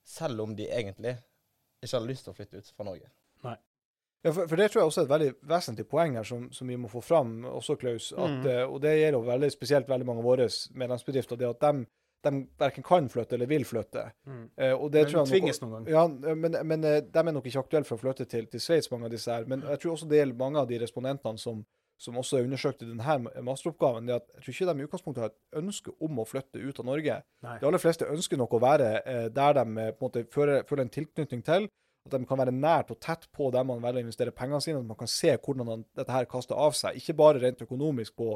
selv 0.08 0.44
om 0.46 0.56
de 0.56 0.70
egentlig 0.72 1.18
ikke 1.84 1.98
har 1.98 2.08
lyst 2.08 2.24
til 2.28 2.32
å 2.34 2.38
flytte 2.38 2.58
ut 2.64 2.72
fra 2.78 2.86
Norge. 2.88 3.10
Ja, 4.24 4.32
for, 4.32 4.48
for 4.48 4.56
det 4.56 4.70
tror 4.72 4.82
jeg 4.82 4.88
også 4.88 5.02
er 5.02 5.08
et 5.10 5.12
veldig 5.12 5.32
vesentlig 5.52 5.86
poeng 5.92 6.16
her 6.16 6.24
som, 6.24 6.46
som 6.56 6.68
vi 6.72 6.78
må 6.80 6.88
få 6.92 7.02
fram 7.04 7.44
også, 7.50 7.76
Klaus. 7.82 8.12
At, 8.14 8.38
Mm. 8.40 8.46
eh, 8.48 8.64
og 8.72 8.80
det 8.82 8.94
gjelder 9.02 9.26
veldig 9.28 9.52
spesielt 9.52 9.90
veldig 9.90 10.06
mange 10.08 10.24
av 10.24 10.30
våre 10.30 10.48
medlemsbedrifter. 10.80 11.36
det 11.38 11.50
at 11.50 11.60
de, 11.60 11.86
de 12.24 12.32
verken 12.60 12.84
kan 12.88 13.10
flytte 13.12 13.36
eller 13.36 13.50
vil 13.52 13.66
flytte. 13.68 14.06
Mm. 14.26 14.46
Det 14.56 14.72
Men 14.80 15.06
tror 15.12 15.20
jeg 15.26 15.28
tvinges 15.34 15.62
noen 15.62 15.74
gang. 15.84 15.88
Ja, 15.92 16.08
men, 16.36 16.56
men 16.68 16.84
eh, 16.88 17.02
de 17.02 17.20
er 17.20 17.32
nok 17.36 17.46
ikke 17.52 17.60
aktuelle 17.66 17.86
for 17.90 17.98
å 18.00 18.04
flytte 18.06 18.26
til, 18.32 18.48
til 18.48 18.60
Sveits, 18.64 18.90
mange 18.92 19.06
av 19.06 19.12
disse 19.12 19.32
her. 19.32 19.44
Men 19.46 19.62
jeg 19.68 19.80
tror 19.84 19.92
også 19.98 20.08
det 20.08 20.22
gjelder 20.22 20.40
mange 20.40 20.60
av 20.64 20.68
de 20.72 20.80
respondentene 20.80 21.38
som, 21.38 21.66
som 22.00 22.16
også 22.18 22.40
er 22.40 22.48
undersøkt 22.48 22.82
i 22.84 22.88
denne 22.94 23.20
masteroppgaven. 23.44 24.08
det 24.08 24.16
at 24.22 24.26
Jeg 24.38 24.44
tror 24.46 24.54
ikke 24.56 24.74
de 24.74 24.80
i 24.80 24.88
utgangspunktet 24.88 25.22
har 25.26 25.32
et 25.34 25.60
ønske 25.66 25.92
om 26.00 26.20
å 26.20 26.26
flytte 26.26 26.64
ut 26.64 26.80
av 26.80 26.86
Norge. 26.86 27.20
Nei. 27.44 27.60
De 27.60 27.68
aller 27.68 27.84
fleste 27.84 28.08
ønsker 28.08 28.38
nok 28.40 28.56
å 28.56 28.64
være 28.64 29.30
der 29.36 29.54
de 29.60 29.66
på 29.68 30.00
en 30.00 30.08
måte 30.08 30.24
føler, 30.32 30.64
føler 30.64 30.88
en 30.88 30.96
tilknytning 30.96 31.44
til. 31.44 31.68
At 32.06 32.16
de 32.16 32.26
kan 32.28 32.40
være 32.40 32.52
nært 32.52 32.92
og 32.92 33.00
tett 33.00 33.30
på 33.32 33.50
der 33.56 33.64
man 33.68 33.82
velger 33.84 34.02
å 34.02 34.06
investere 34.08 34.36
pengene 34.36 34.62
sine. 34.64 34.82
At 34.84 34.90
man 34.90 35.00
kan 35.00 35.12
se 35.12 35.36
hvordan 35.38 35.86
dette 35.96 36.12
her 36.12 36.28
kaster 36.30 36.60
av 36.60 36.76
seg. 36.78 37.00
Ikke 37.00 37.16
bare 37.18 37.42
rent 37.44 37.64
økonomisk 37.64 38.16
på, 38.20 38.36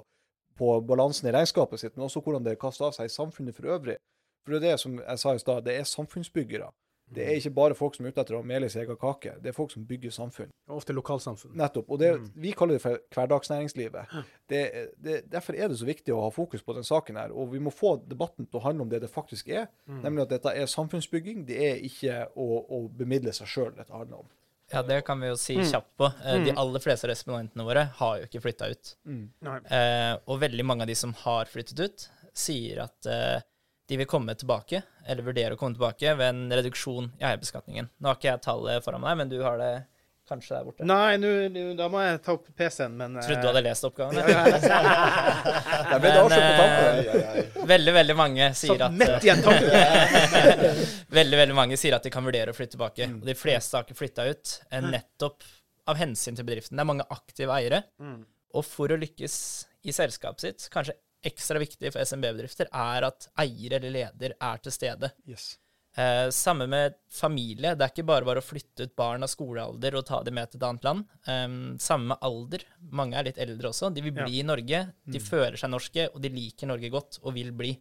på 0.57 0.73
balansen 0.87 1.27
i 1.27 1.33
regnskapet 1.35 1.81
sitt, 1.81 1.95
men 1.97 2.07
også 2.07 2.23
hvordan 2.23 2.47
det 2.47 2.59
kaster 2.61 2.87
av 2.87 2.95
seg 2.95 3.09
i 3.09 3.13
samfunnet 3.13 3.57
for 3.57 3.69
øvrig. 3.75 3.97
For 4.45 4.55
det 4.55 4.61
er 4.61 4.71
det 4.71 4.79
som 4.79 4.99
jeg 5.01 5.19
sa 5.19 5.33
i 5.35 5.43
stad, 5.43 5.65
det 5.67 5.75
er 5.75 5.89
samfunnsbyggere. 5.89 6.69
Det 7.09 7.23
er 7.23 7.37
ikke 7.39 7.53
bare 7.55 7.75
folk 7.77 7.95
som 7.95 8.05
er 8.05 8.11
ute 8.11 8.19
etter 8.21 8.35
å 8.35 8.43
mele 8.43 8.67
sin 8.69 8.81
egen 8.81 8.97
kake. 8.99 9.37
Det 9.41 9.47
er 9.49 9.55
folk 9.55 9.71
som 9.71 9.85
bygger 9.87 10.11
samfunn. 10.11 10.49
Ofte 10.75 10.91
lokalsamfunn. 10.93 11.53
Nettopp. 11.55 11.89
Og 11.89 11.99
det, 12.01 12.09
vi 12.35 12.51
kaller 12.51 12.75
det 12.75 12.81
for 12.83 12.99
hverdagsnæringslivet. 13.15 14.11
Det, 14.51 14.61
det, 14.99 15.21
derfor 15.31 15.55
er 15.55 15.69
det 15.71 15.77
så 15.79 15.87
viktig 15.87 16.11
å 16.13 16.21
ha 16.25 16.31
fokus 16.35 16.61
på 16.67 16.75
den 16.75 16.83
saken 16.87 17.15
her. 17.21 17.31
Og 17.31 17.53
vi 17.53 17.61
må 17.63 17.71
få 17.71 17.93
debatten 18.03 18.45
til 18.47 18.59
å 18.59 18.63
handle 18.65 18.83
om 18.83 18.91
det 18.91 18.99
det 19.05 19.11
faktisk 19.13 19.47
er. 19.55 19.69
Nemlig 19.87 20.25
at 20.27 20.33
dette 20.35 20.53
er 20.59 20.67
samfunnsbygging. 20.71 21.45
Det 21.47 21.57
er 21.69 21.79
ikke 21.87 22.25
å, 22.35 22.49
å 22.75 22.81
bemidle 22.99 23.31
seg 23.35 23.47
sjøl 23.53 23.71
dette 23.77 23.93
handler 23.95 24.25
om. 24.25 24.29
Ja, 24.73 24.81
det 24.83 24.99
kan 25.07 25.21
vi 25.23 25.29
jo 25.29 25.35
si 25.39 25.55
Mm. 25.55 25.63
kjapt 25.71 25.93
på. 25.97 26.09
Mm. 26.25 26.43
De 26.43 26.51
Mm. 26.51 26.57
aller 26.59 26.79
fleste 26.83 27.07
respondentene 27.07 27.63
våre 27.63 27.85
har 28.01 28.17
jo 28.19 28.25
ikke 28.27 28.41
flytta 28.43 28.67
ut. 28.73 28.95
Nei. 29.07 29.59
Eh, 29.71 30.17
og 30.27 30.41
veldig 30.41 30.65
mange 30.67 30.81
av 30.83 30.87
de 30.91 30.95
som 30.95 31.13
har 31.23 31.45
flyttet 31.47 31.79
ut, 31.79 32.09
sier 32.35 32.83
at 32.83 33.05
eh, 33.07 33.39
de 33.87 33.97
vil 33.97 34.09
komme 34.09 34.35
tilbake, 34.35 34.81
eller 35.07 35.23
vurdere 35.23 35.55
å 35.55 35.59
komme 35.59 35.77
tilbake, 35.77 36.15
ved 36.19 36.27
en 36.33 36.57
reduksjon 36.59 37.11
i 37.21 37.27
eierbeskatningen. 37.29 37.87
Nå 37.97 38.09
har 38.09 38.19
ikke 38.19 38.33
jeg 38.33 38.43
tallet 38.43 38.83
foran 38.83 39.03
meg, 39.03 39.15
men 39.21 39.31
du 39.31 39.39
har 39.45 39.55
det 39.61 39.71
kanskje 40.27 40.57
der 40.57 40.65
borte. 40.67 40.85
Nei, 40.87 41.17
nu, 41.21 41.29
nu, 41.49 41.61
da 41.77 41.87
må 41.91 42.01
jeg 42.03 42.19
ta 42.25 42.33
opp 42.35 42.49
PC-en, 42.57 42.97
men 42.99 43.15
Trodde 43.21 43.41
du 43.45 43.47
hadde 43.47 43.63
lest 43.63 43.87
oppgaven. 43.87 44.19
Ja, 44.19 44.23
ja, 44.27 44.59
på 45.93 45.99
Men, 46.03 46.11
ai. 47.23 47.45
Veldig, 47.71 47.93
veldig 47.95 48.17
mange 48.19 48.49
sier 48.59 48.83
at. 48.89 48.91
Veldig, 51.17 51.37
veldig 51.39 51.55
mange 51.55 51.77
sier 51.79 51.95
at 51.95 52.03
de 52.03 52.11
kan 52.13 52.25
vurdere 52.25 52.51
å 52.51 52.57
flytte 52.57 52.75
tilbake. 52.75 53.07
Mm. 53.07 53.21
Og 53.21 53.29
de 53.29 53.35
fleste 53.39 53.77
har 53.77 53.87
ikke 53.87 53.97
flytta 54.01 54.27
ut, 54.27 54.57
eh, 54.69 54.83
nettopp 54.83 55.47
av 55.87 55.99
hensyn 55.99 56.35
til 56.35 56.45
bedriften. 56.47 56.75
Det 56.75 56.83
er 56.83 56.91
mange 56.91 57.07
aktive 57.13 57.55
eiere. 57.55 57.79
Mm. 58.03 58.21
Og 58.57 58.65
for 58.67 58.91
å 58.91 58.99
lykkes 58.99 59.35
i 59.87 59.95
selskapet 59.95 60.43
sitt, 60.43 60.67
kanskje 60.73 60.97
ekstra 61.25 61.59
viktig 61.61 61.93
for 61.93 62.03
SMB-bedrifter, 62.03 62.69
er 62.73 63.07
at 63.09 63.29
eier 63.39 63.79
eller 63.79 63.93
leder 63.93 64.35
er 64.37 64.61
til 64.63 64.75
stede. 64.75 65.11
Yes. 65.29 65.55
Eh, 65.97 66.29
samme 66.29 66.67
med 66.67 66.93
familie. 67.09 67.73
Det 67.73 67.81
er 67.81 67.89
ikke 67.89 68.05
bare 68.05 68.25
bare 68.27 68.41
å 68.43 68.45
flytte 68.45 68.85
ut 68.85 68.93
barn 68.99 69.25
av 69.25 69.31
skolealder 69.31 69.97
og 69.97 70.05
ta 70.05 70.19
dem 70.23 70.35
med 70.37 70.51
til 70.51 70.59
et 70.59 70.67
annet 70.67 70.85
land. 70.85 71.07
Eh, 71.25 71.47
samme 71.81 72.11
med 72.11 72.27
alder. 72.27 72.65
Mange 72.93 73.17
er 73.17 73.25
litt 73.25 73.41
eldre 73.41 73.71
også. 73.71 73.89
De 73.93 74.03
vil 74.05 74.13
bli 74.13 74.37
i 74.39 74.45
Norge. 74.45 74.83
De 75.09 75.21
føler 75.23 75.57
seg 75.57 75.73
norske, 75.73 76.09
og 76.13 76.21
de 76.21 76.33
liker 76.33 76.69
Norge 76.69 76.91
godt 76.93 77.17
og 77.23 77.33
vil 77.39 77.49
bli. 77.49 77.73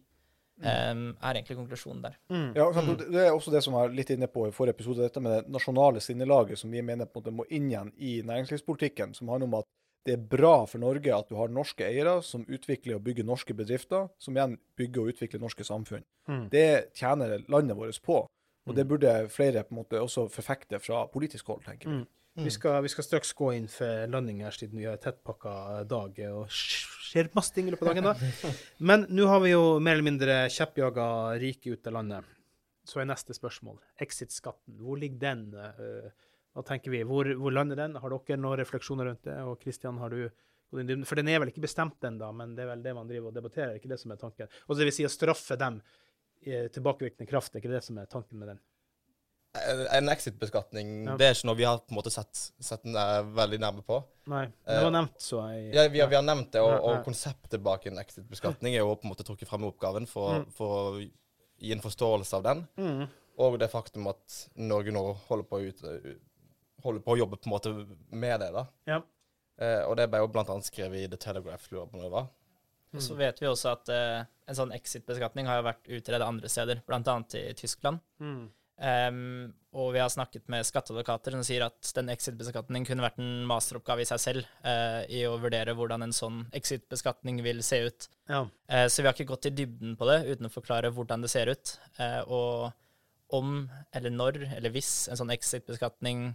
Eh, 0.63 0.95
er 0.97 1.37
egentlig 1.37 1.59
konklusjonen 1.59 2.01
der. 2.07 2.17
Ja, 2.57 2.71
sant, 2.73 2.89
og 2.89 3.05
Det 3.05 3.27
er 3.27 3.35
også 3.35 3.53
det 3.53 3.61
som 3.61 3.77
jeg 3.77 3.85
var 3.85 3.97
litt 3.99 4.15
inne 4.15 4.31
på 4.33 4.47
i 4.47 4.55
forrige 4.55 4.79
episode, 4.79 5.05
dette 5.05 5.21
med 5.21 5.35
det 5.35 5.53
nasjonale 5.53 6.01
sinnelaget 6.01 6.57
som 6.57 6.73
vi 6.73 6.81
mener 6.81 7.05
på 7.05 7.21
en 7.21 7.27
måte 7.27 7.37
må 7.43 7.45
inn 7.53 7.69
igjen 7.69 7.93
i 8.01 8.23
næringslivspolitikken, 8.25 9.13
som 9.13 9.29
handler 9.29 9.51
om 9.51 9.59
at 9.61 9.69
det 10.07 10.15
er 10.15 10.23
bra 10.31 10.61
for 10.69 10.79
Norge 10.79 11.11
at 11.11 11.27
du 11.27 11.35
har 11.35 11.51
norske 11.51 11.83
eiere 11.83 12.17
som 12.23 12.45
utvikler 12.47 12.95
og 12.95 13.03
bygger 13.03 13.27
norske 13.27 13.53
bedrifter, 13.57 14.07
som 14.23 14.37
igjen 14.37 14.55
bygger 14.79 15.03
og 15.03 15.11
utvikler 15.13 15.41
norske 15.43 15.65
samfunn. 15.67 16.05
Det 16.53 16.93
tjener 16.95 17.41
landet 17.51 17.75
vårt 17.77 17.99
på, 18.05 18.21
og 18.67 18.75
det 18.75 18.87
burde 18.87 19.11
flere 19.31 19.63
på 19.67 19.75
en 19.75 19.81
måte 19.81 19.99
også 20.03 20.27
forfekte 20.31 20.79
fra 20.83 21.05
politisk 21.11 21.51
hold, 21.51 21.65
tenker 21.67 21.91
vi. 21.91 22.05
Vi 22.37 22.51
skal, 22.53 22.83
vi 22.85 22.89
skal 22.93 23.03
straks 23.07 23.31
gå 23.33 23.47
inn 23.57 23.65
for 23.71 24.05
landing 24.13 24.43
her, 24.45 24.53
siden 24.53 24.77
vi 24.77 24.85
har 24.85 24.99
tettpakka 25.01 25.83
dag 25.89 26.19
og 26.29 26.51
skjer 26.53 27.31
masse 27.33 27.55
ting 27.55 27.65
i 27.65 27.73
løpet 27.73 27.87
av 27.87 27.95
dagen. 27.95 28.09
da. 28.11 28.51
Men 28.91 29.07
nå 29.09 29.25
har 29.31 29.41
vi 29.41 29.55
jo 29.55 29.63
mer 29.81 29.97
eller 29.97 30.05
mindre 30.05 30.35
kjeppjaga 30.53 31.07
rike 31.41 31.73
ut 31.73 31.89
av 31.89 31.95
landet. 31.97 32.29
Så 32.87 33.01
er 33.01 33.09
neste 33.09 33.33
spørsmål 33.33 33.79
exit-skatten. 34.05 34.77
Hvor 34.79 35.01
ligger 35.01 35.23
den? 35.25 35.41
eh, 35.57 36.11
Hva 36.57 36.63
tenker 36.65 36.89
vi? 36.89 37.03
Hvor, 37.05 37.27
hvor 37.37 37.53
lander 37.53 37.77
den? 37.77 37.95
Har 38.01 38.09
dere 38.15 38.37
noen 38.41 38.57
refleksjoner 38.57 39.05
rundt 39.11 39.27
det? 39.29 39.35
Og 39.45 39.59
Kristian, 39.61 39.99
har 40.01 40.09
du? 40.09 40.23
For 40.71 41.15
den 41.15 41.29
er 41.29 41.39
vel 41.39 41.51
ikke 41.53 41.61
bestemt 41.63 42.01
ennå, 42.03 42.31
men 42.35 42.55
det 42.57 42.65
er 42.65 42.71
vel 42.73 42.81
det 42.83 42.95
man 42.97 43.07
driver 43.07 43.29
og 43.29 43.35
debatterer, 43.37 43.75
er 43.75 43.77
ikke 43.79 43.91
det 43.93 43.99
som 44.01 44.11
er 44.11 44.17
tanken? 44.19 44.49
Og 44.67 44.75
det 44.75 44.87
vil 44.89 44.95
si 44.97 45.05
å 45.07 45.11
straffe 45.13 45.55
dem 45.61 45.77
i 46.49 46.57
tilbakevirkende 46.73 47.29
kraft, 47.29 47.53
er 47.55 47.61
ikke 47.61 47.71
det 47.71 47.83
som 47.85 48.01
er 48.01 48.09
tanken 48.11 48.41
med 48.41 48.49
den? 48.51 48.59
En- 49.95 50.09
exit-beskatning, 50.11 51.05
Ja. 51.07 51.15
det 51.17 51.25
er 51.25 51.33
ikke 51.37 51.47
noe 51.47 51.55
vi 51.57 51.63
har 51.65 51.77
på 51.79 51.93
en 51.93 51.97
måte 51.97 52.11
sett, 52.11 52.35
sett 52.59 52.83
veldig 52.83 53.59
nærme 53.63 53.81
på. 53.87 54.01
Nei, 54.27 54.43
det 54.67 54.81
var 54.83 54.91
nevnt, 54.91 55.15
så 55.23 55.39
jeg 55.53 55.73
Ja, 55.73 55.87
vi, 55.87 55.99
har, 56.03 56.09
vi 56.11 56.15
har 56.19 56.25
nevnt 56.27 56.51
det, 56.51 56.61
og, 56.61 56.75
og 56.83 57.05
konseptet 57.07 57.63
bak 57.63 57.85
en 57.87 57.97
exit-beskatning 57.97 58.75
er 58.75 58.83
jo 58.83 58.93
på 58.95 59.07
en 59.07 59.13
måte 59.15 59.23
trukket 59.25 59.47
frem 59.47 59.63
i 59.63 59.71
oppgaven 59.71 60.05
for, 60.07 60.41
Mm. 60.41 60.51
for 60.51 60.91
å 60.97 61.09
gi 61.59 61.71
en 61.71 61.81
forståelse 61.81 62.33
av 62.37 62.43
den. 62.43 62.67
Mm. 62.77 63.07
Og 63.39 63.57
det 63.59 63.71
faktum 63.71 64.07
at 64.11 64.49
Norge 64.57 64.91
nå 64.93 65.15
holder 65.29 65.47
på 65.47 65.57
å, 65.57 65.67
ut, 65.69 65.81
holder 66.83 67.03
på 67.05 67.13
å 67.13 67.19
jobbe 67.19 67.39
på 67.39 67.49
en 67.49 67.55
måte 67.55 67.73
med 68.09 68.41
det. 68.43 68.49
da. 68.55 68.65
Ja. 68.89 69.01
Eh, 69.57 69.83
og 69.87 69.97
det 69.97 70.09
ble 70.11 70.21
jo 70.21 70.31
annet 70.43 70.69
skrevet 70.69 71.03
i 71.03 71.07
The 71.11 71.19
Telegraph, 71.21 71.69
lurer 71.71 71.89
på 71.89 71.97
når 71.97 72.07
det 72.07 72.15
var. 72.17 72.27
Og 72.95 73.03
så 73.03 73.17
vet 73.19 73.41
vi 73.41 73.49
også 73.49 73.73
at 73.73 73.89
eh, 73.91 74.27
en 74.47 74.57
sånn 74.57 74.71
exit-beskatning 74.75 75.49
har 75.49 75.59
jo 75.59 75.67
vært 75.67 75.89
utredet 75.99 76.25
andre 76.25 76.49
steder, 76.51 76.81
bl.a. 76.87 77.17
i 77.35 77.49
Tyskland. 77.57 77.99
Mm. 78.23 78.47
Um, 78.77 79.53
og 79.73 79.87
vi 79.95 80.01
har 80.03 80.09
snakket 80.13 80.43
med 80.53 80.65
skatteadvokater 80.65 81.33
som 81.33 81.41
sier 81.45 81.63
at 81.65 81.89
den 81.97 82.11
exit-beskatningen 82.13 82.85
kunne 82.85 83.05
vært 83.05 83.17
en 83.21 83.45
masteroppgave 83.49 84.03
i 84.03 84.09
seg 84.09 84.21
selv 84.21 84.49
eh, 84.61 85.01
i 85.17 85.23
å 85.25 85.35
vurdere 85.41 85.73
hvordan 85.77 86.05
en 86.05 86.13
sånn 86.13 86.43
exit-beskatning 86.57 87.41
vil 87.45 87.63
se 87.65 87.81
ut. 87.89 88.09
ja. 88.29 88.43
Eh, 88.69 88.85
så 88.85 89.01
vi 89.01 89.09
har 89.09 89.17
ikke 89.17 89.31
gått 89.33 89.49
i 89.49 89.55
dybden 89.57 89.97
på 89.97 90.09
det 90.09 90.19
uten 90.29 90.49
å 90.49 90.53
forklare 90.53 90.93
hvordan 90.93 91.25
det 91.25 91.33
ser 91.33 91.49
ut. 91.49 91.73
Eh, 91.97 92.21
og 92.29 92.69
om 93.33 93.65
eller 93.97 94.13
når 94.13 94.39
eller 94.59 94.71
hvis 94.71 95.07
en 95.11 95.19
sånn 95.19 95.33
exit-beskatning 95.33 96.29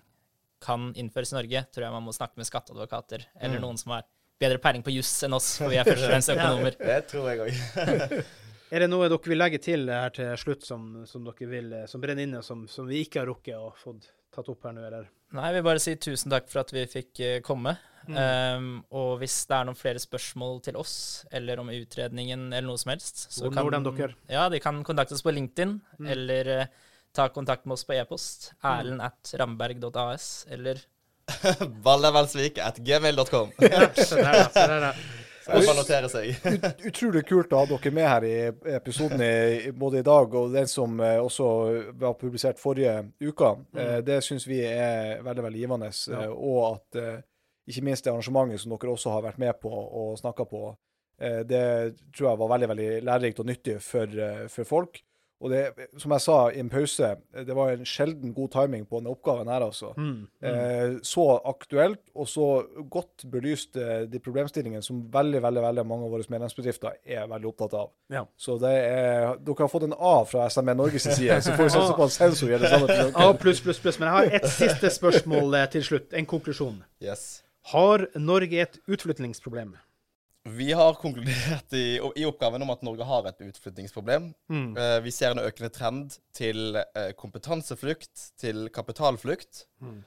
kan 0.62 0.90
innføres 0.98 1.34
i 1.34 1.38
Norge, 1.38 1.64
tror 1.74 1.86
jeg 1.86 1.94
man 1.94 2.06
må 2.06 2.14
snakke 2.16 2.40
med 2.40 2.48
skatteadvokater 2.48 3.26
eller 3.40 3.62
noen 3.62 3.80
som 3.80 3.96
har 3.96 4.06
bedre 4.42 4.60
peiling 4.62 4.84
på 4.86 4.94
juss 4.94 5.12
enn 5.26 5.36
oss, 5.36 5.54
for 5.60 5.72
vi 5.72 5.78
er 5.80 5.86
først 5.90 6.06
og 6.06 6.14
fremst 6.14 6.32
økonomer. 6.34 6.78
Det 6.80 7.02
tror 7.12 7.28
jeg 7.32 7.44
òg. 7.46 8.22
Er 8.72 8.80
det 8.80 8.86
noe 8.88 9.04
dere 9.04 9.28
vil 9.28 9.36
legge 9.36 9.58
til 9.60 9.90
her 9.92 10.14
til 10.16 10.30
slutt 10.40 10.62
som, 10.64 11.02
som 11.04 11.26
dere 11.26 11.48
vil, 11.50 11.66
eh, 11.76 11.88
som 11.90 12.00
brenner 12.00 12.24
inne, 12.24 12.40
som, 12.40 12.62
som 12.72 12.86
vi 12.88 13.02
ikke 13.04 13.20
har 13.20 13.28
rukket 13.28 13.58
å 13.58 13.68
fått 13.76 14.06
tatt 14.32 14.48
opp 14.48 14.64
her 14.64 14.72
nå, 14.72 14.86
eller? 14.88 15.10
Nei, 15.36 15.50
jeg 15.50 15.58
vil 15.58 15.66
bare 15.66 15.82
si 15.84 15.92
tusen 16.00 16.32
takk 16.32 16.48
for 16.48 16.62
at 16.62 16.72
vi 16.72 16.86
fikk 16.88 17.20
komme. 17.44 17.74
komme. 18.00 18.22
Um, 18.56 18.70
og 18.92 19.20
hvis 19.20 19.34
det 19.48 19.56
er 19.56 19.68
noen 19.68 19.78
flere 19.78 20.00
spørsmål 20.02 20.62
til 20.66 20.78
oss, 20.80 20.94
eller 21.32 21.60
om 21.62 21.68
utredningen, 21.72 22.48
eller 22.50 22.68
noe 22.68 22.80
som 22.80 22.94
helst, 22.94 23.26
så 23.28 23.50
Hvor 23.52 23.76
når 23.76 23.90
de? 23.90 24.08
Ja, 24.32 24.48
de 24.52 24.60
kan 24.64 24.80
kontakte 24.84 25.16
oss 25.16 25.24
på 25.24 25.34
LinkedIn, 25.36 25.76
eller 26.14 26.52
eh, 26.56 26.72
ta 27.14 27.28
kontakt 27.28 27.64
med 27.66 27.76
oss 27.76 27.84
på 27.86 27.94
e-post. 27.96 28.52
Erlend 28.64 29.02
at 29.04 29.34
ramberg.as, 29.40 30.46
eller 30.50 30.80
Vallevelsvik 31.86 32.58
at 32.58 32.78
gmail.com. 32.82 33.52
Seg. 35.42 36.36
Ut, 36.46 36.84
utrolig 36.86 37.24
kult 37.26 37.52
å 37.52 37.62
ha 37.62 37.66
dere 37.66 37.90
med 37.94 38.06
her 38.06 38.26
i 38.26 38.34
episoden 38.76 39.22
i, 39.26 39.72
både 39.74 39.98
i 39.98 40.06
dag 40.06 40.34
og 40.38 40.52
den 40.54 40.68
som 40.70 41.00
eh, 41.02 41.18
også 41.18 41.48
var 41.98 42.14
publisert 42.20 42.60
forrige 42.62 42.94
uka. 43.18 43.56
Mm. 43.74 44.04
det 44.06 44.20
syns 44.22 44.46
vi 44.46 44.60
er 44.68 45.18
veldig 45.26 45.46
veldig 45.48 45.62
givende. 45.64 45.90
Ja. 45.90 46.20
eh, 46.28 46.30
Og 46.36 46.60
at 46.76 47.00
eh, 47.02 47.20
ikke 47.70 47.84
minst 47.86 48.06
det 48.06 48.12
arrangementet 48.14 48.62
som 48.62 48.74
dere 48.74 48.94
også 48.94 49.16
har 49.16 49.26
vært 49.26 49.42
med 49.42 49.58
på 49.62 49.70
og 49.72 50.14
snakka 50.20 50.46
på, 50.50 50.62
eh, 51.22 51.40
det 51.48 51.64
tror 52.14 52.30
jeg 52.32 52.42
var 52.44 52.52
veldig 52.54 52.70
veldig 52.74 52.90
lærerikt 53.10 53.42
og 53.42 53.50
nyttig 53.50 53.76
for, 53.82 54.06
eh, 54.28 54.46
for 54.52 54.68
folk. 54.68 55.02
Og 55.42 55.50
det, 55.50 55.88
som 55.98 56.12
jeg 56.14 56.22
sa 56.22 56.36
i 56.54 56.60
en 56.62 56.70
pause, 56.70 57.08
det 57.34 57.54
var 57.56 57.72
en 57.72 57.86
sjelden 57.88 58.30
god 58.34 58.52
timing 58.54 58.84
på 58.86 59.00
denne 59.00 59.10
oppgaven 59.10 59.50
her, 59.50 59.64
altså. 59.66 59.90
Mm. 59.98 60.28
Eh, 60.38 60.94
så 61.06 61.24
aktuelt 61.50 62.00
og 62.14 62.28
så 62.30 62.46
godt 62.92 63.26
belyst 63.32 63.76
eh, 63.80 64.04
de 64.10 64.20
problemstillingene 64.22 64.84
som 64.86 65.02
veldig 65.12 65.42
veldig, 65.42 65.64
veldig 65.66 65.86
mange 65.88 66.06
av 66.06 66.14
våre 66.14 66.28
medlemsbedrifter 66.30 67.00
er 67.02 67.26
veldig 67.30 67.50
opptatt 67.50 67.76
av. 67.80 67.90
Ja. 68.14 68.24
Så 68.38 68.56
det 68.62 68.72
er, 68.72 69.34
dere 69.42 69.64
har 69.64 69.72
fått 69.72 69.88
en 69.88 69.98
A 69.98 70.16
fra 70.30 70.46
SME 70.52 70.76
Norges 70.78 71.08
side, 71.10 71.40
så 71.42 71.56
får 71.58 71.68
vi 71.68 71.76
satse 71.76 71.98
på 71.98 72.06
en 72.06 72.16
sensor 72.20 72.52
gjør 72.52 72.62
det 72.62 72.74
samme 72.76 72.98
A 73.26 73.30
pluss, 73.38 73.62
pluss, 73.64 73.82
pluss. 73.82 73.98
Men 73.98 74.12
jeg 74.12 74.18
har 74.18 74.36
et 74.38 74.50
siste 74.52 74.94
spørsmål 74.94 75.58
eh, 75.58 75.70
til 75.74 75.90
slutt. 75.90 76.12
En 76.14 76.28
konklusjon. 76.28 76.84
Yes. 77.02 77.42
Har 77.74 78.06
Norge 78.18 78.62
et 78.62 78.78
utflyttingsproblem? 78.90 79.74
Vi 80.44 80.72
har 80.72 80.94
konkludert 80.94 81.72
i, 81.72 82.00
i 82.16 82.24
oppgaven 82.26 82.64
om 82.64 82.70
at 82.74 82.80
Norge 82.82 83.06
har 83.06 83.26
et 83.30 83.44
utflyttingsproblem. 83.46 84.32
Mm. 84.50 84.72
Uh, 84.74 84.96
vi 85.04 85.12
ser 85.14 85.34
en 85.34 85.42
økende 85.42 85.70
trend 85.70 86.16
til 86.34 86.74
uh, 86.74 87.12
kompetanseflukt, 87.18 88.32
til 88.42 88.66
kapitalflukt. 88.74 89.66
Mm. 89.84 90.00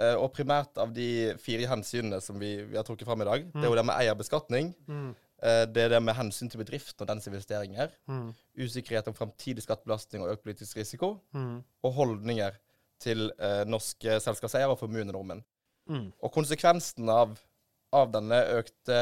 Uh, 0.00 0.14
og 0.22 0.30
primært 0.36 0.78
av 0.80 0.94
de 0.94 1.34
fire 1.42 1.66
hensynene 1.72 2.20
som 2.22 2.38
vi, 2.38 2.52
vi 2.70 2.78
har 2.78 2.86
trukket 2.86 3.08
fram 3.08 3.24
i 3.24 3.26
dag, 3.28 3.48
det 3.50 3.64
er 3.64 3.66
jo 3.66 3.80
det 3.80 3.84
med 3.88 3.98
eierbeskatning. 3.98 4.72
Mm. 4.86 5.10
det 5.40 5.82
er 5.86 5.88
det 5.88 5.98
med 6.04 6.12
hensyn 6.12 6.50
til 6.52 6.60
bedriften 6.60 7.02
og 7.02 7.08
dens 7.08 7.26
investeringer. 7.26 7.90
Mm. 8.06 8.30
Usikkerhet 8.60 9.06
om 9.08 9.16
framtidig 9.16 9.64
skattebelastning 9.64 10.22
og 10.22 10.34
økt 10.34 10.44
politisk 10.44 10.76
risiko. 10.76 11.14
Mm. 11.32 11.62
Og 11.82 11.94
holdninger 11.96 12.58
til 13.00 13.30
norske 13.66 14.18
selskapseiere 14.20 14.68
og 14.68 14.76
formuende-nordmenn. 14.82 15.40
Mm. 15.88 16.10
Og 16.20 16.34
konsekvensen 16.34 17.08
av, 17.08 17.32
av 17.96 18.12
denne 18.12 18.42
økte 18.58 18.98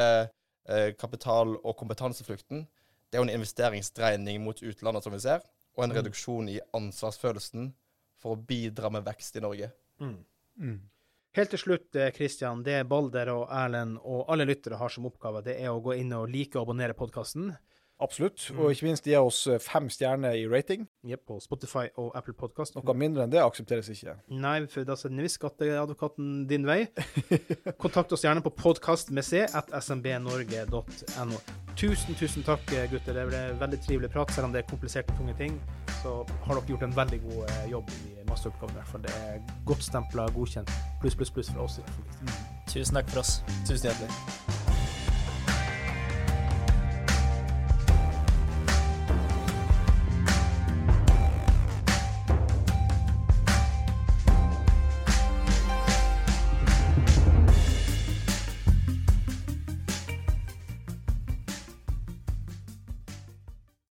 kapital- 1.00 1.56
og 1.62 1.76
kompetanseflukten, 1.80 2.66
det 3.08 3.16
er 3.16 3.22
jo 3.22 3.28
en 3.28 3.36
investeringsdreining 3.38 4.42
mot 4.44 4.58
utlandet, 4.60 5.04
som 5.04 5.14
vi 5.14 5.20
ser, 5.22 5.44
og 5.78 5.84
en 5.86 5.94
reduksjon 5.96 6.50
i 6.52 6.58
ansvarsfølelsen 6.76 7.70
for 8.20 8.34
å 8.34 8.40
bidra 8.50 8.90
med 8.92 9.06
vekst 9.06 9.38
i 9.38 9.42
Norge. 9.44 9.70
Mm. 10.02 10.80
Helt 11.38 11.52
til 11.54 11.60
slutt, 11.60 11.94
eh, 11.96 12.10
Kristian, 12.10 12.64
det 12.66 12.82
Balder 12.88 13.30
og 13.30 13.46
Erlend 13.54 14.00
og 14.02 14.26
alle 14.32 14.46
lyttere 14.48 14.78
har 14.80 14.90
som 14.90 15.06
oppgave, 15.06 15.44
det 15.46 15.58
er 15.60 15.70
å 15.70 15.82
gå 15.82 15.94
inn 16.00 16.12
og 16.16 16.28
like 16.32 16.58
og 16.58 16.66
abonnere 16.66 16.96
podkasten. 16.98 17.52
Absolutt. 18.00 18.44
Og 18.54 18.70
ikke 18.70 18.86
minst 18.86 19.06
gi 19.06 19.14
oss 19.18 19.40
eh, 19.50 19.58
fem 19.62 19.88
stjerner 19.90 20.36
i 20.38 20.44
rating. 20.46 20.86
Yep, 21.06 21.24
på 21.26 21.38
Spotify 21.42 21.88
og 21.98 22.12
Apple 22.18 22.34
Podcast. 22.38 22.76
Noe 22.76 22.94
mindre 22.94 23.24
enn 23.26 23.32
det 23.32 23.42
aksepteres 23.42 23.90
ikke. 23.90 24.14
Nei, 24.30 24.60
for 24.70 24.86
da 24.86 24.94
sender 24.98 25.26
vi 25.26 25.32
skatteadvokaten 25.32 26.44
din 26.50 26.66
vei. 26.68 26.84
Kontakt 27.82 28.14
oss 28.14 28.22
gjerne 28.26 28.44
på 28.44 28.54
podkast 28.54 29.10
at 29.10 29.74
smbnorge.no. 29.82 31.40
Tusen, 31.78 32.14
tusen 32.18 32.46
takk, 32.46 32.70
gutter. 32.90 33.18
Det 33.18 33.26
ble 33.28 33.42
veldig 33.58 33.82
trivelig 33.82 34.12
prat, 34.14 34.30
selv 34.34 34.48
om 34.48 34.54
det 34.54 34.62
er 34.62 34.70
kompliserte, 34.70 35.14
tunge 35.18 35.34
ting. 35.38 35.58
Så 36.02 36.22
har 36.46 36.54
dere 36.54 36.70
gjort 36.70 36.86
en 36.86 36.96
veldig 36.96 37.20
god 37.26 37.42
eh, 37.50 37.66
jobb 37.74 37.90
i 37.98 38.14
masteroppgaven. 38.30 38.76
i 38.76 38.78
hvert 38.78 38.94
fall. 38.94 39.06
Det 39.06 39.18
er 39.26 39.42
godt 39.66 39.82
stempla, 39.90 40.30
godkjent. 40.38 40.70
Pluss, 41.02 41.18
pluss, 41.18 41.34
pluss 41.34 41.50
fra 41.50 41.66
oss. 41.66 41.80
Mm. 42.22 42.34
Tusen 42.70 43.02
takk 43.02 43.10
for 43.10 43.26
oss. 43.26 43.38
Tusen 43.66 43.90
hjertelig. 43.90 44.67